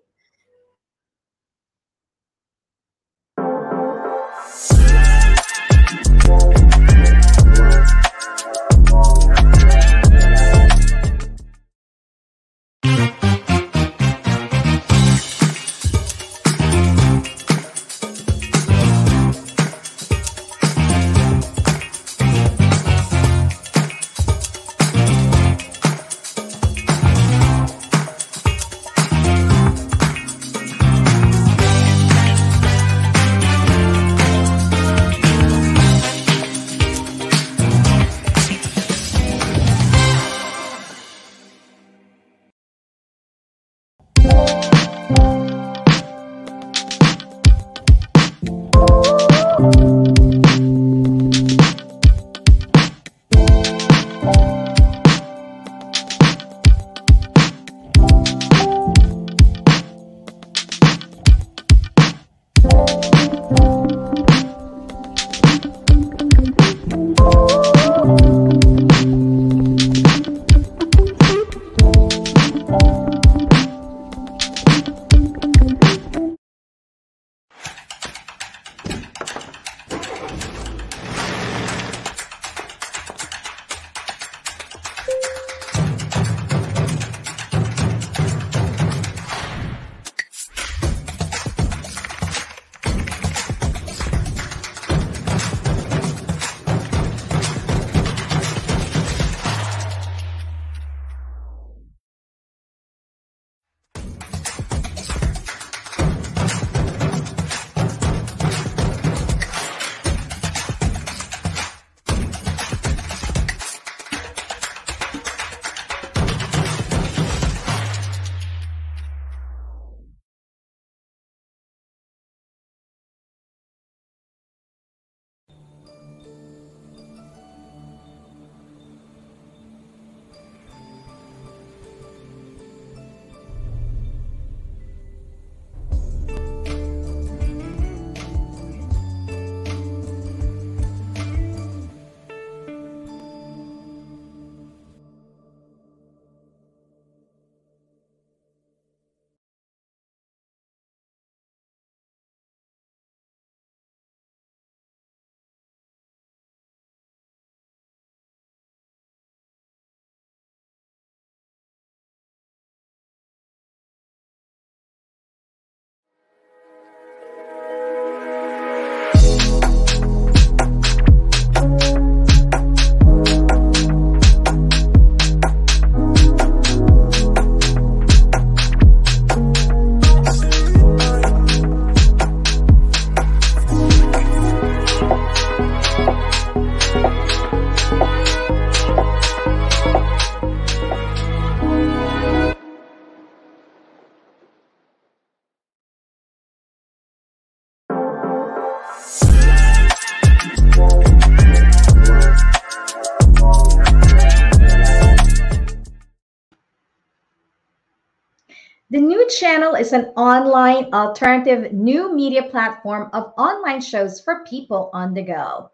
Channel 209.38 209.74
is 209.74 209.92
an 209.92 210.06
online 210.16 210.94
alternative 210.94 211.70
new 211.70 212.14
media 212.14 212.44
platform 212.44 213.10
of 213.12 213.34
online 213.36 213.82
shows 213.82 214.18
for 214.18 214.46
people 214.46 214.88
on 214.94 215.12
the 215.12 215.22
go. 215.22 215.70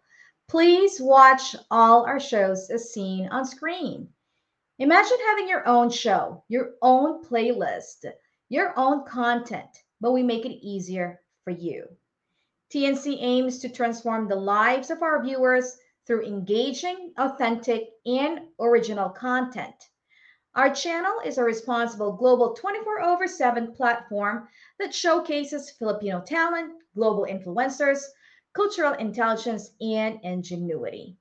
Please 0.49 0.99
watch 0.99 1.55
all 1.71 2.03
our 2.05 2.19
shows 2.19 2.69
as 2.69 2.91
seen 2.91 3.29
on 3.29 3.45
screen. 3.45 4.09
Imagine 4.79 5.17
having 5.27 5.47
your 5.47 5.65
own 5.65 5.89
show, 5.89 6.43
your 6.49 6.71
own 6.81 7.23
playlist, 7.23 8.05
your 8.49 8.77
own 8.77 9.05
content, 9.05 9.69
but 10.01 10.11
we 10.11 10.23
make 10.23 10.45
it 10.45 10.59
easier 10.61 11.21
for 11.45 11.51
you. 11.51 11.87
TNC 12.69 13.17
aims 13.21 13.59
to 13.59 13.69
transform 13.69 14.27
the 14.27 14.35
lives 14.35 14.91
of 14.91 15.01
our 15.01 15.23
viewers 15.23 15.77
through 16.05 16.25
engaging, 16.25 17.13
authentic, 17.17 17.91
and 18.05 18.41
original 18.59 19.09
content. 19.09 19.89
Our 20.55 20.73
channel 20.73 21.19
is 21.25 21.39
a 21.39 21.43
responsible 21.43 22.11
global 22.11 22.53
24 22.53 23.01
over 23.01 23.27
7 23.27 23.71
platform 23.73 24.47
that 24.77 24.93
showcases 24.93 25.71
Filipino 25.71 26.21
talent, 26.21 26.73
global 26.93 27.25
influencers, 27.25 28.03
cultural 28.53 28.93
intelligence, 28.93 29.71
and 29.81 30.19
ingenuity. 30.21 31.17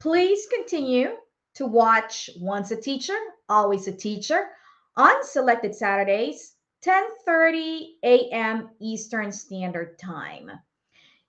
Please 0.00 0.46
continue 0.46 1.10
to 1.56 1.66
watch 1.66 2.30
Once 2.38 2.70
a 2.70 2.76
Teacher, 2.76 3.18
Always 3.50 3.86
a 3.86 3.92
Teacher 3.92 4.48
on 4.96 5.24
selected 5.24 5.74
Saturdays, 5.74 6.54
10:30 6.82 7.96
a.m. 8.02 8.70
Eastern 8.80 9.30
Standard 9.30 9.98
Time. 9.98 10.50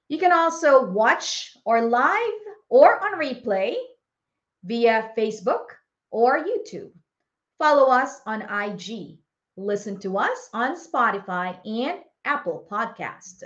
You 0.07 0.19
can 0.19 0.31
also 0.31 0.85
watch 0.85 1.57
or 1.65 1.81
live 1.81 2.39
or 2.69 3.03
on 3.03 3.19
replay 3.19 3.75
via 4.63 5.11
Facebook 5.17 5.65
or 6.11 6.45
YouTube. 6.45 6.91
Follow 7.61 7.91
us 7.91 8.21
on 8.25 8.41
IG. 8.41 9.19
Listen 9.55 9.99
to 9.99 10.17
us 10.17 10.49
on 10.51 10.75
Spotify 10.75 11.55
and 11.63 11.99
Apple 12.25 12.65
Podcast. 12.71 13.43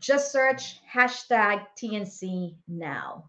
Just 0.00 0.32
search 0.32 0.80
hashtag 0.90 1.66
TNC 1.76 2.56
now. 2.66 3.28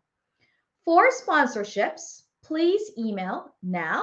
For 0.86 1.10
sponsorships, 1.10 2.22
please 2.42 2.90
email 2.98 3.54
now 3.62 4.02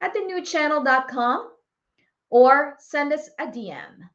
at 0.00 0.12
thenewchannel.com 0.12 1.52
or 2.30 2.74
send 2.80 3.12
us 3.12 3.30
a 3.38 3.46
DM. 3.46 4.08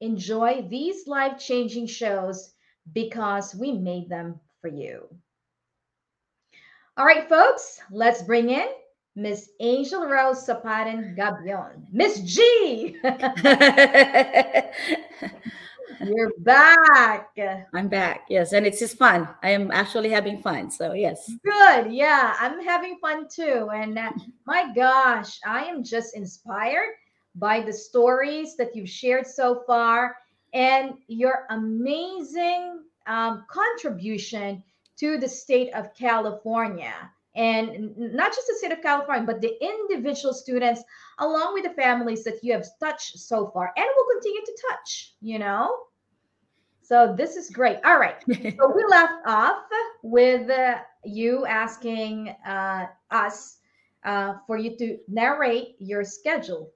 Enjoy 0.00 0.66
these 0.68 1.06
life 1.06 1.38
changing 1.38 1.86
shows 1.86 2.54
because 2.92 3.54
we 3.54 3.70
made 3.70 4.08
them 4.08 4.40
for 4.60 4.66
you. 4.66 5.06
All 6.96 7.06
right, 7.06 7.28
folks, 7.28 7.80
let's 7.92 8.24
bring 8.24 8.50
in 8.50 8.66
Miss 9.14 9.50
Angel 9.60 10.06
Rose 10.06 10.46
Sapadan 10.46 11.16
Gabion. 11.16 11.84
Miss 11.92 12.20
G! 12.20 12.96
You're 16.04 16.32
back. 16.38 17.36
I'm 17.74 17.88
back. 17.88 18.22
Yes, 18.30 18.54
and 18.54 18.66
it's 18.66 18.78
just 18.78 18.96
fun. 18.96 19.28
I 19.42 19.50
am 19.50 19.70
actually 19.70 20.08
having 20.10 20.40
fun. 20.40 20.70
So 20.70 20.94
yes. 20.94 21.30
Good. 21.44 21.92
Yeah, 21.92 22.34
I'm 22.40 22.64
having 22.64 22.98
fun 23.00 23.28
too. 23.28 23.68
And 23.72 23.98
uh, 23.98 24.12
my 24.46 24.72
gosh, 24.74 25.38
I 25.46 25.64
am 25.64 25.84
just 25.84 26.16
inspired 26.16 26.88
by 27.34 27.60
the 27.60 27.72
stories 27.72 28.56
that 28.56 28.74
you've 28.74 28.88
shared 28.88 29.26
so 29.26 29.62
far 29.66 30.16
and 30.54 30.94
your 31.06 31.46
amazing 31.50 32.80
um, 33.06 33.44
contribution 33.48 34.62
to 34.98 35.18
the 35.18 35.28
state 35.28 35.72
of 35.74 35.94
California. 35.94 36.94
And 37.34 37.96
not 37.96 38.32
just 38.32 38.46
the 38.46 38.54
state 38.58 38.72
of 38.72 38.82
California, 38.82 39.24
but 39.26 39.40
the 39.40 39.54
individual 39.64 40.34
students, 40.34 40.82
along 41.18 41.54
with 41.54 41.64
the 41.64 41.70
families 41.70 42.24
that 42.24 42.42
you 42.42 42.52
have 42.52 42.66
touched 42.78 43.18
so 43.18 43.50
far 43.54 43.72
and 43.76 43.86
will 43.96 44.14
continue 44.14 44.42
to 44.44 44.58
touch, 44.70 45.14
you 45.20 45.38
know? 45.38 45.74
So 46.82 47.14
this 47.16 47.36
is 47.36 47.48
great. 47.48 47.78
All 47.84 47.98
right. 47.98 48.16
so 48.28 48.72
we 48.74 48.84
left 48.88 49.14
off 49.26 49.62
with 50.02 50.50
uh, 50.50 50.78
you 51.04 51.46
asking 51.46 52.34
uh, 52.46 52.86
us 53.10 53.58
uh, 54.04 54.34
for 54.46 54.58
you 54.58 54.76
to 54.76 54.98
narrate 55.08 55.76
your 55.78 56.04
schedule 56.04 56.70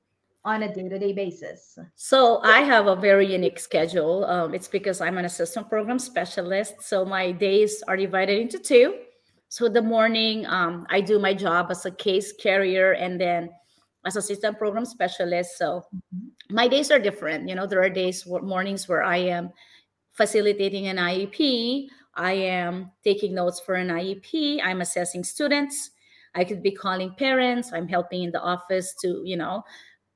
on 0.46 0.62
a 0.62 0.72
day-to-day 0.72 1.12
basis? 1.12 1.78
So 1.96 2.40
I 2.42 2.61
have 2.61 2.86
a 2.86 2.94
very 2.94 3.30
unique 3.30 3.59
schedule. 3.59 4.24
Um, 4.24 4.54
it's 4.54 4.68
because 4.68 5.00
I'm 5.00 5.18
an 5.18 5.24
assistant 5.24 5.68
program 5.68 5.98
specialist. 5.98 6.82
So 6.82 7.04
my 7.04 7.32
days 7.32 7.82
are 7.88 7.96
divided 7.96 8.38
into 8.38 8.59
two. 8.59 8.94
So 9.57 9.70
the 9.70 9.80
morning, 9.80 10.44
um, 10.44 10.86
I 10.90 11.00
do 11.00 11.18
my 11.18 11.32
job 11.32 11.68
as 11.70 11.86
a 11.86 11.90
case 11.90 12.30
carrier 12.30 12.92
and 12.92 13.18
then 13.18 13.48
as 14.04 14.16
assistant 14.16 14.59
program 14.59 14.84
specialist. 14.84 15.57
So 15.57 15.82
mm-hmm. 15.96 16.54
my 16.54 16.68
days 16.68 16.90
are 16.90 16.98
different. 16.98 17.48
You 17.48 17.54
know, 17.54 17.66
there 17.66 17.80
are 17.80 17.88
days, 17.88 18.26
mornings 18.26 18.86
where 18.86 19.02
I 19.02 19.16
am 19.16 19.48
facilitating 20.12 20.88
an 20.88 20.98
IEP. 20.98 21.86
I 22.16 22.32
am 22.32 22.92
taking 23.02 23.34
notes 23.34 23.59
for 23.59 23.76
an 23.76 23.88
IEP. 23.88 24.61
I'm 24.62 24.82
assessing 24.82 25.24
students. 25.24 25.92
I 26.34 26.44
could 26.44 26.62
be 26.62 26.72
calling 26.72 27.14
parents. 27.14 27.72
I'm 27.72 27.88
helping 27.88 28.24
in 28.24 28.32
the 28.32 28.42
office 28.42 28.94
to, 29.00 29.22
you 29.24 29.38
know, 29.38 29.64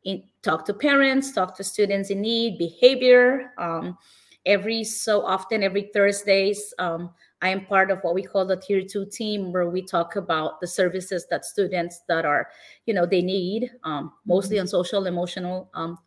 in, 0.04 0.22
talk 0.42 0.66
to 0.66 0.74
parents, 0.74 1.32
talk 1.32 1.56
to 1.56 1.64
students 1.64 2.10
in 2.10 2.20
need, 2.20 2.58
behavior. 2.58 3.54
Um, 3.56 3.96
every 4.44 4.84
so 4.84 5.24
often, 5.24 5.62
every 5.62 5.88
Thursdays, 5.94 6.74
um, 6.78 7.14
I 7.42 7.48
am 7.48 7.64
part 7.64 7.90
of 7.90 8.00
what 8.02 8.14
we 8.14 8.22
call 8.22 8.44
the 8.44 8.56
tier 8.56 8.82
two 8.82 9.06
team, 9.06 9.52
where 9.52 9.68
we 9.68 9.82
talk 9.82 10.16
about 10.16 10.60
the 10.60 10.66
services 10.66 11.26
that 11.30 11.44
students 11.44 12.02
that 12.08 12.24
are, 12.24 12.48
you 12.86 12.94
know, 12.94 13.06
they 13.06 13.22
need, 13.22 13.70
um, 13.84 14.12
mostly 14.26 14.56
mm-hmm. 14.56 14.62
on 14.62 14.68
social, 14.68 15.06
emotional, 15.06 15.70
um, 15.74 15.98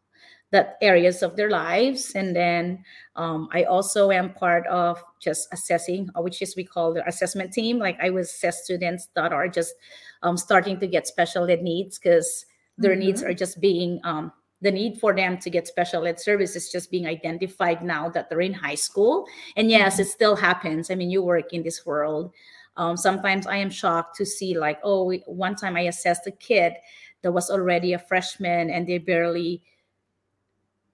that 0.52 0.78
areas 0.82 1.24
of 1.24 1.36
their 1.36 1.50
lives. 1.50 2.12
And 2.14 2.36
then 2.36 2.84
um, 3.16 3.50
I 3.52 3.64
also 3.64 4.12
am 4.12 4.34
part 4.34 4.68
of 4.68 5.04
just 5.20 5.48
assessing, 5.52 6.10
uh, 6.16 6.22
which 6.22 6.44
is 6.44 6.56
we 6.56 6.64
call 6.64 6.94
the 6.94 7.06
assessment 7.08 7.52
team. 7.52 7.80
Like 7.80 7.98
I 8.00 8.12
was 8.12 8.30
assess 8.30 8.64
students 8.64 9.10
that 9.16 9.34
are 9.34 9.48
just 9.48 9.74
um, 10.22 10.38
starting 10.38 10.80
to 10.80 10.88
get 10.88 11.08
special 11.08 11.50
ed 11.50 11.64
needs 11.64 11.98
because 11.98 12.46
their 12.78 12.92
mm-hmm. 12.92 13.00
needs 13.00 13.24
are 13.24 13.34
just 13.34 13.60
being 13.60 14.00
um, 14.04 14.32
the 14.64 14.72
need 14.72 14.98
for 15.00 15.14
them 15.14 15.38
to 15.38 15.50
get 15.50 15.68
special 15.68 16.08
ed 16.08 16.20
services 16.20 16.72
just 16.72 16.90
being 16.90 17.06
identified 17.06 17.84
now 17.84 18.10
that 18.10 18.30
they're 18.30 18.42
in 18.42 18.54
high 18.54 18.76
school 18.76 19.28
and 19.56 19.70
yes 19.70 20.00
it 20.00 20.08
still 20.08 20.36
happens 20.36 20.90
i 20.90 20.96
mean 20.96 21.12
you 21.12 21.22
work 21.22 21.54
in 21.54 21.62
this 21.62 21.86
world 21.86 22.34
um, 22.78 22.98
sometimes 22.98 23.46
i 23.46 23.56
am 23.56 23.70
shocked 23.70 24.16
to 24.16 24.26
see 24.26 24.58
like 24.58 24.80
oh 24.84 25.14
one 25.28 25.56
time 25.56 25.76
i 25.76 25.82
assessed 25.82 26.26
a 26.26 26.32
kid 26.32 26.74
that 27.22 27.32
was 27.32 27.52
already 27.52 27.94
a 27.94 28.00
freshman 28.00 28.70
and 28.70 28.88
they 28.88 28.98
barely 28.98 29.62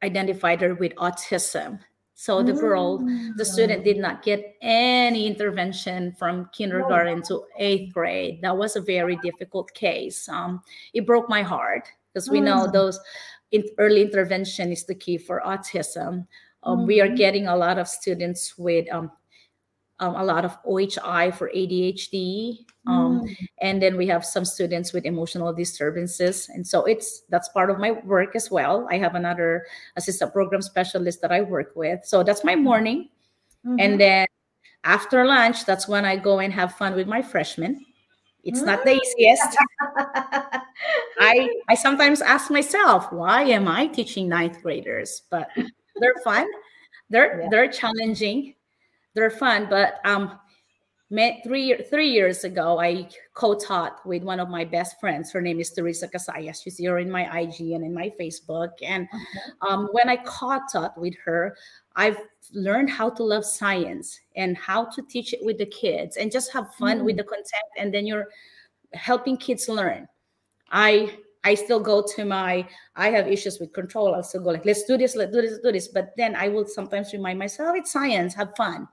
identified 0.04 0.60
her 0.60 0.76
with 0.76 0.94
autism 0.96 1.80
so 2.20 2.44
the 2.44 2.52
girl, 2.52 2.98
the 3.38 3.46
student 3.46 3.86
did 3.86 3.98
not 3.98 4.24
get 4.24 4.58
any 4.62 5.26
intervention 5.26 6.14
from 6.20 6.50
kindergarten 6.52 7.24
to 7.30 7.46
eighth 7.58 7.94
grade. 7.94 8.42
That 8.42 8.58
was 8.58 8.76
a 8.76 8.82
very 8.82 9.16
difficult 9.24 9.74
case. 9.74 10.28
Um, 10.28 10.62
it 10.94 11.06
broke 11.06 11.30
my 11.30 11.44
heart 11.44 11.88
because 12.14 12.30
we 12.30 12.42
know 12.42 12.68
mm. 12.68 12.74
those 12.74 13.00
in 13.52 13.64
early 13.78 14.02
intervention 14.02 14.72
is 14.72 14.86
the 14.86 14.96
key 14.96 15.18
for 15.18 15.42
autism. 15.46 16.28
Um, 16.64 16.80
mm-hmm. 16.80 16.88
We 16.88 17.02
are 17.02 17.08
mm-hmm. 17.08 17.16
getting 17.16 17.48
a 17.48 17.56
lot 17.56 17.80
of 17.80 17.88
students 17.88 18.58
with 18.58 18.92
um, 18.94 19.12
um, 20.00 20.16
a 20.16 20.24
lot 20.24 20.46
of 20.46 20.58
OHI 20.64 21.36
for 21.36 21.52
ADHD. 21.54 22.66
Um, 22.88 23.22
mm. 23.22 23.36
And 23.62 23.82
then 23.82 23.98
we 23.98 24.08
have 24.08 24.26
some 24.26 24.46
students 24.46 24.94
with 24.94 25.06
emotional 25.06 25.54
disturbances. 25.54 26.48
And 26.50 26.66
so 26.66 26.86
it's 26.86 27.24
that's 27.30 27.50
part 27.50 27.70
of 27.70 27.80
my 27.80 27.92
work 27.92 28.36
as 28.36 28.50
well. 28.50 28.88
I 28.90 28.98
have 28.98 29.16
another 29.16 29.66
assistant 29.98 30.32
program 30.32 30.62
specialist 30.62 31.22
that 31.22 31.32
I 31.32 31.42
work 31.42 31.74
with. 31.76 32.06
So 32.06 32.24
that's 32.24 32.46
my 32.46 32.56
morning. 32.56 33.10
Mm-hmm. 33.66 33.80
And 33.80 34.00
then 34.00 34.28
after 34.86 35.26
lunch, 35.26 35.66
that's 35.66 35.88
when 35.88 36.06
I 36.06 36.16
go 36.16 36.40
and 36.40 36.54
have 36.54 36.76
fun 36.76 36.96
with 36.96 37.08
my 37.08 37.22
freshmen. 37.22 37.86
It's 38.44 38.62
not 38.62 38.86
the 38.86 38.94
easiest. 38.94 39.58
I 41.20 41.50
I 41.68 41.76
sometimes 41.76 42.22
ask 42.22 42.50
myself, 42.50 43.12
why 43.12 43.44
am 43.44 43.68
I 43.68 43.88
teaching 43.88 44.30
ninth 44.30 44.62
graders? 44.62 45.24
But 45.30 45.50
they're 45.56 46.16
fun. 46.24 46.48
They're 47.10 47.42
yeah. 47.42 47.48
they're 47.50 47.72
challenging 47.72 48.56
they're 49.16 49.30
fun. 49.30 49.68
But 49.70 50.00
um, 50.06 50.40
met 51.10 51.42
three 51.44 51.76
three 51.90 52.10
years 52.10 52.44
ago, 52.44 52.80
I 52.80 53.10
co-taught 53.34 54.06
with 54.06 54.24
one 54.24 54.40
of 54.40 54.50
my 54.50 54.64
best 54.64 55.00
friends. 55.00 55.32
Her 55.32 55.42
name 55.42 55.60
is 55.60 55.72
Teresa 55.72 56.08
Casayas. 56.08 56.64
She's 56.64 56.78
here 56.78 57.00
in 57.00 57.10
my 57.10 57.24
IG 57.40 57.72
and 57.72 57.84
in 57.84 57.94
my 57.94 58.12
Facebook. 58.20 58.72
And 58.84 59.08
um, 59.68 59.90
when 59.92 60.10
I 60.10 60.18
co-taught 60.18 60.98
with 60.98 61.16
her, 61.26 61.56
I've 61.96 62.18
learned 62.54 62.90
how 62.90 63.10
to 63.10 63.24
love 63.24 63.46
science 63.46 64.20
and 64.36 64.56
how 64.58 64.86
to 64.86 65.02
teach 65.04 65.34
it 65.34 65.40
with 65.42 65.58
the 65.58 65.66
kids 65.66 66.18
and 66.18 66.32
just 66.32 66.54
have 66.54 66.74
fun 66.76 67.00
mm. 67.00 67.06
with 67.06 67.18
the 67.18 67.24
content. 67.24 67.70
And 67.78 67.94
then 67.94 68.06
you're 68.06 68.28
helping 68.94 69.38
kids 69.38 69.68
learn. 69.68 70.08
I 70.72 71.18
I 71.44 71.56
still 71.56 71.80
go 71.80 72.04
to 72.16 72.26
my, 72.26 72.68
I 72.96 73.10
have 73.12 73.28
issues 73.28 73.60
with 73.60 73.72
control. 73.74 74.14
I'll 74.14 74.24
still 74.24 74.42
go 74.42 74.50
like, 74.50 74.66
let's 74.66 74.84
do 74.84 74.98
this, 74.98 75.16
let's 75.16 75.32
do 75.32 75.42
this, 75.42 75.52
let's 75.52 75.64
do 75.64 75.72
this. 75.72 75.88
But 75.88 76.12
then 76.18 76.36
I 76.36 76.50
will 76.50 76.66
sometimes 76.66 77.14
remind 77.14 77.40
myself, 77.40 77.78
it's 77.78 77.92
science, 77.94 78.34
have 78.36 78.54
fun. 78.58 78.88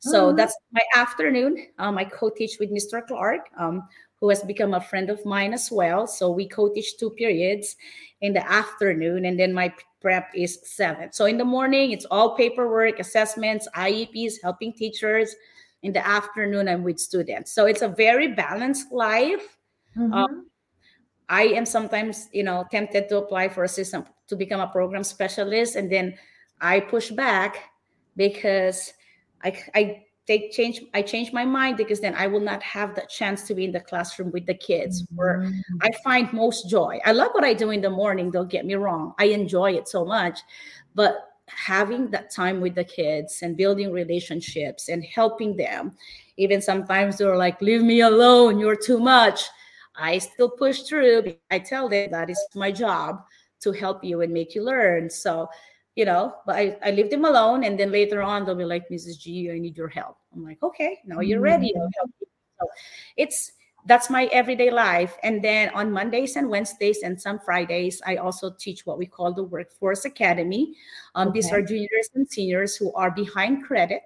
So 0.00 0.28
mm-hmm. 0.28 0.36
that's 0.36 0.56
my 0.72 0.82
afternoon. 0.94 1.66
Um, 1.78 1.98
I 1.98 2.04
co-teach 2.04 2.58
with 2.60 2.70
Mr. 2.70 3.06
Clark, 3.06 3.50
um, 3.58 3.88
who 4.20 4.28
has 4.28 4.42
become 4.42 4.74
a 4.74 4.80
friend 4.80 5.10
of 5.10 5.24
mine 5.24 5.52
as 5.52 5.70
well. 5.70 6.06
So 6.06 6.30
we 6.30 6.48
co-teach 6.48 6.98
two 6.98 7.10
periods 7.10 7.76
in 8.20 8.32
the 8.32 8.50
afternoon, 8.50 9.24
and 9.24 9.38
then 9.38 9.52
my 9.52 9.72
prep 10.00 10.30
is 10.34 10.60
seven. 10.64 11.12
So 11.12 11.26
in 11.26 11.38
the 11.38 11.44
morning, 11.44 11.92
it's 11.92 12.04
all 12.06 12.36
paperwork, 12.36 12.98
assessments, 12.98 13.68
IEPs, 13.74 14.34
helping 14.42 14.72
teachers. 14.72 15.34
In 15.82 15.92
the 15.92 16.04
afternoon, 16.04 16.68
I'm 16.68 16.82
with 16.82 16.98
students. 16.98 17.52
So 17.52 17.66
it's 17.66 17.82
a 17.82 17.88
very 17.88 18.34
balanced 18.34 18.90
life. 18.90 19.58
Mm-hmm. 19.96 20.12
Um, 20.12 20.46
I 21.28 21.42
am 21.44 21.66
sometimes, 21.66 22.28
you 22.32 22.42
know, 22.42 22.66
tempted 22.70 23.08
to 23.10 23.18
apply 23.18 23.48
for 23.48 23.64
a 23.64 23.68
system 23.68 24.04
to 24.28 24.36
become 24.36 24.60
a 24.60 24.68
program 24.68 25.04
specialist, 25.04 25.76
and 25.76 25.90
then 25.90 26.14
I 26.60 26.80
push 26.80 27.10
back 27.10 27.70
because 28.16 28.92
I, 29.44 29.56
I 29.74 30.04
take 30.26 30.52
change 30.52 30.82
i 30.94 31.00
change 31.02 31.32
my 31.32 31.44
mind 31.44 31.76
because 31.78 32.00
then 32.00 32.14
i 32.14 32.26
will 32.26 32.40
not 32.40 32.62
have 32.62 32.94
the 32.94 33.02
chance 33.08 33.42
to 33.44 33.54
be 33.54 33.64
in 33.64 33.72
the 33.72 33.80
classroom 33.80 34.30
with 34.32 34.46
the 34.46 34.54
kids 34.54 35.04
where 35.14 35.40
Mm-hmm. 35.42 35.76
i 35.80 35.88
find 36.04 36.32
most 36.32 36.68
joy. 36.68 36.98
I 37.04 37.12
love 37.12 37.30
what 37.32 37.44
i 37.44 37.54
do 37.54 37.70
in 37.70 37.80
the 37.80 37.90
morning 37.90 38.30
don't 38.30 38.50
get 38.50 38.66
me 38.66 38.74
wrong. 38.74 39.14
I 39.18 39.26
enjoy 39.26 39.72
it 39.72 39.88
so 39.88 40.04
much 40.04 40.38
but 40.94 41.14
having 41.46 42.10
that 42.10 42.30
time 42.30 42.60
with 42.60 42.74
the 42.74 42.84
kids 42.84 43.40
and 43.42 43.56
building 43.56 43.90
relationships 43.90 44.88
and 44.90 45.02
helping 45.04 45.56
them 45.56 45.92
even 46.36 46.60
sometimes 46.60 47.16
they're 47.16 47.36
like 47.36 47.60
leave 47.62 47.82
me 47.82 48.00
alone 48.02 48.58
you're 48.58 48.76
too 48.76 48.98
much. 48.98 49.40
I 49.96 50.18
still 50.18 50.50
push 50.50 50.82
through 50.82 51.24
i 51.50 51.58
tell 51.58 51.88
them 51.88 52.10
that 52.10 52.28
is 52.30 52.38
my 52.54 52.70
job 52.70 53.22
to 53.60 53.72
help 53.72 54.04
you 54.04 54.20
and 54.20 54.32
make 54.32 54.54
you 54.54 54.62
learn. 54.62 55.08
So 55.10 55.48
you 55.98 56.04
know, 56.04 56.32
but 56.46 56.54
I, 56.54 56.76
I 56.80 56.92
leave 56.92 57.10
them 57.10 57.24
alone. 57.24 57.64
And 57.64 57.76
then 57.76 57.90
later 57.90 58.22
on, 58.22 58.44
they'll 58.44 58.54
be 58.54 58.64
like, 58.64 58.88
Mrs. 58.88 59.18
G, 59.18 59.50
I 59.50 59.58
need 59.58 59.76
your 59.76 59.88
help. 59.88 60.16
I'm 60.32 60.44
like, 60.44 60.62
okay, 60.62 61.00
now 61.04 61.18
you're 61.18 61.38
mm-hmm. 61.38 61.58
ready. 61.58 61.74
Help 61.74 62.10
you. 62.20 62.28
So 62.60 62.68
it's, 63.16 63.50
that's 63.84 64.08
my 64.08 64.26
everyday 64.26 64.70
life. 64.70 65.16
And 65.24 65.42
then 65.42 65.70
on 65.70 65.90
Mondays 65.90 66.36
and 66.36 66.48
Wednesdays 66.48 67.02
and 67.02 67.20
some 67.20 67.40
Fridays, 67.40 68.00
I 68.06 68.14
also 68.14 68.54
teach 68.60 68.86
what 68.86 68.96
we 68.96 69.06
call 69.06 69.32
the 69.32 69.42
Workforce 69.42 70.04
Academy. 70.04 70.76
Um, 71.16 71.32
These 71.32 71.50
are 71.50 71.62
juniors 71.62 72.10
and 72.14 72.30
seniors 72.30 72.76
who 72.76 72.94
are 72.94 73.10
behind 73.10 73.64
credit. 73.64 74.02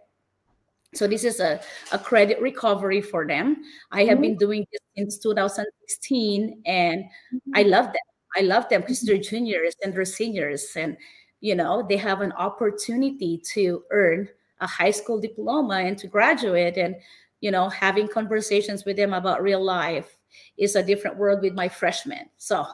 So 0.95 1.07
this 1.07 1.25
is 1.25 1.41
a, 1.41 1.61
a 1.93 1.99
credit 1.99 2.41
recovery 2.41 3.03
for 3.03 3.27
them. 3.27 3.65
I 3.91 4.05
have 4.05 4.15
mm-hmm. 4.15 4.23
been 4.23 4.37
doing 4.39 4.67
this 4.73 4.81
since 4.97 5.19
2016 5.19 6.63
and 6.65 7.03
mm-hmm. 7.03 7.51
I 7.55 7.65
love 7.65 7.85
them. 7.85 8.07
I 8.35 8.41
love 8.41 8.67
them 8.71 8.81
because 8.81 9.03
they're 9.03 9.19
juniors 9.19 9.75
and 9.83 9.93
they're 9.93 10.07
seniors 10.07 10.73
and 10.75 10.97
you 11.43 11.55
know 11.55 11.85
they 11.87 11.99
have 11.99 12.23
an 12.23 12.33
opportunity 12.33 13.37
to 13.53 13.83
earn 13.91 14.29
a 14.61 14.67
high 14.67 14.93
school 14.93 15.21
diploma 15.21 15.75
and 15.75 15.99
to 15.99 16.07
graduate. 16.07 16.79
And 16.79 16.97
you 17.41 17.51
know 17.51 17.69
having 17.69 18.09
conversations 18.09 18.87
with 18.87 18.97
them 18.97 19.13
about 19.13 19.43
real 19.43 19.63
life 19.63 20.17
is 20.57 20.77
a 20.77 20.83
different 20.83 21.19
world 21.19 21.43
with 21.43 21.53
my 21.53 21.69
freshmen. 21.69 22.31
So 22.39 22.65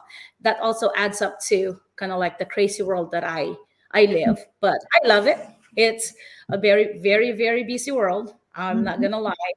that 0.41 0.59
also 0.61 0.91
adds 0.95 1.21
up 1.21 1.41
to 1.49 1.77
kind 1.97 2.13
of 2.13 2.19
like 2.19 2.37
the 2.37 2.45
crazy 2.45 2.83
world 2.83 3.11
that 3.11 3.25
i 3.25 3.53
i 3.91 4.05
mm-hmm. 4.05 4.29
live. 4.29 4.45
But 4.61 4.79
i 5.03 5.07
love 5.07 5.27
it. 5.27 5.39
It's 5.75 6.13
a 6.49 6.57
very 6.57 6.99
very 6.99 7.33
very 7.33 7.63
busy 7.63 7.91
world. 7.91 8.35
I'm 8.55 8.83
not 8.83 8.95
mm-hmm. 8.95 9.03
gonna 9.03 9.19
lie. 9.19 9.53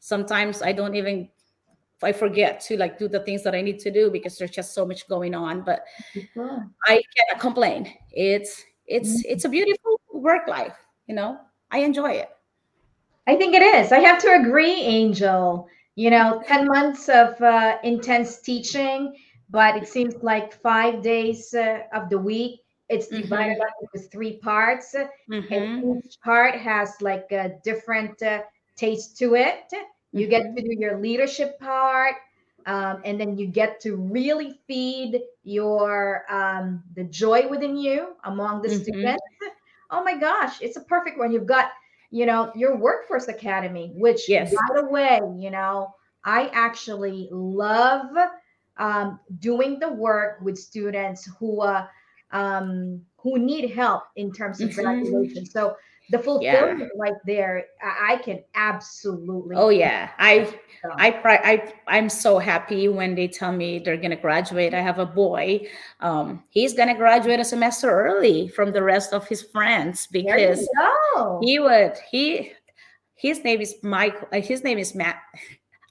Sometimes 0.00 0.60
i 0.60 0.72
don't 0.72 0.96
even 0.96 1.28
i 2.02 2.12
forget 2.12 2.60
to 2.60 2.76
like 2.76 2.98
do 2.98 3.08
the 3.08 3.20
things 3.20 3.42
that 3.42 3.54
i 3.54 3.60
need 3.60 3.78
to 3.78 3.90
do 3.90 4.10
because 4.10 4.38
there's 4.38 4.50
just 4.50 4.74
so 4.74 4.84
much 4.86 5.08
going 5.08 5.34
on 5.34 5.62
but. 5.62 5.84
I 6.88 7.02
cannot 7.16 7.40
complain. 7.40 7.92
It's 8.12 8.64
it's 8.86 9.24
it's 9.24 9.44
a 9.44 9.48
beautiful 9.48 10.00
work 10.12 10.48
life, 10.48 10.76
you 11.06 11.14
know. 11.14 11.38
I 11.70 11.78
enjoy 11.78 12.12
it. 12.12 12.30
I 13.26 13.36
think 13.36 13.54
it 13.54 13.62
is. 13.62 13.92
I 13.92 14.00
have 14.00 14.20
to 14.22 14.34
agree, 14.34 14.80
Angel. 14.80 15.68
You 15.94 16.10
know, 16.10 16.42
10 16.48 16.66
months 16.66 17.08
of 17.08 17.40
uh, 17.40 17.78
intense 17.84 18.40
teaching, 18.40 19.14
but 19.50 19.76
it 19.76 19.86
seems 19.86 20.14
like 20.22 20.60
five 20.60 21.02
days 21.02 21.54
uh, 21.54 21.80
of 21.92 22.10
the 22.10 22.18
week, 22.18 22.60
it's 22.88 23.06
divided 23.06 23.60
up 23.60 23.72
into 23.82 24.08
three 24.08 24.38
parts. 24.38 24.96
Mhm. 25.28 25.52
And 25.52 26.04
each 26.04 26.20
part 26.20 26.54
has 26.56 27.00
like 27.00 27.30
a 27.30 27.54
different 27.62 28.20
uh, 28.22 28.42
taste 28.76 29.16
to 29.18 29.36
it. 29.36 29.72
You 30.12 30.26
get 30.26 30.42
to 30.56 30.62
do 30.62 30.74
your 30.78 30.98
leadership 30.98 31.58
part, 31.58 32.16
um, 32.66 33.00
and 33.04 33.20
then 33.20 33.36
you 33.38 33.46
get 33.46 33.80
to 33.80 33.96
really 33.96 34.60
feed 34.66 35.22
your 35.44 36.24
um, 36.32 36.82
the 36.94 37.04
joy 37.04 37.48
within 37.48 37.76
you 37.76 38.16
among 38.24 38.62
the 38.62 38.68
Mhm. 38.68 38.70
students. 38.70 39.22
Oh 39.90 40.04
my 40.04 40.16
gosh, 40.18 40.60
it's 40.62 40.76
a 40.76 40.82
perfect 40.84 41.18
one. 41.18 41.32
You've 41.32 41.46
got, 41.46 41.70
you 42.10 42.26
know, 42.26 42.52
your 42.54 42.76
workforce 42.76 43.28
academy, 43.28 43.92
which 43.96 44.20
Yes. 44.28 44.54
by 44.54 44.80
the 44.80 44.86
way, 44.86 45.20
you 45.38 45.50
know, 45.50 45.94
I 46.24 46.48
actually 46.48 47.28
love 47.32 48.16
um, 48.76 49.20
doing 49.38 49.78
the 49.78 49.90
work 49.92 50.40
with 50.40 50.58
students 50.58 51.26
who 51.38 51.60
uh, 51.62 51.86
um, 52.32 53.04
who 53.18 53.38
need 53.38 53.70
help 53.70 54.04
in 54.16 54.32
terms 54.32 54.62
of 54.62 54.68
Mhm. 54.68 54.74
graduation. 54.74 55.44
So 55.46 55.76
the 56.10 56.18
fulfillment 56.18 56.90
right 56.98 57.14
there, 57.24 57.64
I, 57.82 58.14
I 58.14 58.16
can 58.16 58.42
absolutely. 58.54 59.56
Oh 59.56 59.68
yeah, 59.68 60.10
I 60.18 60.52
I 60.98 61.10
I 61.24 61.72
I'm 61.86 62.08
so 62.08 62.38
happy 62.38 62.88
when 62.88 63.14
they 63.14 63.28
tell 63.28 63.52
me 63.52 63.78
they're 63.78 63.96
gonna 63.96 64.16
graduate. 64.16 64.74
I 64.74 64.80
have 64.80 64.98
a 64.98 65.06
boy. 65.06 65.68
Um, 66.00 66.42
he's 66.50 66.74
gonna 66.74 66.96
graduate 66.96 67.40
a 67.40 67.44
semester 67.44 67.90
early 67.90 68.48
from 68.48 68.72
the 68.72 68.82
rest 68.82 69.12
of 69.12 69.26
his 69.28 69.42
friends 69.42 70.06
because 70.08 70.68
he 71.42 71.58
would 71.58 71.96
he 72.10 72.52
his 73.14 73.44
name 73.44 73.60
is 73.60 73.76
Mike. 73.82 74.16
uh, 74.32 74.40
His 74.40 74.64
name 74.64 74.78
is 74.78 74.94
Matt. 74.94 75.16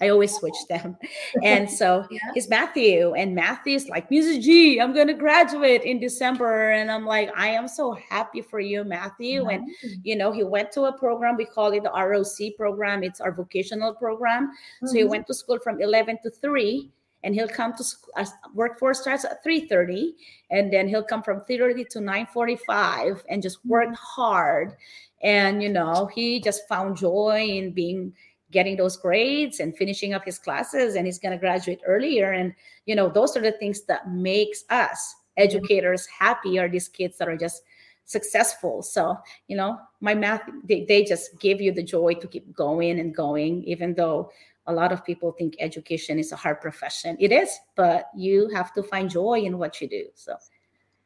I 0.02 0.10
always 0.10 0.34
switch 0.34 0.56
them. 0.70 0.98
And 1.44 1.70
so 1.70 2.06
Yeah. 2.10 2.20
he's 2.34 2.50
Matthew, 2.50 3.14
and 3.14 3.36
Matthew's 3.36 3.88
like, 3.90 4.10
Mrs. 4.10 4.42
G, 4.42 4.80
I'm 4.80 4.94
gonna 4.94 5.14
graduate 5.14 5.84
in 5.84 6.00
December. 6.00 6.72
And 6.72 6.92
I'm 6.92 7.06
like, 7.06 7.30
I 7.36 7.50
am 7.50 7.68
so 7.68 7.92
happy 7.94 8.42
for 8.42 8.60
you, 8.60 8.84
Matthew. 8.84 9.48
And 9.48 9.70
you 10.04 10.16
know, 10.16 10.32
he 10.32 10.44
went 10.44 10.72
to 10.74 10.84
a 10.86 10.94
program, 10.98 11.36
we 11.38 11.46
call 11.46 11.72
it 11.74 11.84
the 11.84 11.92
ROC 11.92 12.56
program, 12.58 13.04
it's 13.04 13.20
our 13.22 13.32
vocational 13.32 13.94
program. 13.94 14.52
So 14.86 14.94
he 14.96 15.04
Mhm. 15.04 15.10
went 15.10 15.28
to 15.28 15.34
school 15.34 15.60
from 15.60 15.82
11 15.82 16.20
to 16.24 16.30
3 16.30 16.92
and 17.24 17.36
he'll 17.36 17.50
come 17.50 17.74
to 17.76 17.84
as 18.16 18.32
workforce 18.56 19.02
starts 19.02 19.26
at 19.26 19.44
3.30 19.44 20.16
and 20.52 20.72
then 20.72 20.88
he'll 20.88 21.04
come 21.04 21.22
from 21.22 21.42
3.30 21.42 21.84
to 21.90 22.00
9.45 22.00 23.24
and 23.30 23.42
just 23.44 23.60
work 23.66 23.94
hard 23.94 24.76
and 25.22 25.62
you 25.62 25.68
know 25.68 26.06
he 26.16 26.40
just 26.40 26.66
found 26.70 26.96
joy 26.96 27.46
in 27.46 27.72
being 27.72 28.14
getting 28.52 28.76
those 28.76 28.98
grades 28.98 29.60
and 29.60 29.76
finishing 29.78 30.14
up 30.14 30.26
his 30.26 30.40
classes 30.40 30.96
and 30.96 31.06
he's 31.06 31.20
going 31.20 31.32
to 31.32 31.38
graduate 31.38 31.80
earlier. 31.86 32.32
And 32.32 32.54
you 32.86 32.96
know 32.96 33.10
those 33.10 33.36
are 33.38 33.42
the 33.42 33.52
things 33.54 33.84
that 33.84 34.10
makes 34.10 34.64
us 34.70 35.16
educators 35.38 36.06
happy 36.08 36.60
are 36.60 36.70
these 36.70 36.88
kids 36.88 37.18
that 37.18 37.28
are 37.28 37.38
just 37.38 37.64
successful. 38.06 38.82
So 38.82 39.18
you 39.48 39.58
know 39.58 39.78
my 40.02 40.16
math 40.16 40.42
they, 40.64 40.86
they 40.86 41.04
just 41.04 41.40
give 41.40 41.62
you 41.62 41.72
the 41.72 41.84
joy 41.84 42.14
to 42.16 42.28
keep 42.28 42.54
going 42.54 43.00
and 43.00 43.16
going 43.16 43.64
even 43.64 43.94
though 43.94 44.32
a 44.68 44.74
lot 44.74 44.92
of 44.92 45.04
people 45.04 45.32
think 45.32 45.56
education 45.60 46.20
is 46.20 46.32
a 46.32 46.36
hard 46.36 46.62
profession. 46.62 47.18
It 47.20 47.32
is 47.32 47.58
but 47.76 48.06
you 48.16 48.50
have 48.54 48.74
to 48.74 48.84
find 48.84 49.10
joy 49.10 49.42
in 49.42 49.58
what 49.58 49.82
you 49.82 49.88
do 49.88 50.06
so 50.16 50.36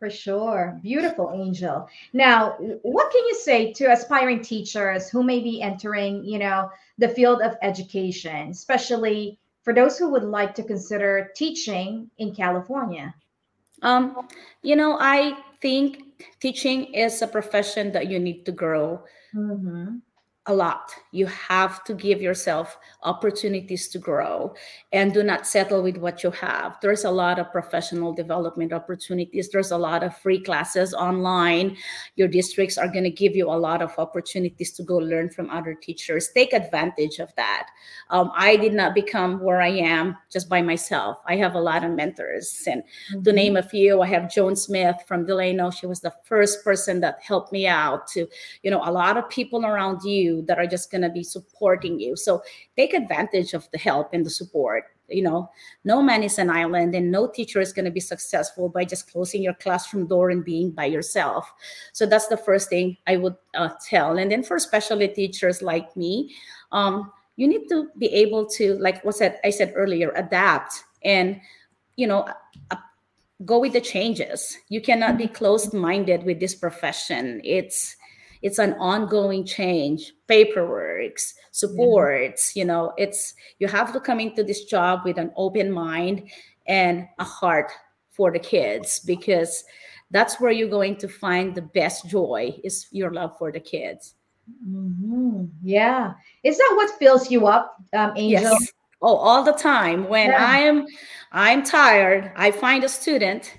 For 0.04 0.10
sure. 0.10 0.78
Beautiful, 0.84 1.32
Angel. 1.34 1.88
Now, 2.12 2.58
what 2.82 3.10
can 3.10 3.24
you 3.26 3.36
say 3.36 3.72
to 3.72 3.86
aspiring 3.86 4.42
teachers 4.42 5.10
who 5.10 5.24
may 5.24 5.40
be 5.40 5.62
entering, 5.62 6.26
you 6.26 6.40
know, 6.40 6.70
the 6.98 7.08
field 7.08 7.42
of 7.42 7.56
education, 7.62 8.50
especially 8.50 9.40
for 9.62 9.74
those 9.74 9.98
who 9.98 10.10
would 10.12 10.24
like 10.26 10.56
to 10.56 10.64
consider 10.64 11.32
teaching 11.38 12.12
in 12.18 12.36
California? 12.36 13.16
um 13.82 14.28
you 14.62 14.78
know 14.78 14.98
i 15.00 15.36
think 15.60 16.04
teaching 16.40 16.94
is 16.94 17.22
a 17.22 17.28
profession 17.28 17.92
that 17.92 18.08
you 18.08 18.20
need 18.20 18.46
to 18.46 18.52
grow 18.52 19.02
Mm-hmm. 19.36 19.98
A 20.48 20.54
lot. 20.54 20.94
You 21.12 21.26
have 21.28 21.86
to 21.86 21.94
give 21.94 22.22
yourself 22.22 22.78
opportunities 23.04 23.88
to 23.90 23.98
grow 23.98 24.54
and 24.92 25.14
do 25.14 25.24
not 25.24 25.48
settle 25.48 25.82
with 25.82 25.96
what 25.98 26.22
you 26.22 26.32
have. 26.32 26.78
There's 26.82 27.06
a 27.06 27.12
lot 27.12 27.40
of 27.40 27.50
professional 27.52 28.12
development 28.12 28.74
opportunities. 28.74 29.50
There's 29.50 29.72
a 29.72 29.78
lot 29.78 30.04
of 30.04 30.18
free 30.18 30.44
classes 30.44 30.94
online. 30.94 31.78
Your 32.18 32.28
districts 32.28 32.78
are 32.78 32.90
going 32.90 33.06
to 33.06 33.10
give 33.10 33.38
you 33.38 33.50
a 33.50 33.56
lot 33.56 33.82
of 33.82 33.98
opportunities 33.98 34.74
to 34.74 34.84
go 34.84 34.98
learn 34.98 35.30
from 35.30 35.50
other 35.50 35.76
teachers. 35.76 36.30
Take 36.34 36.52
advantage 36.52 37.20
of 37.20 37.34
that. 37.36 37.70
Um, 38.10 38.30
I 38.36 38.58
did 38.58 38.74
not 38.74 38.94
become 38.94 39.42
where 39.42 39.62
I 39.62 39.70
am 39.70 40.18
just 40.30 40.50
by 40.50 40.62
myself. 40.62 41.20
I 41.26 41.38
have 41.38 41.56
a 41.56 41.62
lot 41.62 41.86
of 41.86 41.92
mentors. 41.92 42.68
And 42.68 42.84
to 43.24 43.32
name 43.32 43.56
a 43.56 43.64
few, 43.64 44.02
I 44.02 44.08
have 44.08 44.34
Joan 44.34 44.58
Smith 44.58 44.98
from 45.08 45.26
Delano. 45.26 45.72
She 45.72 45.86
was 45.86 46.02
the 46.02 46.14
first 46.26 46.66
person 46.66 47.00
that 47.00 47.20
helped 47.22 47.54
me 47.54 47.66
out 47.66 48.08
to, 48.08 48.28
you 48.62 48.72
know, 48.72 48.82
a 48.84 48.92
lot 48.92 49.16
of 49.16 49.30
people 49.30 49.66
around 49.66 50.04
you 50.04 50.33
that 50.42 50.58
are 50.58 50.68
just 50.68 50.92
going 50.92 51.04
to 51.04 51.10
be 51.10 51.24
supporting 51.24 52.00
you. 52.00 52.16
So 52.16 52.42
take 52.76 52.94
advantage 52.94 53.54
of 53.54 53.70
the 53.72 53.78
help 53.78 54.14
and 54.14 54.26
the 54.26 54.30
support. 54.30 54.86
You 55.10 55.22
know, 55.22 55.52
no 55.84 56.02
man 56.02 56.24
is 56.24 56.40
an 56.40 56.50
island, 56.50 56.96
and 56.96 57.12
no 57.12 57.28
teacher 57.28 57.60
is 57.60 57.74
going 57.74 57.86
to 57.86 57.92
be 57.92 58.00
successful 58.00 58.70
by 58.70 58.86
just 58.86 59.12
closing 59.12 59.44
your 59.44 59.54
classroom 59.54 60.08
door 60.08 60.30
and 60.30 60.44
being 60.44 60.72
by 60.72 60.86
yourself. 60.86 61.54
So 61.92 62.06
that's 62.06 62.28
the 62.28 62.38
first 62.38 62.70
thing 62.70 62.98
I 63.06 63.18
would 63.18 63.36
uh, 63.54 63.70
tell. 63.88 64.18
And 64.18 64.32
then 64.32 64.44
for 64.44 64.58
specialty 64.58 65.10
teachers 65.10 65.62
like 65.62 65.96
me, 65.96 66.34
um, 66.72 67.12
you 67.36 67.48
need 67.48 67.68
to 67.70 67.90
be 67.98 68.08
able 68.08 68.46
to, 68.52 68.76
like 68.76 69.04
what 69.04 69.16
said 69.16 69.40
I 69.44 69.50
said 69.50 69.74
earlier, 69.76 70.12
adapt 70.16 70.84
and 71.04 71.40
you 71.98 72.08
know 72.08 72.26
uh, 72.72 72.78
go 73.46 73.60
with 73.60 73.74
the 73.74 73.82
changes. 73.82 74.58
You 74.70 74.82
cannot 74.82 75.18
be 75.18 75.28
closed-minded 75.28 76.24
with 76.24 76.40
this 76.40 76.56
profession. 76.56 77.42
It's 77.44 77.98
it's 78.44 78.60
an 78.60 78.74
ongoing 78.74 79.44
change 79.46 80.14
paperwork 80.28 81.18
supports 81.52 82.56
you 82.56 82.66
know 82.66 82.94
it's 82.98 83.34
you 83.60 83.68
have 83.68 83.92
to 83.94 84.00
come 84.00 84.20
into 84.20 84.44
this 84.44 84.66
job 84.66 85.00
with 85.06 85.18
an 85.18 85.32
open 85.36 85.72
mind 85.72 86.30
and 86.68 87.08
a 87.20 87.24
heart 87.24 87.72
for 88.12 88.32
the 88.32 88.40
kids 88.40 89.00
because 89.00 89.64
that's 90.12 90.40
where 90.40 90.52
you're 90.52 90.70
going 90.70 90.96
to 90.96 91.08
find 91.08 91.56
the 91.56 91.62
best 91.62 92.08
joy 92.08 92.54
is 92.64 92.88
your 92.92 93.12
love 93.12 93.36
for 93.40 93.52
the 93.52 93.60
kids 93.60 94.14
Mhm. 94.68 95.50
Yeah. 95.64 96.16
Is 96.44 96.58
that 96.58 96.74
what 96.76 96.92
fills 97.00 97.32
you 97.32 97.48
up, 97.48 97.78
um, 97.94 98.12
Angel? 98.18 98.52
Yes. 98.52 98.72
Oh, 99.02 99.16
all 99.16 99.42
the 99.42 99.54
time. 99.54 100.10
When 100.10 100.32
Yeah. 100.32 100.46
I'm 100.46 100.86
I'm 101.32 101.64
tired, 101.64 102.30
I 102.36 102.52
find 102.52 102.84
a 102.84 102.90
student 102.90 103.58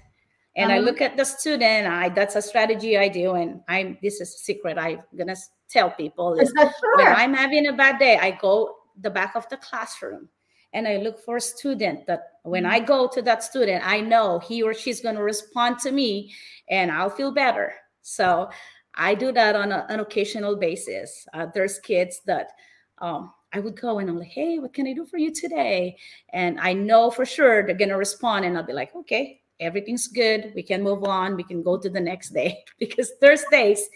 and 0.57 0.71
I 0.73 0.77
Uh-huh. 0.77 0.85
look 0.87 1.01
at 1.01 1.17
the 1.17 1.25
student. 1.25 1.87
I 1.87 2.09
that's 2.11 2.37
a 2.37 2.43
strategy 2.43 2.97
I 2.99 3.09
do, 3.09 3.35
and 3.35 3.61
I'm 3.69 3.99
this 4.03 4.21
is 4.21 4.35
a 4.35 4.39
secret 4.39 4.79
I'm 4.79 5.03
gonna 5.17 5.37
tell 5.69 5.91
people 5.91 6.35
is 6.39 6.53
when. 6.99 7.15
I'm 7.17 7.35
having 7.35 7.67
a 7.69 7.73
bad 7.73 7.99
day, 7.99 8.19
I 8.19 8.33
go 8.33 8.77
the 9.01 9.11
back 9.11 9.35
of 9.35 9.49
the 9.49 9.57
classroom 9.57 10.29
and 10.73 10.87
I 10.87 10.97
look 10.99 11.19
for 11.19 11.37
a 11.37 11.41
student 11.41 12.07
that 12.07 12.21
when 12.45 12.65
I 12.67 12.79
go 12.79 13.09
to 13.09 13.23
that 13.23 13.43
student, 13.43 13.85
I 13.85 14.01
know 14.01 14.39
he 14.39 14.63
or 14.63 14.73
she's 14.75 15.01
going 15.01 15.17
to 15.17 15.23
respond 15.23 15.79
to 15.81 15.91
me 15.91 16.33
and 16.69 16.93
I'll 16.93 17.11
feel 17.11 17.33
better. 17.33 17.75
So 18.03 18.51
I 18.95 19.15
do 19.17 19.33
that 19.33 19.57
on 19.57 19.73
a, 19.73 19.85
an 19.89 19.99
occasional 20.01 20.55
basis. 20.57 21.27
Uh, 21.35 21.47
there's 21.53 21.81
kids 21.81 22.21
that 22.27 22.51
um, 22.99 23.33
I 23.53 23.59
would 23.61 23.81
go 23.81 23.99
and 23.99 24.09
I'm 24.09 24.19
like, 24.19 24.29
hey, 24.29 24.59
what 24.61 24.73
can 24.75 24.87
I 24.87 24.93
do 24.93 25.05
for 25.07 25.19
you 25.19 25.33
today? 25.33 25.97
And 26.33 26.61
I 26.61 26.73
know 26.73 27.11
for 27.11 27.25
sure 27.25 27.65
they're 27.67 27.75
going 27.75 27.89
to 27.89 27.97
respond 27.97 28.45
and 28.45 28.57
I'll 28.57 28.63
be 28.63 28.73
like, 28.73 28.95
okay, 28.95 29.41
everything's 29.61 30.09
good. 30.09 30.53
We 30.55 30.63
can 30.63 30.83
move 30.83 31.05
on. 31.05 31.37
We 31.37 31.45
can 31.45 31.63
go 31.63 31.79
to 31.79 31.89
the 31.89 32.01
next 32.01 32.31
day 32.31 32.65
because 32.79 33.13
there's 33.21 33.45
days 33.51 33.89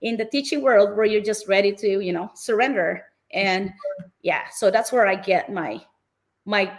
in 0.00 0.16
the 0.16 0.24
teaching 0.24 0.62
world 0.62 0.96
where 0.96 1.06
you're 1.06 1.22
just 1.22 1.48
ready 1.48 1.72
to, 1.72 2.00
you 2.00 2.12
know, 2.12 2.30
surrender. 2.34 3.04
And 3.32 3.72
yeah, 4.22 4.48
so 4.50 4.70
that's 4.70 4.92
where 4.92 5.06
I 5.06 5.14
get 5.14 5.52
my 5.52 5.80
my 6.44 6.78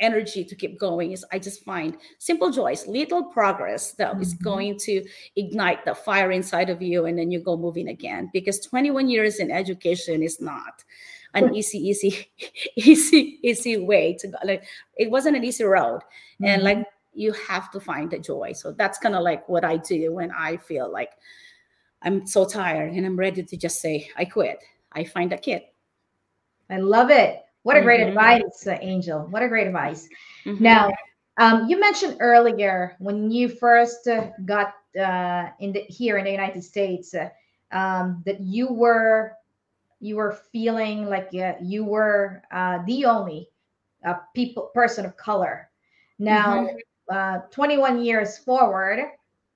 energy 0.00 0.44
to 0.44 0.54
keep 0.54 0.78
going 0.80 1.12
is 1.12 1.26
I 1.30 1.38
just 1.38 1.62
find 1.62 1.96
simple 2.18 2.50
joys, 2.50 2.86
little 2.86 3.24
progress 3.24 3.92
that 3.92 4.18
is 4.20 4.34
Mhm. 4.34 4.42
going 4.42 4.78
to 4.78 5.04
ignite 5.36 5.84
the 5.84 5.94
fire 5.94 6.30
inside 6.32 6.70
of 6.70 6.80
you 6.80 7.04
and 7.04 7.18
then 7.18 7.30
you 7.30 7.38
go 7.40 7.56
moving 7.56 7.88
again. 7.88 8.30
Because 8.32 8.60
21 8.60 9.10
years 9.10 9.40
in 9.40 9.50
education 9.50 10.22
is 10.22 10.40
not 10.40 10.84
an 11.34 11.54
easy, 11.54 11.78
easy, 11.90 12.30
easy, 12.76 13.38
easy 13.42 13.76
way 13.76 14.14
to 14.20 14.28
go. 14.28 14.38
Like 14.44 14.64
it 14.96 15.10
wasn't 15.10 15.36
an 15.36 15.44
easy 15.44 15.64
road. 15.64 16.00
And 16.42 16.62
Mhm. 16.62 16.64
like 16.64 16.86
you 17.12 17.32
have 17.48 17.70
to 17.72 17.80
find 17.80 18.10
the 18.10 18.18
joy. 18.18 18.52
So 18.52 18.72
that's 18.72 18.98
kind 18.98 19.14
of 19.14 19.22
like 19.22 19.48
what 19.48 19.64
I 19.64 19.76
do 19.78 20.12
when 20.12 20.30
I 20.30 20.56
feel 20.56 20.90
like 20.90 21.10
I'm 22.02 22.26
so 22.26 22.44
tired 22.44 22.92
and 22.92 23.04
I'm 23.04 23.16
ready 23.18 23.42
to 23.42 23.56
just 23.56 23.80
say, 23.80 24.08
I 24.16 24.24
quit. 24.24 24.58
I 24.92 25.04
find 25.04 25.32
a 25.32 25.38
kid. 25.38 25.62
I 26.70 26.78
love 26.78 27.10
it. 27.10 27.44
What 27.62 27.76
a 27.76 27.82
great 27.82 28.00
Mhm. 28.00 28.08
advice, 28.08 28.66
uh, 28.66 28.78
Angel. 28.80 29.26
What 29.30 29.42
a 29.42 29.48
great 29.48 29.66
advice. 29.66 30.08
Mhm. 30.46 30.60
Now, 30.60 30.92
um, 31.36 31.68
you 31.68 31.78
mentioned 31.78 32.16
earlier 32.20 32.96
when 32.98 33.30
you 33.30 33.48
first 33.48 34.06
uh, 34.06 34.30
got 34.44 34.74
uh, 34.98 35.50
in 35.60 35.72
the 35.72 35.80
here 35.88 36.18
in 36.18 36.24
the 36.24 36.30
United 36.30 36.62
States 36.64 37.14
uh, 37.14 37.28
um, 37.72 38.22
that 38.24 38.40
you 38.40 38.72
were 38.72 39.36
you 40.00 40.16
were 40.16 40.32
feeling 40.50 41.08
like 41.08 41.28
uh, 41.34 41.54
you 41.62 41.84
were 41.84 42.42
uh, 42.50 42.78
the 42.86 43.04
only 43.04 43.48
uh, 44.04 44.14
people 44.34 44.70
person 44.74 45.04
of 45.04 45.16
color. 45.16 45.70
Now, 46.18 46.68
uh, 47.10 47.40
21 47.50 48.02
years 48.04 48.38
forward, 48.38 49.00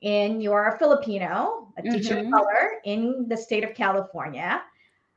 and 0.03 0.43
you're 0.43 0.69
a 0.69 0.79
Filipino, 0.79 1.73
a 1.79 1.83
teacher 1.83 2.19
of 2.19 2.27
Mhm. 2.27 2.33
color 2.33 2.81
in 2.85 3.29
the 3.29 3.37
state 3.37 3.65
of 3.65 3.75
California. 3.75 4.63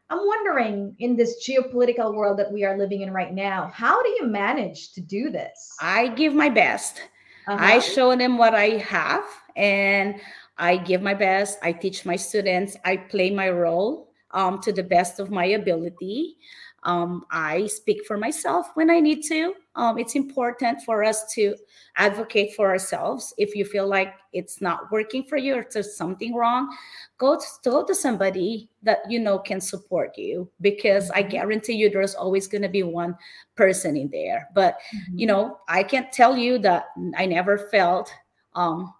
I'm 0.10 0.26
wondering 0.26 0.96
in 1.00 1.18
this 1.18 1.46
geopolitical 1.46 2.14
world 2.14 2.40
that 2.40 2.52
we 2.52 2.64
are 2.64 2.78
living 2.78 3.02
in 3.02 3.12
right 3.12 3.34
now, 3.34 3.70
how 3.74 4.02
do 4.02 4.10
you 4.12 4.26
manage 4.26 4.94
to 4.94 5.02
do 5.02 5.30
this? 5.30 5.76
I 5.82 6.08
give 6.08 6.34
my 6.34 6.48
best. 6.48 7.02
Uh-huh. 7.48 7.58
I 7.60 7.80
show 7.80 8.16
them 8.16 8.38
what 8.38 8.56
I 8.56 8.78
have 8.78 9.26
and 9.56 10.16
I 10.58 10.78
give 10.78 11.02
my 11.02 11.14
best. 11.14 11.60
I 11.62 11.72
teach 11.74 12.06
my 12.06 12.16
students. 12.16 12.78
I 12.86 12.98
play 12.98 13.32
my 13.32 13.50
role 13.50 14.10
um, 14.32 14.62
to 14.62 14.72
the 14.72 14.84
best 14.84 15.20
of 15.20 15.30
my 15.30 15.46
ability. 15.46 16.38
Um, 16.84 17.26
I 17.32 17.68
speak 17.68 18.06
for 18.06 18.18
myself 18.18 18.68
when 18.76 18.90
I 18.90 19.00
need 19.00 19.24
to. 19.24 19.54
Um, 19.76 19.98
it's 19.98 20.16
important 20.16 20.82
for 20.84 21.04
us 21.04 21.32
to 21.34 21.56
advocate 21.98 22.56
for 22.56 22.70
ourselves. 22.70 23.34
If 23.38 23.56
you 23.56 23.66
feel 23.66 23.88
like 23.88 24.14
it's 24.34 24.62
not 24.62 24.92
working 24.92 25.24
for 25.24 25.38
you 25.38 25.56
or 25.56 25.66
there's 25.72 25.96
something 25.98 26.34
wrong, 26.34 26.76
go 27.18 27.38
to, 27.38 27.46
go 27.64 27.84
to 27.86 27.94
somebody 27.96 28.70
that 28.84 29.00
you 29.10 29.20
know 29.20 29.38
can 29.40 29.60
support 29.60 30.18
you 30.18 30.50
because 30.62 31.10
I 31.12 31.22
Mhm. 31.22 31.30
guarantee 31.30 31.74
you 31.74 31.90
there's 31.90 32.16
always 32.16 32.48
going 32.48 32.62
to 32.62 32.70
be 32.70 32.84
one 32.84 33.18
person 33.56 33.98
in 33.98 34.10
there. 34.10 34.50
But 34.54 34.78
Mhm. 34.94 35.26
you 35.28 35.28
know 35.28 35.60
i 35.68 35.84
can't 35.84 36.12
tell 36.12 36.38
you 36.38 36.58
that 36.60 36.86
i 37.18 37.26
never 37.26 37.58
felt 37.70 38.12
um 38.56 38.94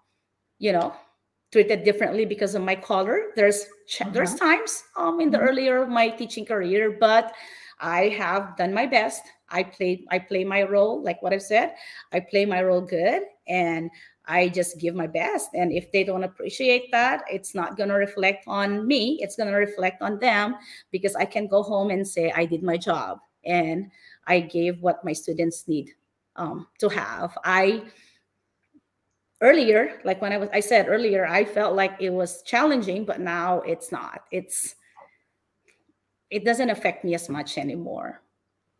you 0.58 0.72
know 0.72 0.94
treated 1.52 1.84
differently 1.84 2.24
because 2.26 2.54
of 2.54 2.62
my 2.62 2.74
color 2.76 3.32
there's 3.36 3.66
there's 4.12 4.34
times 4.34 4.84
um 4.96 5.20
in 5.20 5.30
the 5.30 5.38
Mhm. 5.38 5.40
earlier 5.40 5.82
of 5.82 5.88
my 5.88 6.08
teaching 6.08 6.44
career 6.44 6.96
but 7.00 7.34
i 7.80 8.08
have 8.08 8.56
done 8.56 8.72
my 8.72 8.86
best 8.86 9.22
i 9.50 9.62
play 9.62 10.04
i 10.10 10.18
play 10.18 10.44
my 10.44 10.62
role 10.62 11.02
like 11.02 11.20
what 11.22 11.32
i've 11.32 11.42
said 11.42 11.74
i 12.12 12.20
play 12.20 12.44
my 12.44 12.62
role 12.62 12.80
good 12.80 13.22
and 13.46 13.90
i 14.26 14.48
just 14.48 14.78
give 14.78 14.94
my 14.94 15.06
best 15.06 15.50
and 15.54 15.72
if 15.72 15.90
they 15.92 16.04
don't 16.04 16.24
appreciate 16.24 16.90
that 16.92 17.24
it's 17.30 17.54
not 17.54 17.76
going 17.76 17.88
to 17.88 17.94
reflect 17.94 18.44
on 18.46 18.86
me 18.86 19.18
it's 19.20 19.36
going 19.36 19.48
to 19.48 19.56
reflect 19.56 20.02
on 20.02 20.18
them 20.18 20.54
because 20.90 21.14
i 21.16 21.24
can 21.24 21.46
go 21.46 21.62
home 21.62 21.90
and 21.90 22.06
say 22.06 22.32
i 22.36 22.44
did 22.44 22.62
my 22.62 22.76
job 22.76 23.18
and 23.44 23.90
I 24.26 24.40
gave 24.40 24.80
what 24.80 25.04
my 25.04 25.12
students 25.12 25.66
need 25.66 25.90
um, 26.36 26.68
to 26.78 26.88
have. 26.88 27.36
I 27.44 27.82
earlier, 29.40 30.00
like 30.04 30.20
when 30.20 30.32
I 30.32 30.38
was, 30.38 30.48
I 30.52 30.60
said 30.60 30.86
earlier, 30.88 31.26
I 31.26 31.44
felt 31.44 31.74
like 31.74 31.94
it 31.98 32.10
was 32.10 32.42
challenging, 32.42 33.04
but 33.04 33.20
now 33.20 33.60
it's 33.62 33.90
not. 33.90 34.22
It's 34.30 34.76
it 36.30 36.44
doesn't 36.44 36.70
affect 36.70 37.04
me 37.04 37.14
as 37.14 37.28
much 37.28 37.58
anymore. 37.58 38.22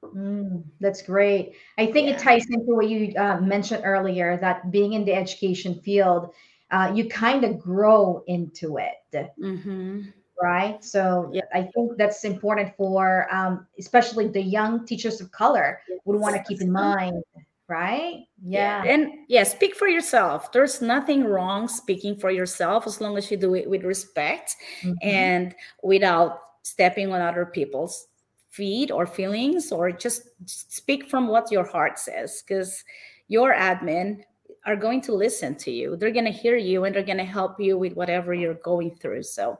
Mm, 0.02 0.62
that's 0.80 1.02
great. 1.02 1.54
I 1.76 1.86
think 1.86 2.08
it 2.08 2.18
ties 2.18 2.46
into 2.50 2.74
what 2.74 2.88
you 2.88 3.12
uh, 3.16 3.40
mentioned 3.40 3.82
earlier 3.84 4.36
that 4.38 4.70
being 4.70 4.92
in 4.92 5.04
the 5.04 5.12
education 5.14 5.80
field, 5.80 6.32
uh, 6.70 6.92
you 6.94 7.08
kind 7.08 7.44
of 7.44 7.58
grow 7.58 8.22
into 8.26 8.78
it. 8.78 9.32
hmm 9.38 10.02
right? 10.40 10.84
So 10.84 11.30
Yeah. 11.32 11.42
I 11.52 11.62
think 11.74 11.96
that's 11.98 12.24
important 12.24 12.76
for 12.76 13.26
um, 13.34 13.66
especially 13.78 14.28
the 14.28 14.40
young 14.40 14.86
teachers 14.86 15.20
of 15.20 15.32
color 15.32 15.80
would 16.04 16.20
want 16.20 16.36
to 16.36 16.42
keep 16.44 16.60
in 16.60 16.70
mind, 16.70 17.24
right? 17.66 18.24
Yeah. 18.42 18.84
And 18.86 19.26
yeah, 19.26 19.42
speak 19.42 19.74
for 19.74 19.88
yourself. 19.88 20.52
There's 20.52 20.80
nothing 20.80 21.24
wrong 21.24 21.66
speaking 21.66 22.16
for 22.16 22.30
yourself 22.30 22.86
as 22.86 23.00
long 23.00 23.16
as 23.18 23.32
you 23.32 23.36
do 23.36 23.54
it 23.56 23.68
with 23.68 23.82
respect 23.82 24.54
Mhm. 24.84 24.96
and 25.02 25.54
without 25.82 26.40
stepping 26.70 27.12
on 27.12 27.20
other 27.20 27.46
people's 27.46 28.08
feet 28.50 28.90
or 28.90 29.06
feelings 29.06 29.72
or 29.72 29.90
just 29.90 30.22
speak 30.46 31.08
from 31.08 31.28
what 31.28 31.50
your 31.50 31.66
heart 31.66 31.98
says 31.98 32.42
because 32.42 32.84
your 33.28 33.54
admin 33.54 34.22
are 34.64 34.76
going 34.76 35.00
to 35.00 35.14
listen 35.14 35.54
to 35.54 35.70
you. 35.70 35.96
They're 35.96 36.10
going 36.10 36.24
to 36.24 36.30
hear 36.30 36.56
you 36.56 36.84
and 36.84 36.94
they're 36.94 37.02
going 37.02 37.18
to 37.18 37.24
help 37.24 37.60
you 37.60 37.78
with 37.78 37.94
whatever 37.94 38.34
you're 38.34 38.54
going 38.54 38.94
through. 38.96 39.22
So 39.22 39.58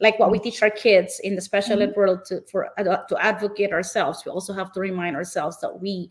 like 0.00 0.18
what 0.18 0.30
we 0.30 0.38
teach 0.38 0.62
our 0.62 0.70
kids 0.70 1.20
in 1.22 1.36
the 1.36 1.40
special 1.40 1.80
ed 1.80 1.94
world 1.96 2.24
to 2.26 2.42
for 2.50 2.70
to 2.76 3.16
advocate 3.20 3.72
ourselves 3.72 4.24
we 4.26 4.32
also 4.32 4.52
have 4.52 4.72
to 4.72 4.80
remind 4.80 5.14
ourselves 5.14 5.60
that 5.60 5.80
we 5.80 6.10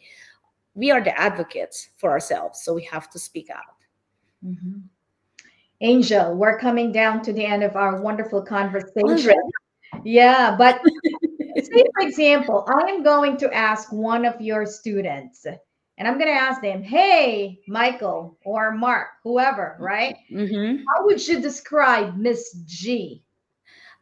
we 0.76 0.90
are 0.90 1.04
the 1.04 1.20
advocates 1.20 1.90
for 1.98 2.10
ourselves 2.10 2.62
so 2.64 2.74
we 2.74 2.84
have 2.84 3.10
to 3.10 3.20
speak 3.20 3.50
out. 3.50 3.76
Mhm. 4.46 4.84
Angel, 5.82 6.36
we're 6.36 6.60
coming 6.60 6.92
down 6.92 7.22
to 7.24 7.34
the 7.34 7.44
end 7.44 7.64
of 7.64 7.76
our 7.76 8.02
wonderful 8.02 8.42
conversation. 8.42 9.36
Yeah, 10.04 10.56
but 10.58 10.82
say 11.58 11.84
for 11.94 12.08
example, 12.08 12.68
I 12.68 12.90
am 12.90 13.04
going 13.04 13.38
to 13.38 13.54
ask 13.54 13.92
one 13.92 14.26
of 14.26 14.40
your 14.42 14.66
students, 14.66 15.46
and 15.46 16.08
I'm 16.08 16.16
going 16.18 16.28
to 16.34 16.42
ask 16.42 16.62
them, 16.62 16.84
"Hey, 16.84 17.60
Michael 17.68 18.38
or 18.46 18.72
Mark, 18.72 19.08
whoever, 19.24 19.78
right? 19.80 20.16
Mhm. 20.32 20.84
How 20.88 21.06
would 21.06 21.26
you 21.28 21.42
describe 21.42 22.18
Miss 22.18 22.54
G?" 22.66 23.24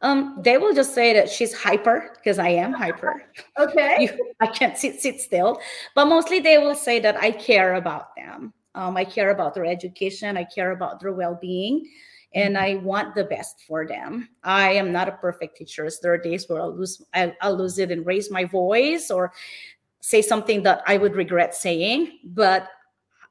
um 0.02 0.38
they 0.44 0.58
will 0.58 0.74
just 0.74 0.94
say 0.96 1.12
that 1.12 1.30
she's 1.30 1.54
hyper 1.54 2.12
because 2.16 2.40
i 2.40 2.48
am 2.48 2.72
hyper 2.72 3.22
Okay. 3.60 3.96
you, 4.00 4.34
I 4.40 4.48
can't 4.48 4.78
sit 4.78 5.02
sit 5.02 5.20
still. 5.20 5.60
But 5.96 6.06
mostly 6.06 6.40
they 6.40 6.58
will 6.58 6.76
say 6.76 7.00
that 7.02 7.18
I 7.18 7.32
care 7.32 7.76
about 7.76 8.16
them. 8.16 8.54
Um, 8.76 8.96
I 8.96 9.04
care 9.04 9.32
about 9.32 9.54
their 9.54 9.66
education. 9.66 10.38
I 10.38 10.46
care 10.46 10.72
about 10.72 11.02
their 11.02 11.12
well 11.12 11.38
being, 11.42 11.86
and 12.34 12.58
I 12.58 12.76
want 12.76 13.16
the 13.16 13.24
best 13.24 13.62
for 13.68 13.88
them. 13.88 14.30
I 14.44 14.72
am 14.74 14.92
not 14.92 15.08
a 15.10 15.14
perfect 15.14 15.58
teacher. 15.58 15.90
There 16.02 16.14
are 16.14 16.18
days 16.18 16.48
where 16.48 16.62
I'll 16.62 16.76
lose 16.76 17.02
I'll, 17.14 17.34
I'll 17.42 17.58
lose 17.58 17.80
it 17.80 17.92
and 17.92 18.06
raise 18.06 18.30
my 18.30 18.46
voice 18.46 19.10
or 19.10 19.34
say 20.02 20.22
something 20.22 20.64
that 20.64 20.82
I 20.88 20.98
would 20.98 21.16
regret 21.16 21.56
saying. 21.56 22.20
But 22.24 22.68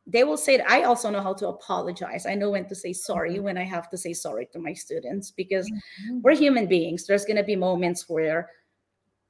they 0.07 0.25
will 0.25 0.37
say 0.39 0.57
that 0.57 0.71
I 0.71 0.83
also 0.85 1.11
know 1.11 1.21
how 1.23 1.35
to 1.35 1.49
apologize. 1.49 2.27
I 2.27 2.35
know 2.35 2.51
when 2.51 2.67
to 2.69 2.75
say 2.75 2.93
sorry 2.93 3.41
when 3.41 3.59
I 3.59 3.65
have 3.65 3.91
to 3.91 3.97
say 3.99 4.15
sorry 4.15 4.47
to 4.53 4.59
my 4.59 4.73
students 4.73 5.31
because 5.31 5.71
Mhm. 5.71 6.23
we're 6.23 6.35
human 6.35 6.67
beings. 6.67 7.07
There's 7.07 7.25
going 7.25 7.37
to 7.37 7.45
be 7.45 7.57
moments 7.57 8.09
where 8.09 8.51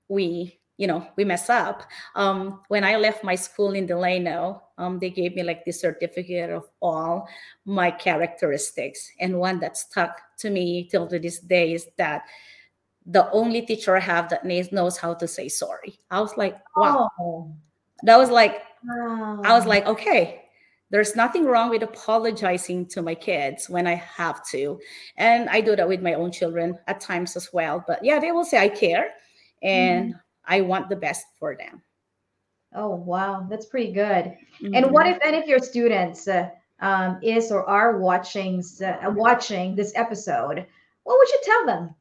we 0.08 0.57
you 0.78 0.86
know 0.86 1.06
we 1.16 1.24
mess 1.24 1.50
up 1.50 1.82
um, 2.14 2.60
when 2.68 2.84
i 2.84 2.96
left 2.96 3.22
my 3.22 3.34
school 3.34 3.72
in 3.72 3.84
delano 3.84 4.62
um, 4.78 4.98
they 4.98 5.10
gave 5.10 5.34
me 5.34 5.42
like 5.42 5.64
this 5.64 5.80
certificate 5.80 6.50
of 6.50 6.64
all 6.80 7.28
my 7.66 7.90
characteristics 7.90 9.10
and 9.20 9.38
one 9.38 9.60
that 9.60 9.76
stuck 9.76 10.20
to 10.38 10.48
me 10.48 10.88
till 10.90 11.06
to 11.06 11.18
this 11.18 11.40
day 11.40 11.74
is 11.74 11.88
that 11.98 12.22
the 13.08 13.30
only 13.32 13.62
teacher 13.62 13.96
I 13.96 14.00
have 14.00 14.28
that 14.28 14.44
knows 14.44 14.98
how 14.98 15.14
to 15.14 15.26
say 15.26 15.48
sorry. 15.48 15.98
I 16.10 16.20
was 16.20 16.36
like, 16.36 16.56
wow. 16.76 17.08
Oh, 17.18 17.54
That 18.02 18.18
was 18.18 18.30
like, 18.30 18.62
wow. 18.84 19.40
I 19.44 19.54
was 19.54 19.64
like, 19.64 19.86
okay, 19.86 20.42
there's 20.90 21.16
nothing 21.16 21.46
wrong 21.46 21.70
with 21.70 21.82
apologizing 21.82 22.86
to 22.88 23.02
my 23.02 23.14
kids 23.14 23.68
when 23.68 23.86
I 23.86 23.94
have 23.94 24.46
to. 24.48 24.78
And 25.16 25.48
I 25.48 25.62
do 25.62 25.74
that 25.74 25.88
with 25.88 26.02
my 26.02 26.14
own 26.14 26.30
children 26.30 26.78
at 26.86 27.00
times 27.00 27.34
as 27.34 27.50
well. 27.52 27.82
But 27.86 28.04
yeah, 28.04 28.20
they 28.20 28.30
will 28.30 28.44
say 28.44 28.58
I 28.58 28.68
care 28.68 29.10
and 29.62 30.14
I 30.48 30.60
want 30.62 30.88
the 30.88 30.96
best 30.96 31.26
for 31.38 31.54
them. 31.56 31.82
Oh, 32.74 32.94
wow. 32.94 33.46
That's 33.48 33.66
pretty 33.66 33.92
good. 33.92 34.36
And 34.74 34.90
what 34.92 35.06
Mhm. 35.06 35.16
if 35.16 35.18
any 35.22 35.38
of 35.38 35.46
your 35.46 35.58
students 35.60 36.26
uh, 36.28 36.50
um, 36.80 37.18
is 37.22 37.50
or 37.52 37.64
are 37.68 37.98
watching 37.98 38.62
uh, 38.82 39.10
watching 39.14 39.74
this 39.76 39.92
episode? 39.94 40.66
What 41.04 41.18
would 41.18 41.28
you 41.28 41.40
tell 41.44 41.66
them? 41.66 41.94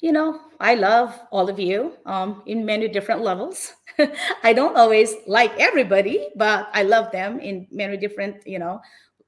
you 0.00 0.12
know, 0.12 0.40
I 0.60 0.74
love 0.74 1.18
all 1.30 1.48
of 1.48 1.58
you 1.60 1.96
um, 2.06 2.42
in 2.46 2.64
many 2.66 2.88
different 2.88 3.22
levels. 3.22 3.72
I 4.42 4.52
don't 4.52 4.76
always 4.76 5.14
like 5.26 5.52
everybody, 5.60 6.28
but 6.36 6.68
I 6.72 6.82
love 6.82 7.12
them 7.12 7.38
in 7.40 7.68
many 7.70 7.96
different, 7.96 8.44
you 8.46 8.58
know, 8.58 8.80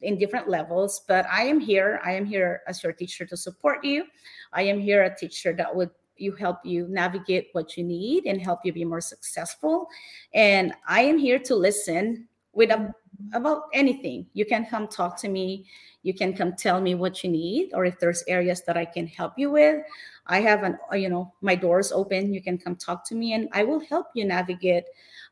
in 0.02 0.18
different 0.18 0.48
levels. 0.48 1.02
But 1.06 1.26
I 1.30 1.44
am 1.44 1.60
here. 1.60 2.00
I 2.04 2.12
am 2.12 2.24
here 2.26 2.62
as 2.66 2.82
your 2.82 2.92
teacher 2.92 3.24
to 3.26 3.36
support 3.36 3.84
you. 3.84 4.04
I 4.52 4.62
am 4.62 4.80
here 4.80 5.04
a 5.04 5.14
teacher 5.16 5.52
that 5.54 5.74
would 5.74 5.90
you 6.16 6.32
help 6.32 6.58
you 6.64 6.86
navigate 6.88 7.48
what 7.52 7.76
you 7.76 7.84
need 7.84 8.26
and 8.26 8.40
help 8.40 8.60
you 8.64 8.72
be 8.72 8.84
more 8.84 9.00
successful. 9.00 9.88
And 10.32 10.72
I 10.86 11.02
am 11.02 11.18
here 11.18 11.38
to 11.40 11.54
listen 11.54 12.28
with 12.52 12.70
a, 12.70 12.94
about 13.32 13.64
anything. 13.72 14.26
You 14.32 14.44
can 14.44 14.66
come 14.66 14.88
talk 14.88 15.16
to 15.20 15.28
me. 15.28 15.66
You 16.02 16.14
can 16.14 16.34
come 16.34 16.52
tell 16.52 16.80
me 16.80 16.94
what 16.94 17.24
you 17.24 17.30
need, 17.30 17.72
or 17.72 17.84
if 17.84 17.98
there's 17.98 18.22
areas 18.28 18.62
that 18.66 18.76
I 18.76 18.84
can 18.84 19.06
help 19.06 19.32
you 19.38 19.50
with. 19.50 19.82
I 20.26 20.40
have 20.40 20.62
an, 20.62 20.78
uh, 20.92 20.96
you 20.96 21.08
know, 21.08 21.32
my 21.40 21.54
doors 21.54 21.92
open. 21.92 22.32
You 22.32 22.42
can 22.42 22.58
come 22.58 22.76
talk 22.76 23.06
to 23.08 23.14
me, 23.14 23.32
and 23.32 23.48
I 23.52 23.64
will 23.64 23.80
help 23.80 24.08
you 24.14 24.24
navigate 24.24 24.84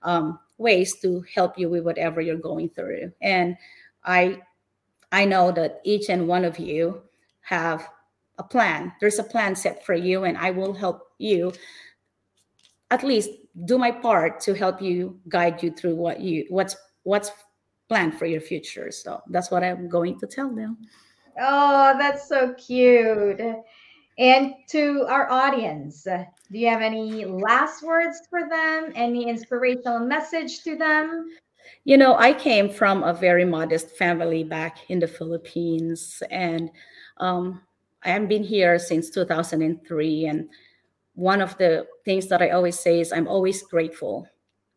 um, 0.03 0.39
ways 0.59 0.99
to 1.01 1.25
help 1.35 1.59
you 1.59 1.69
with 1.69 1.85
whatever 1.85 2.21
you're 2.21 2.37
going 2.37 2.71
through. 2.71 3.13
And 3.21 3.57
I, 4.05 4.41
I 5.13 5.27
know 5.27 5.53
that 5.53 5.81
each 5.85 6.09
and 6.09 6.27
one 6.27 6.45
of 6.45 6.59
you 6.59 7.03
have 7.43 7.89
a 8.39 8.43
plan. 8.43 8.93
There's 9.01 9.19
a 9.19 9.25
plan 9.25 9.55
set 9.55 9.85
for 9.85 9.95
you, 9.95 10.25
and 10.25 10.37
I 10.39 10.51
will 10.51 10.73
help 10.73 11.09
you 11.19 11.53
at 12.91 13.03
least 13.03 13.31
do 13.65 13.79
my 13.79 13.91
part 13.91 14.41
to 14.41 14.55
help 14.55 14.81
you 14.81 15.19
guide 15.29 15.63
you 15.63 15.71
through 15.71 15.97
what 15.97 16.21
you 16.21 16.47
what's 16.49 16.77
what's 17.05 17.31
planned 17.89 18.19
for 18.19 18.27
your 18.27 18.41
future. 18.41 18.91
So 18.91 19.21
that's 19.29 19.51
what 19.51 19.63
I'm 19.65 19.89
going 19.89 20.19
to 20.21 20.27
tell 20.27 20.55
them. 20.55 20.79
Oh, 21.41 21.95
that's 21.99 22.29
so 22.29 22.55
cute. 22.55 23.41
And 24.19 24.55
to 24.69 25.07
our 25.09 25.31
audience, 25.31 26.05
do 26.05 26.59
you 26.59 26.69
have 26.69 26.83
any 26.83 27.25
last 27.25 27.83
words 27.83 28.21
for 28.29 28.49
them? 28.49 28.93
Any 28.95 29.29
inspirational 29.29 30.01
message 30.01 30.63
to 30.65 30.77
them? 30.77 31.31
You 31.85 31.97
know, 31.97 32.17
I 32.17 32.33
came 32.33 32.69
from 32.69 33.03
a 33.03 33.15
very 33.15 33.45
modest 33.45 33.91
family 33.91 34.45
back 34.45 34.79
in 34.91 34.99
the 34.99 35.09
Philippines, 35.09 36.23
and 36.31 36.71
um, 37.19 37.63
I 38.05 38.11
have 38.11 38.29
been 38.29 38.45
here 38.45 38.79
since 38.79 39.11
2003. 39.11 40.27
And 40.27 40.49
one 41.15 41.41
of 41.41 41.57
the 41.59 41.87
things 42.05 42.29
that 42.29 42.43
I 42.43 42.51
always 42.51 42.79
say 42.79 43.01
is 43.01 43.13
I'm 43.13 43.29
always 43.29 43.63
grateful 43.63 44.29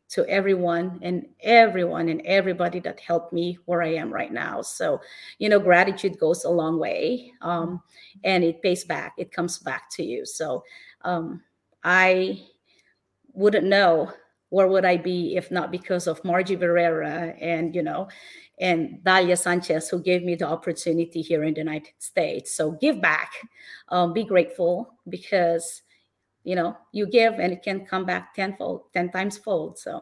to 0.10 0.26
everyone 0.28 1.00
and 1.02 1.26
everyone 1.42 2.10
and 2.10 2.22
everybody 2.26 2.80
that 2.80 3.00
helped 3.00 3.34
me 3.34 3.58
where 3.66 3.82
I 3.82 3.96
am 3.96 4.14
right 4.14 4.32
now. 4.32 4.62
So, 4.62 5.02
you 5.40 5.50
know, 5.50 5.60
gratitude 5.60 6.20
goes 6.20 6.44
a 6.44 6.50
long 6.50 6.80
way 6.80 7.32
um, 7.42 7.82
and 8.24 8.44
it 8.44 8.62
pays 8.62 8.84
back, 8.84 9.14
it 9.18 9.32
comes 9.32 9.58
back 9.58 9.90
to 9.92 10.04
you. 10.04 10.26
So, 10.26 10.64
um, 11.02 11.42
I 11.84 12.44
wouldn't 13.34 13.66
know 13.66 14.12
where 14.50 14.68
would 14.68 14.86
I 14.86 14.98
be 14.98 15.36
if 15.36 15.52
not 15.52 15.72
because 15.72 16.08
of 16.08 16.24
Margie 16.24 16.56
Barrera 16.56 17.36
and, 17.42 17.76
you 17.76 17.84
know, 17.84 18.08
and 18.60 19.00
Dalia 19.04 19.38
Sanchez, 19.38 19.90
who 19.90 20.02
gave 20.02 20.24
me 20.24 20.36
the 20.36 20.48
opportunity 20.48 21.22
here 21.22 21.44
in 21.44 21.54
the 21.54 21.60
United 21.60 21.94
States. 22.00 22.56
So 22.56 22.72
give 22.72 23.02
back, 23.02 23.32
um, 23.90 24.14
be 24.14 24.24
grateful 24.24 24.94
because 25.10 25.82
you 26.44 26.56
know 26.56 26.78
you 26.92 27.08
give 27.08 27.40
and 27.40 27.54
it 27.54 27.64
can 27.64 27.86
come 27.86 28.06
back 28.06 28.34
tenfold, 28.34 28.92
ten 28.94 29.12
times 29.12 29.38
fold. 29.38 29.78
So 29.80 30.02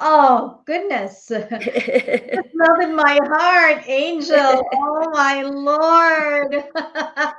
Oh, 0.00 0.60
goodness. 0.64 1.30
Love 1.30 2.80
in 2.82 2.94
my 2.94 3.18
heart, 3.24 3.82
Angel. 3.88 4.68
Oh, 4.72 5.10
my 5.10 5.42
Lord. 5.42 6.64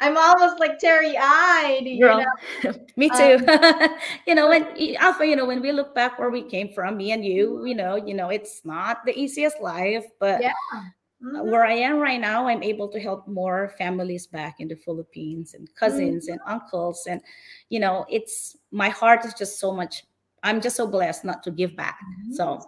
I'm 0.00 0.16
almost 0.16 0.60
like 0.60 0.78
teary 0.78 1.16
eyed. 1.18 1.86
You 1.86 2.00
Girl, 2.00 2.24
know? 2.64 2.72
me 2.96 3.10
Um, 3.10 3.38
too. 3.38 3.46
you 4.26 4.34
know, 4.34 4.48
when 4.48 4.96
Alpha, 4.96 5.26
you 5.26 5.36
know, 5.36 5.44
when 5.46 5.60
we 5.60 5.72
look 5.72 5.94
back 5.94 6.18
where 6.18 6.30
we 6.30 6.42
came 6.42 6.72
from, 6.72 6.96
me 6.96 7.12
and 7.12 7.24
you, 7.24 7.64
you 7.66 7.74
know, 7.74 7.96
you 7.96 8.14
know, 8.14 8.28
it's 8.30 8.64
not 8.64 9.04
the 9.04 9.18
easiest 9.18 9.60
life, 9.60 10.06
but 10.20 10.40
Yeah. 10.42 10.52
uh, 10.72 10.82
Mhm. 11.24 11.44
where 11.46 11.64
I 11.64 11.72
am 11.72 11.98
right 11.98 12.20
now, 12.20 12.46
I'm 12.46 12.62
able 12.62 12.88
to 12.88 13.00
help 13.00 13.26
more 13.26 13.70
families 13.78 14.26
back 14.26 14.60
in 14.60 14.68
the 14.68 14.76
Philippines 14.76 15.54
and 15.54 15.66
cousins 15.74 16.28
and 16.28 16.38
uncles. 16.46 17.06
And, 17.08 17.22
you 17.70 17.80
know, 17.80 18.04
it's 18.10 18.56
my 18.70 18.90
heart 18.90 19.24
is 19.24 19.32
just 19.34 19.58
so 19.58 19.72
much. 19.72 20.04
I'm 20.46 20.60
just 20.60 20.76
so 20.76 20.86
blessed 20.86 21.24
not 21.24 21.42
to 21.42 21.50
give 21.50 21.76
back. 21.76 21.98
So 22.32 22.60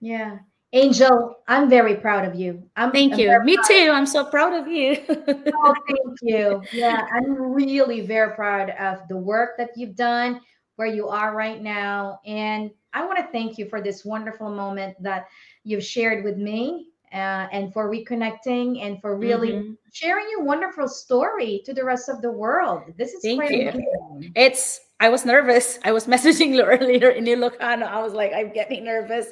Yeah. 0.00 0.38
Angel, 0.72 1.34
I'm 1.48 1.68
very 1.68 1.96
proud 1.96 2.24
of 2.24 2.36
you. 2.36 2.62
I'm 2.76 2.92
thank 2.92 3.14
I'm 3.14 3.18
you. 3.18 3.40
Me 3.42 3.56
proud. 3.56 3.66
too. 3.66 3.90
I'm 3.92 4.06
so 4.06 4.24
proud 4.24 4.52
of 4.54 4.68
you. 4.68 4.98
Oh, 5.62 5.74
thank 5.88 6.18
you. 6.22 6.62
Yeah, 6.72 7.08
I'm 7.12 7.34
really 7.36 8.02
very 8.06 8.34
proud 8.36 8.70
of 8.78 9.08
the 9.08 9.16
work 9.16 9.56
that 9.58 9.70
you've 9.76 9.96
done, 9.96 10.40
where 10.76 10.86
you 10.86 11.08
are 11.08 11.34
right 11.34 11.60
now. 11.60 12.20
And 12.24 12.70
I 12.94 13.04
want 13.04 13.18
to 13.18 13.26
thank 13.32 13.58
you 13.58 13.68
for 13.68 13.80
this 13.82 14.04
wonderful 14.04 14.48
moment 14.48 14.94
that 15.02 15.26
you've 15.64 15.84
shared 15.84 16.22
with 16.24 16.36
me 16.38 16.86
uh, 17.12 17.50
and 17.50 17.72
for 17.72 17.90
reconnecting 17.90 18.80
and 18.84 19.00
for 19.00 19.16
really 19.18 19.52
Mhm. 19.52 19.76
sharing 19.92 20.26
your 20.30 20.44
wonderful 20.44 20.86
story 20.88 21.62
to 21.66 21.74
the 21.74 21.84
rest 21.84 22.08
of 22.08 22.22
the 22.22 22.30
world. 22.30 22.82
This 22.96 23.12
is 23.12 23.22
Thank 23.22 23.40
quite 23.40 23.50
you. 23.50 23.68
amazing. 23.70 24.32
It's 24.36 24.80
I 25.00 25.08
was 25.08 25.24
nervous. 25.24 25.78
I 25.82 25.92
was 25.92 26.06
messaging 26.14 26.54
you 26.54 26.62
earlier 26.62 27.10
in 27.10 27.24
Ilocano. 27.24 27.84
I 27.84 28.02
was 28.02 28.12
like, 28.12 28.32
I'm 28.34 28.52
getting 28.52 28.84
nervous 28.84 29.28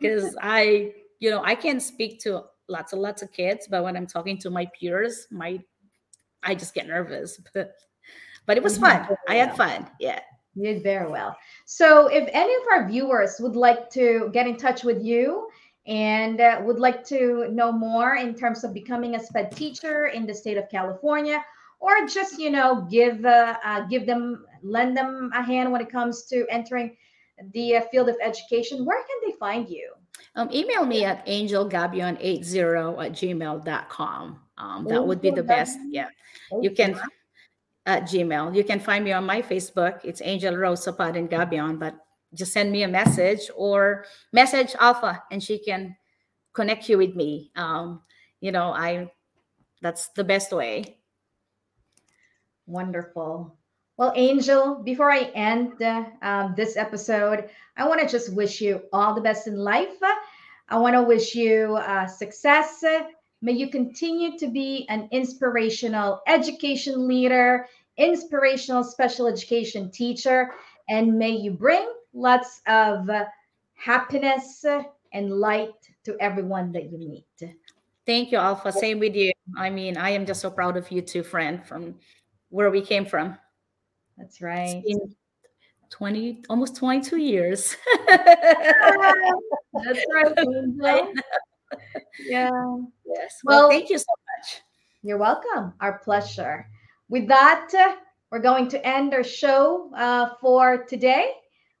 because 0.00 0.36
I, 0.42 0.92
you 1.20 1.30
know, 1.30 1.42
I 1.44 1.54
can 1.54 1.80
speak 1.80 2.20
to 2.20 2.44
lots 2.68 2.92
and 2.92 3.00
lots 3.00 3.22
of 3.22 3.32
kids, 3.32 3.68
but 3.70 3.84
when 3.84 3.96
I'm 3.96 4.06
talking 4.06 4.36
to 4.38 4.50
my 4.50 4.66
peers, 4.78 5.28
my 5.30 5.60
I 6.42 6.54
just 6.54 6.74
get 6.74 6.86
nervous. 6.86 7.40
But 7.54 7.74
but 8.44 8.56
it 8.56 8.62
was 8.62 8.76
fun. 8.76 9.06
I 9.28 9.36
had 9.36 9.56
fun. 9.56 9.88
Yeah. 10.00 10.18
You 10.54 10.74
did 10.74 10.82
very 10.82 11.08
well. 11.08 11.36
So, 11.64 12.08
if 12.08 12.28
any 12.32 12.52
of 12.54 12.62
our 12.72 12.88
viewers 12.88 13.36
would 13.38 13.54
like 13.54 13.88
to 13.90 14.30
get 14.32 14.48
in 14.48 14.56
touch 14.56 14.82
with 14.82 15.00
you 15.02 15.48
and 15.86 16.40
uh, 16.40 16.60
would 16.64 16.80
like 16.80 17.04
to 17.06 17.48
know 17.52 17.70
more 17.70 18.16
in 18.16 18.34
terms 18.34 18.64
of 18.64 18.74
becoming 18.74 19.14
a 19.14 19.20
SPED 19.20 19.52
teacher 19.52 20.06
in 20.06 20.26
the 20.26 20.34
state 20.34 20.58
of 20.58 20.68
California, 20.68 21.42
or 21.78 22.06
just 22.06 22.38
you 22.38 22.50
know 22.50 22.86
give 22.90 23.24
uh, 23.24 23.56
uh, 23.64 23.86
give 23.86 24.06
them 24.06 24.44
lend 24.62 24.96
them 24.96 25.30
a 25.34 25.42
hand 25.42 25.70
when 25.70 25.80
it 25.80 25.90
comes 25.90 26.24
to 26.24 26.46
entering 26.48 26.96
the 27.52 27.76
uh, 27.76 27.80
field 27.90 28.08
of 28.08 28.16
education, 28.22 28.84
where 28.84 29.02
can 29.02 29.30
they 29.30 29.36
find 29.38 29.68
you? 29.68 29.92
Um, 30.36 30.48
email 30.52 30.86
me 30.86 31.04
at 31.04 31.26
angelgabion80 31.26 33.04
at 33.04 33.12
gmail.com. 33.12 34.40
Um, 34.58 34.84
that 34.84 35.04
would 35.04 35.20
be 35.20 35.30
the 35.30 35.42
best. 35.42 35.78
Yeah. 35.90 36.08
You 36.60 36.70
can 36.70 36.98
at 37.86 38.04
Gmail. 38.04 38.54
You 38.54 38.64
can 38.64 38.78
find 38.78 39.04
me 39.04 39.12
on 39.12 39.26
my 39.26 39.42
Facebook. 39.42 40.00
It's 40.04 40.22
Angel 40.22 40.56
Rose 40.56 40.84
Sapadan 40.86 41.28
Gabion, 41.28 41.78
but 41.78 41.96
just 42.34 42.52
send 42.52 42.70
me 42.70 42.84
a 42.84 42.88
message 42.88 43.50
or 43.56 44.04
message 44.32 44.74
Alpha 44.78 45.22
and 45.30 45.42
she 45.42 45.58
can 45.58 45.96
connect 46.52 46.88
you 46.88 46.98
with 46.98 47.14
me. 47.14 47.50
Um, 47.56 48.02
you 48.40 48.52
know, 48.52 48.72
I 48.72 49.10
that's 49.80 50.08
the 50.10 50.24
best 50.24 50.52
way. 50.52 50.98
Wonderful. 52.66 53.56
Well, 53.98 54.12
Angel, 54.16 54.76
before 54.76 55.10
I 55.10 55.24
end 55.34 55.80
uh, 55.82 56.04
um, 56.22 56.54
this 56.56 56.76
episode, 56.76 57.50
I 57.76 57.86
want 57.86 58.00
to 58.00 58.08
just 58.08 58.32
wish 58.32 58.60
you 58.60 58.82
all 58.92 59.14
the 59.14 59.20
best 59.20 59.46
in 59.46 59.56
life. 59.56 59.98
I 60.68 60.78
want 60.78 60.94
to 60.94 61.02
wish 61.02 61.34
you 61.34 61.76
uh, 61.76 62.06
success. 62.06 62.82
May 63.42 63.52
you 63.52 63.68
continue 63.68 64.38
to 64.38 64.48
be 64.48 64.86
an 64.88 65.08
inspirational 65.12 66.22
education 66.26 67.06
leader, 67.06 67.66
inspirational 67.98 68.82
special 68.82 69.26
education 69.26 69.90
teacher, 69.90 70.52
and 70.88 71.18
may 71.18 71.30
you 71.30 71.50
bring 71.50 71.92
lots 72.14 72.62
of 72.66 73.08
happiness 73.74 74.64
and 75.12 75.30
light 75.32 75.74
to 76.04 76.16
everyone 76.18 76.72
that 76.72 76.90
you 76.90 76.98
meet. 76.98 77.54
Thank 78.06 78.32
you, 78.32 78.38
Alpha. 78.38 78.72
Same 78.72 78.98
with 78.98 79.14
you. 79.14 79.32
I 79.56 79.70
mean, 79.70 79.96
I 79.96 80.10
am 80.10 80.24
just 80.24 80.40
so 80.40 80.50
proud 80.50 80.76
of 80.76 80.90
you 80.90 81.02
too, 81.02 81.22
friend, 81.22 81.64
from 81.66 81.96
where 82.48 82.70
we 82.70 82.80
came 82.80 83.04
from. 83.04 83.38
That's 84.18 84.40
right. 84.40 84.82
It's 84.84 84.98
been 84.98 85.14
20, 85.90 86.42
almost 86.48 86.76
22 86.76 87.16
years. 87.18 87.76
That's 88.08 90.04
right. 90.12 91.04
Yeah. 92.26 92.50
Yes. 93.06 93.40
Well, 93.44 93.60
Well- 93.62 93.70
thank 93.70 93.88
you 93.88 93.96
so 93.98 94.04
much. 94.36 94.62
You're 95.02 95.16
welcome. 95.18 95.72
Our 95.80 95.98
pleasure. 95.98 96.66
with 97.08 97.26
that, 97.28 97.68
uh, 97.74 97.96
we're 98.30 98.38
going 98.40 98.68
to 98.68 98.86
end 98.86 99.12
our 99.14 99.24
show 99.24 99.90
uh, 99.96 100.30
for 100.40 100.84
today. 100.84 101.32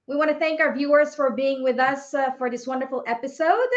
We 0.06 0.16
want 0.16 0.30
to 0.30 0.38
thank 0.38 0.60
our 0.60 0.74
viewers 0.74 1.14
for 1.14 1.30
being 1.30 1.62
with 1.62 1.78
us 1.78 2.12
uh, 2.14 2.32
for 2.32 2.50
this 2.50 2.66
wonderful 2.66 3.04
episode. 3.06 3.68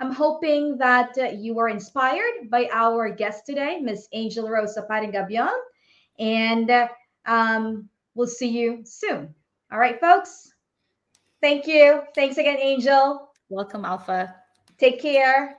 I'm 0.00 0.12
hoping 0.12 0.76
that 0.78 1.16
uh, 1.18 1.24
you 1.36 1.54
were 1.54 1.68
inspired 1.68 2.48
by 2.50 2.68
our 2.72 3.08
guest 3.10 3.46
today, 3.46 3.80
Miss 3.80 4.06
Angel 4.12 4.48
Rose 4.48 4.76
Sapadan 4.76 5.12
Gabion. 5.14 5.52
And 6.18 6.70
uh, 6.70 6.88
um, 7.26 7.88
We'll 8.14 8.26
see 8.26 8.48
you 8.48 8.82
soon. 8.84 9.34
All 9.72 9.78
right, 9.78 10.00
folks. 10.00 10.52
Thank 11.40 11.66
you. 11.66 12.02
Thanks 12.14 12.38
again, 12.38 12.58
Angel. 12.58 13.28
Welcome, 13.48 13.84
Alpha. 13.84 14.34
Take 14.78 15.00
care. 15.00 15.56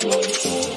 Joyce. 0.00 0.67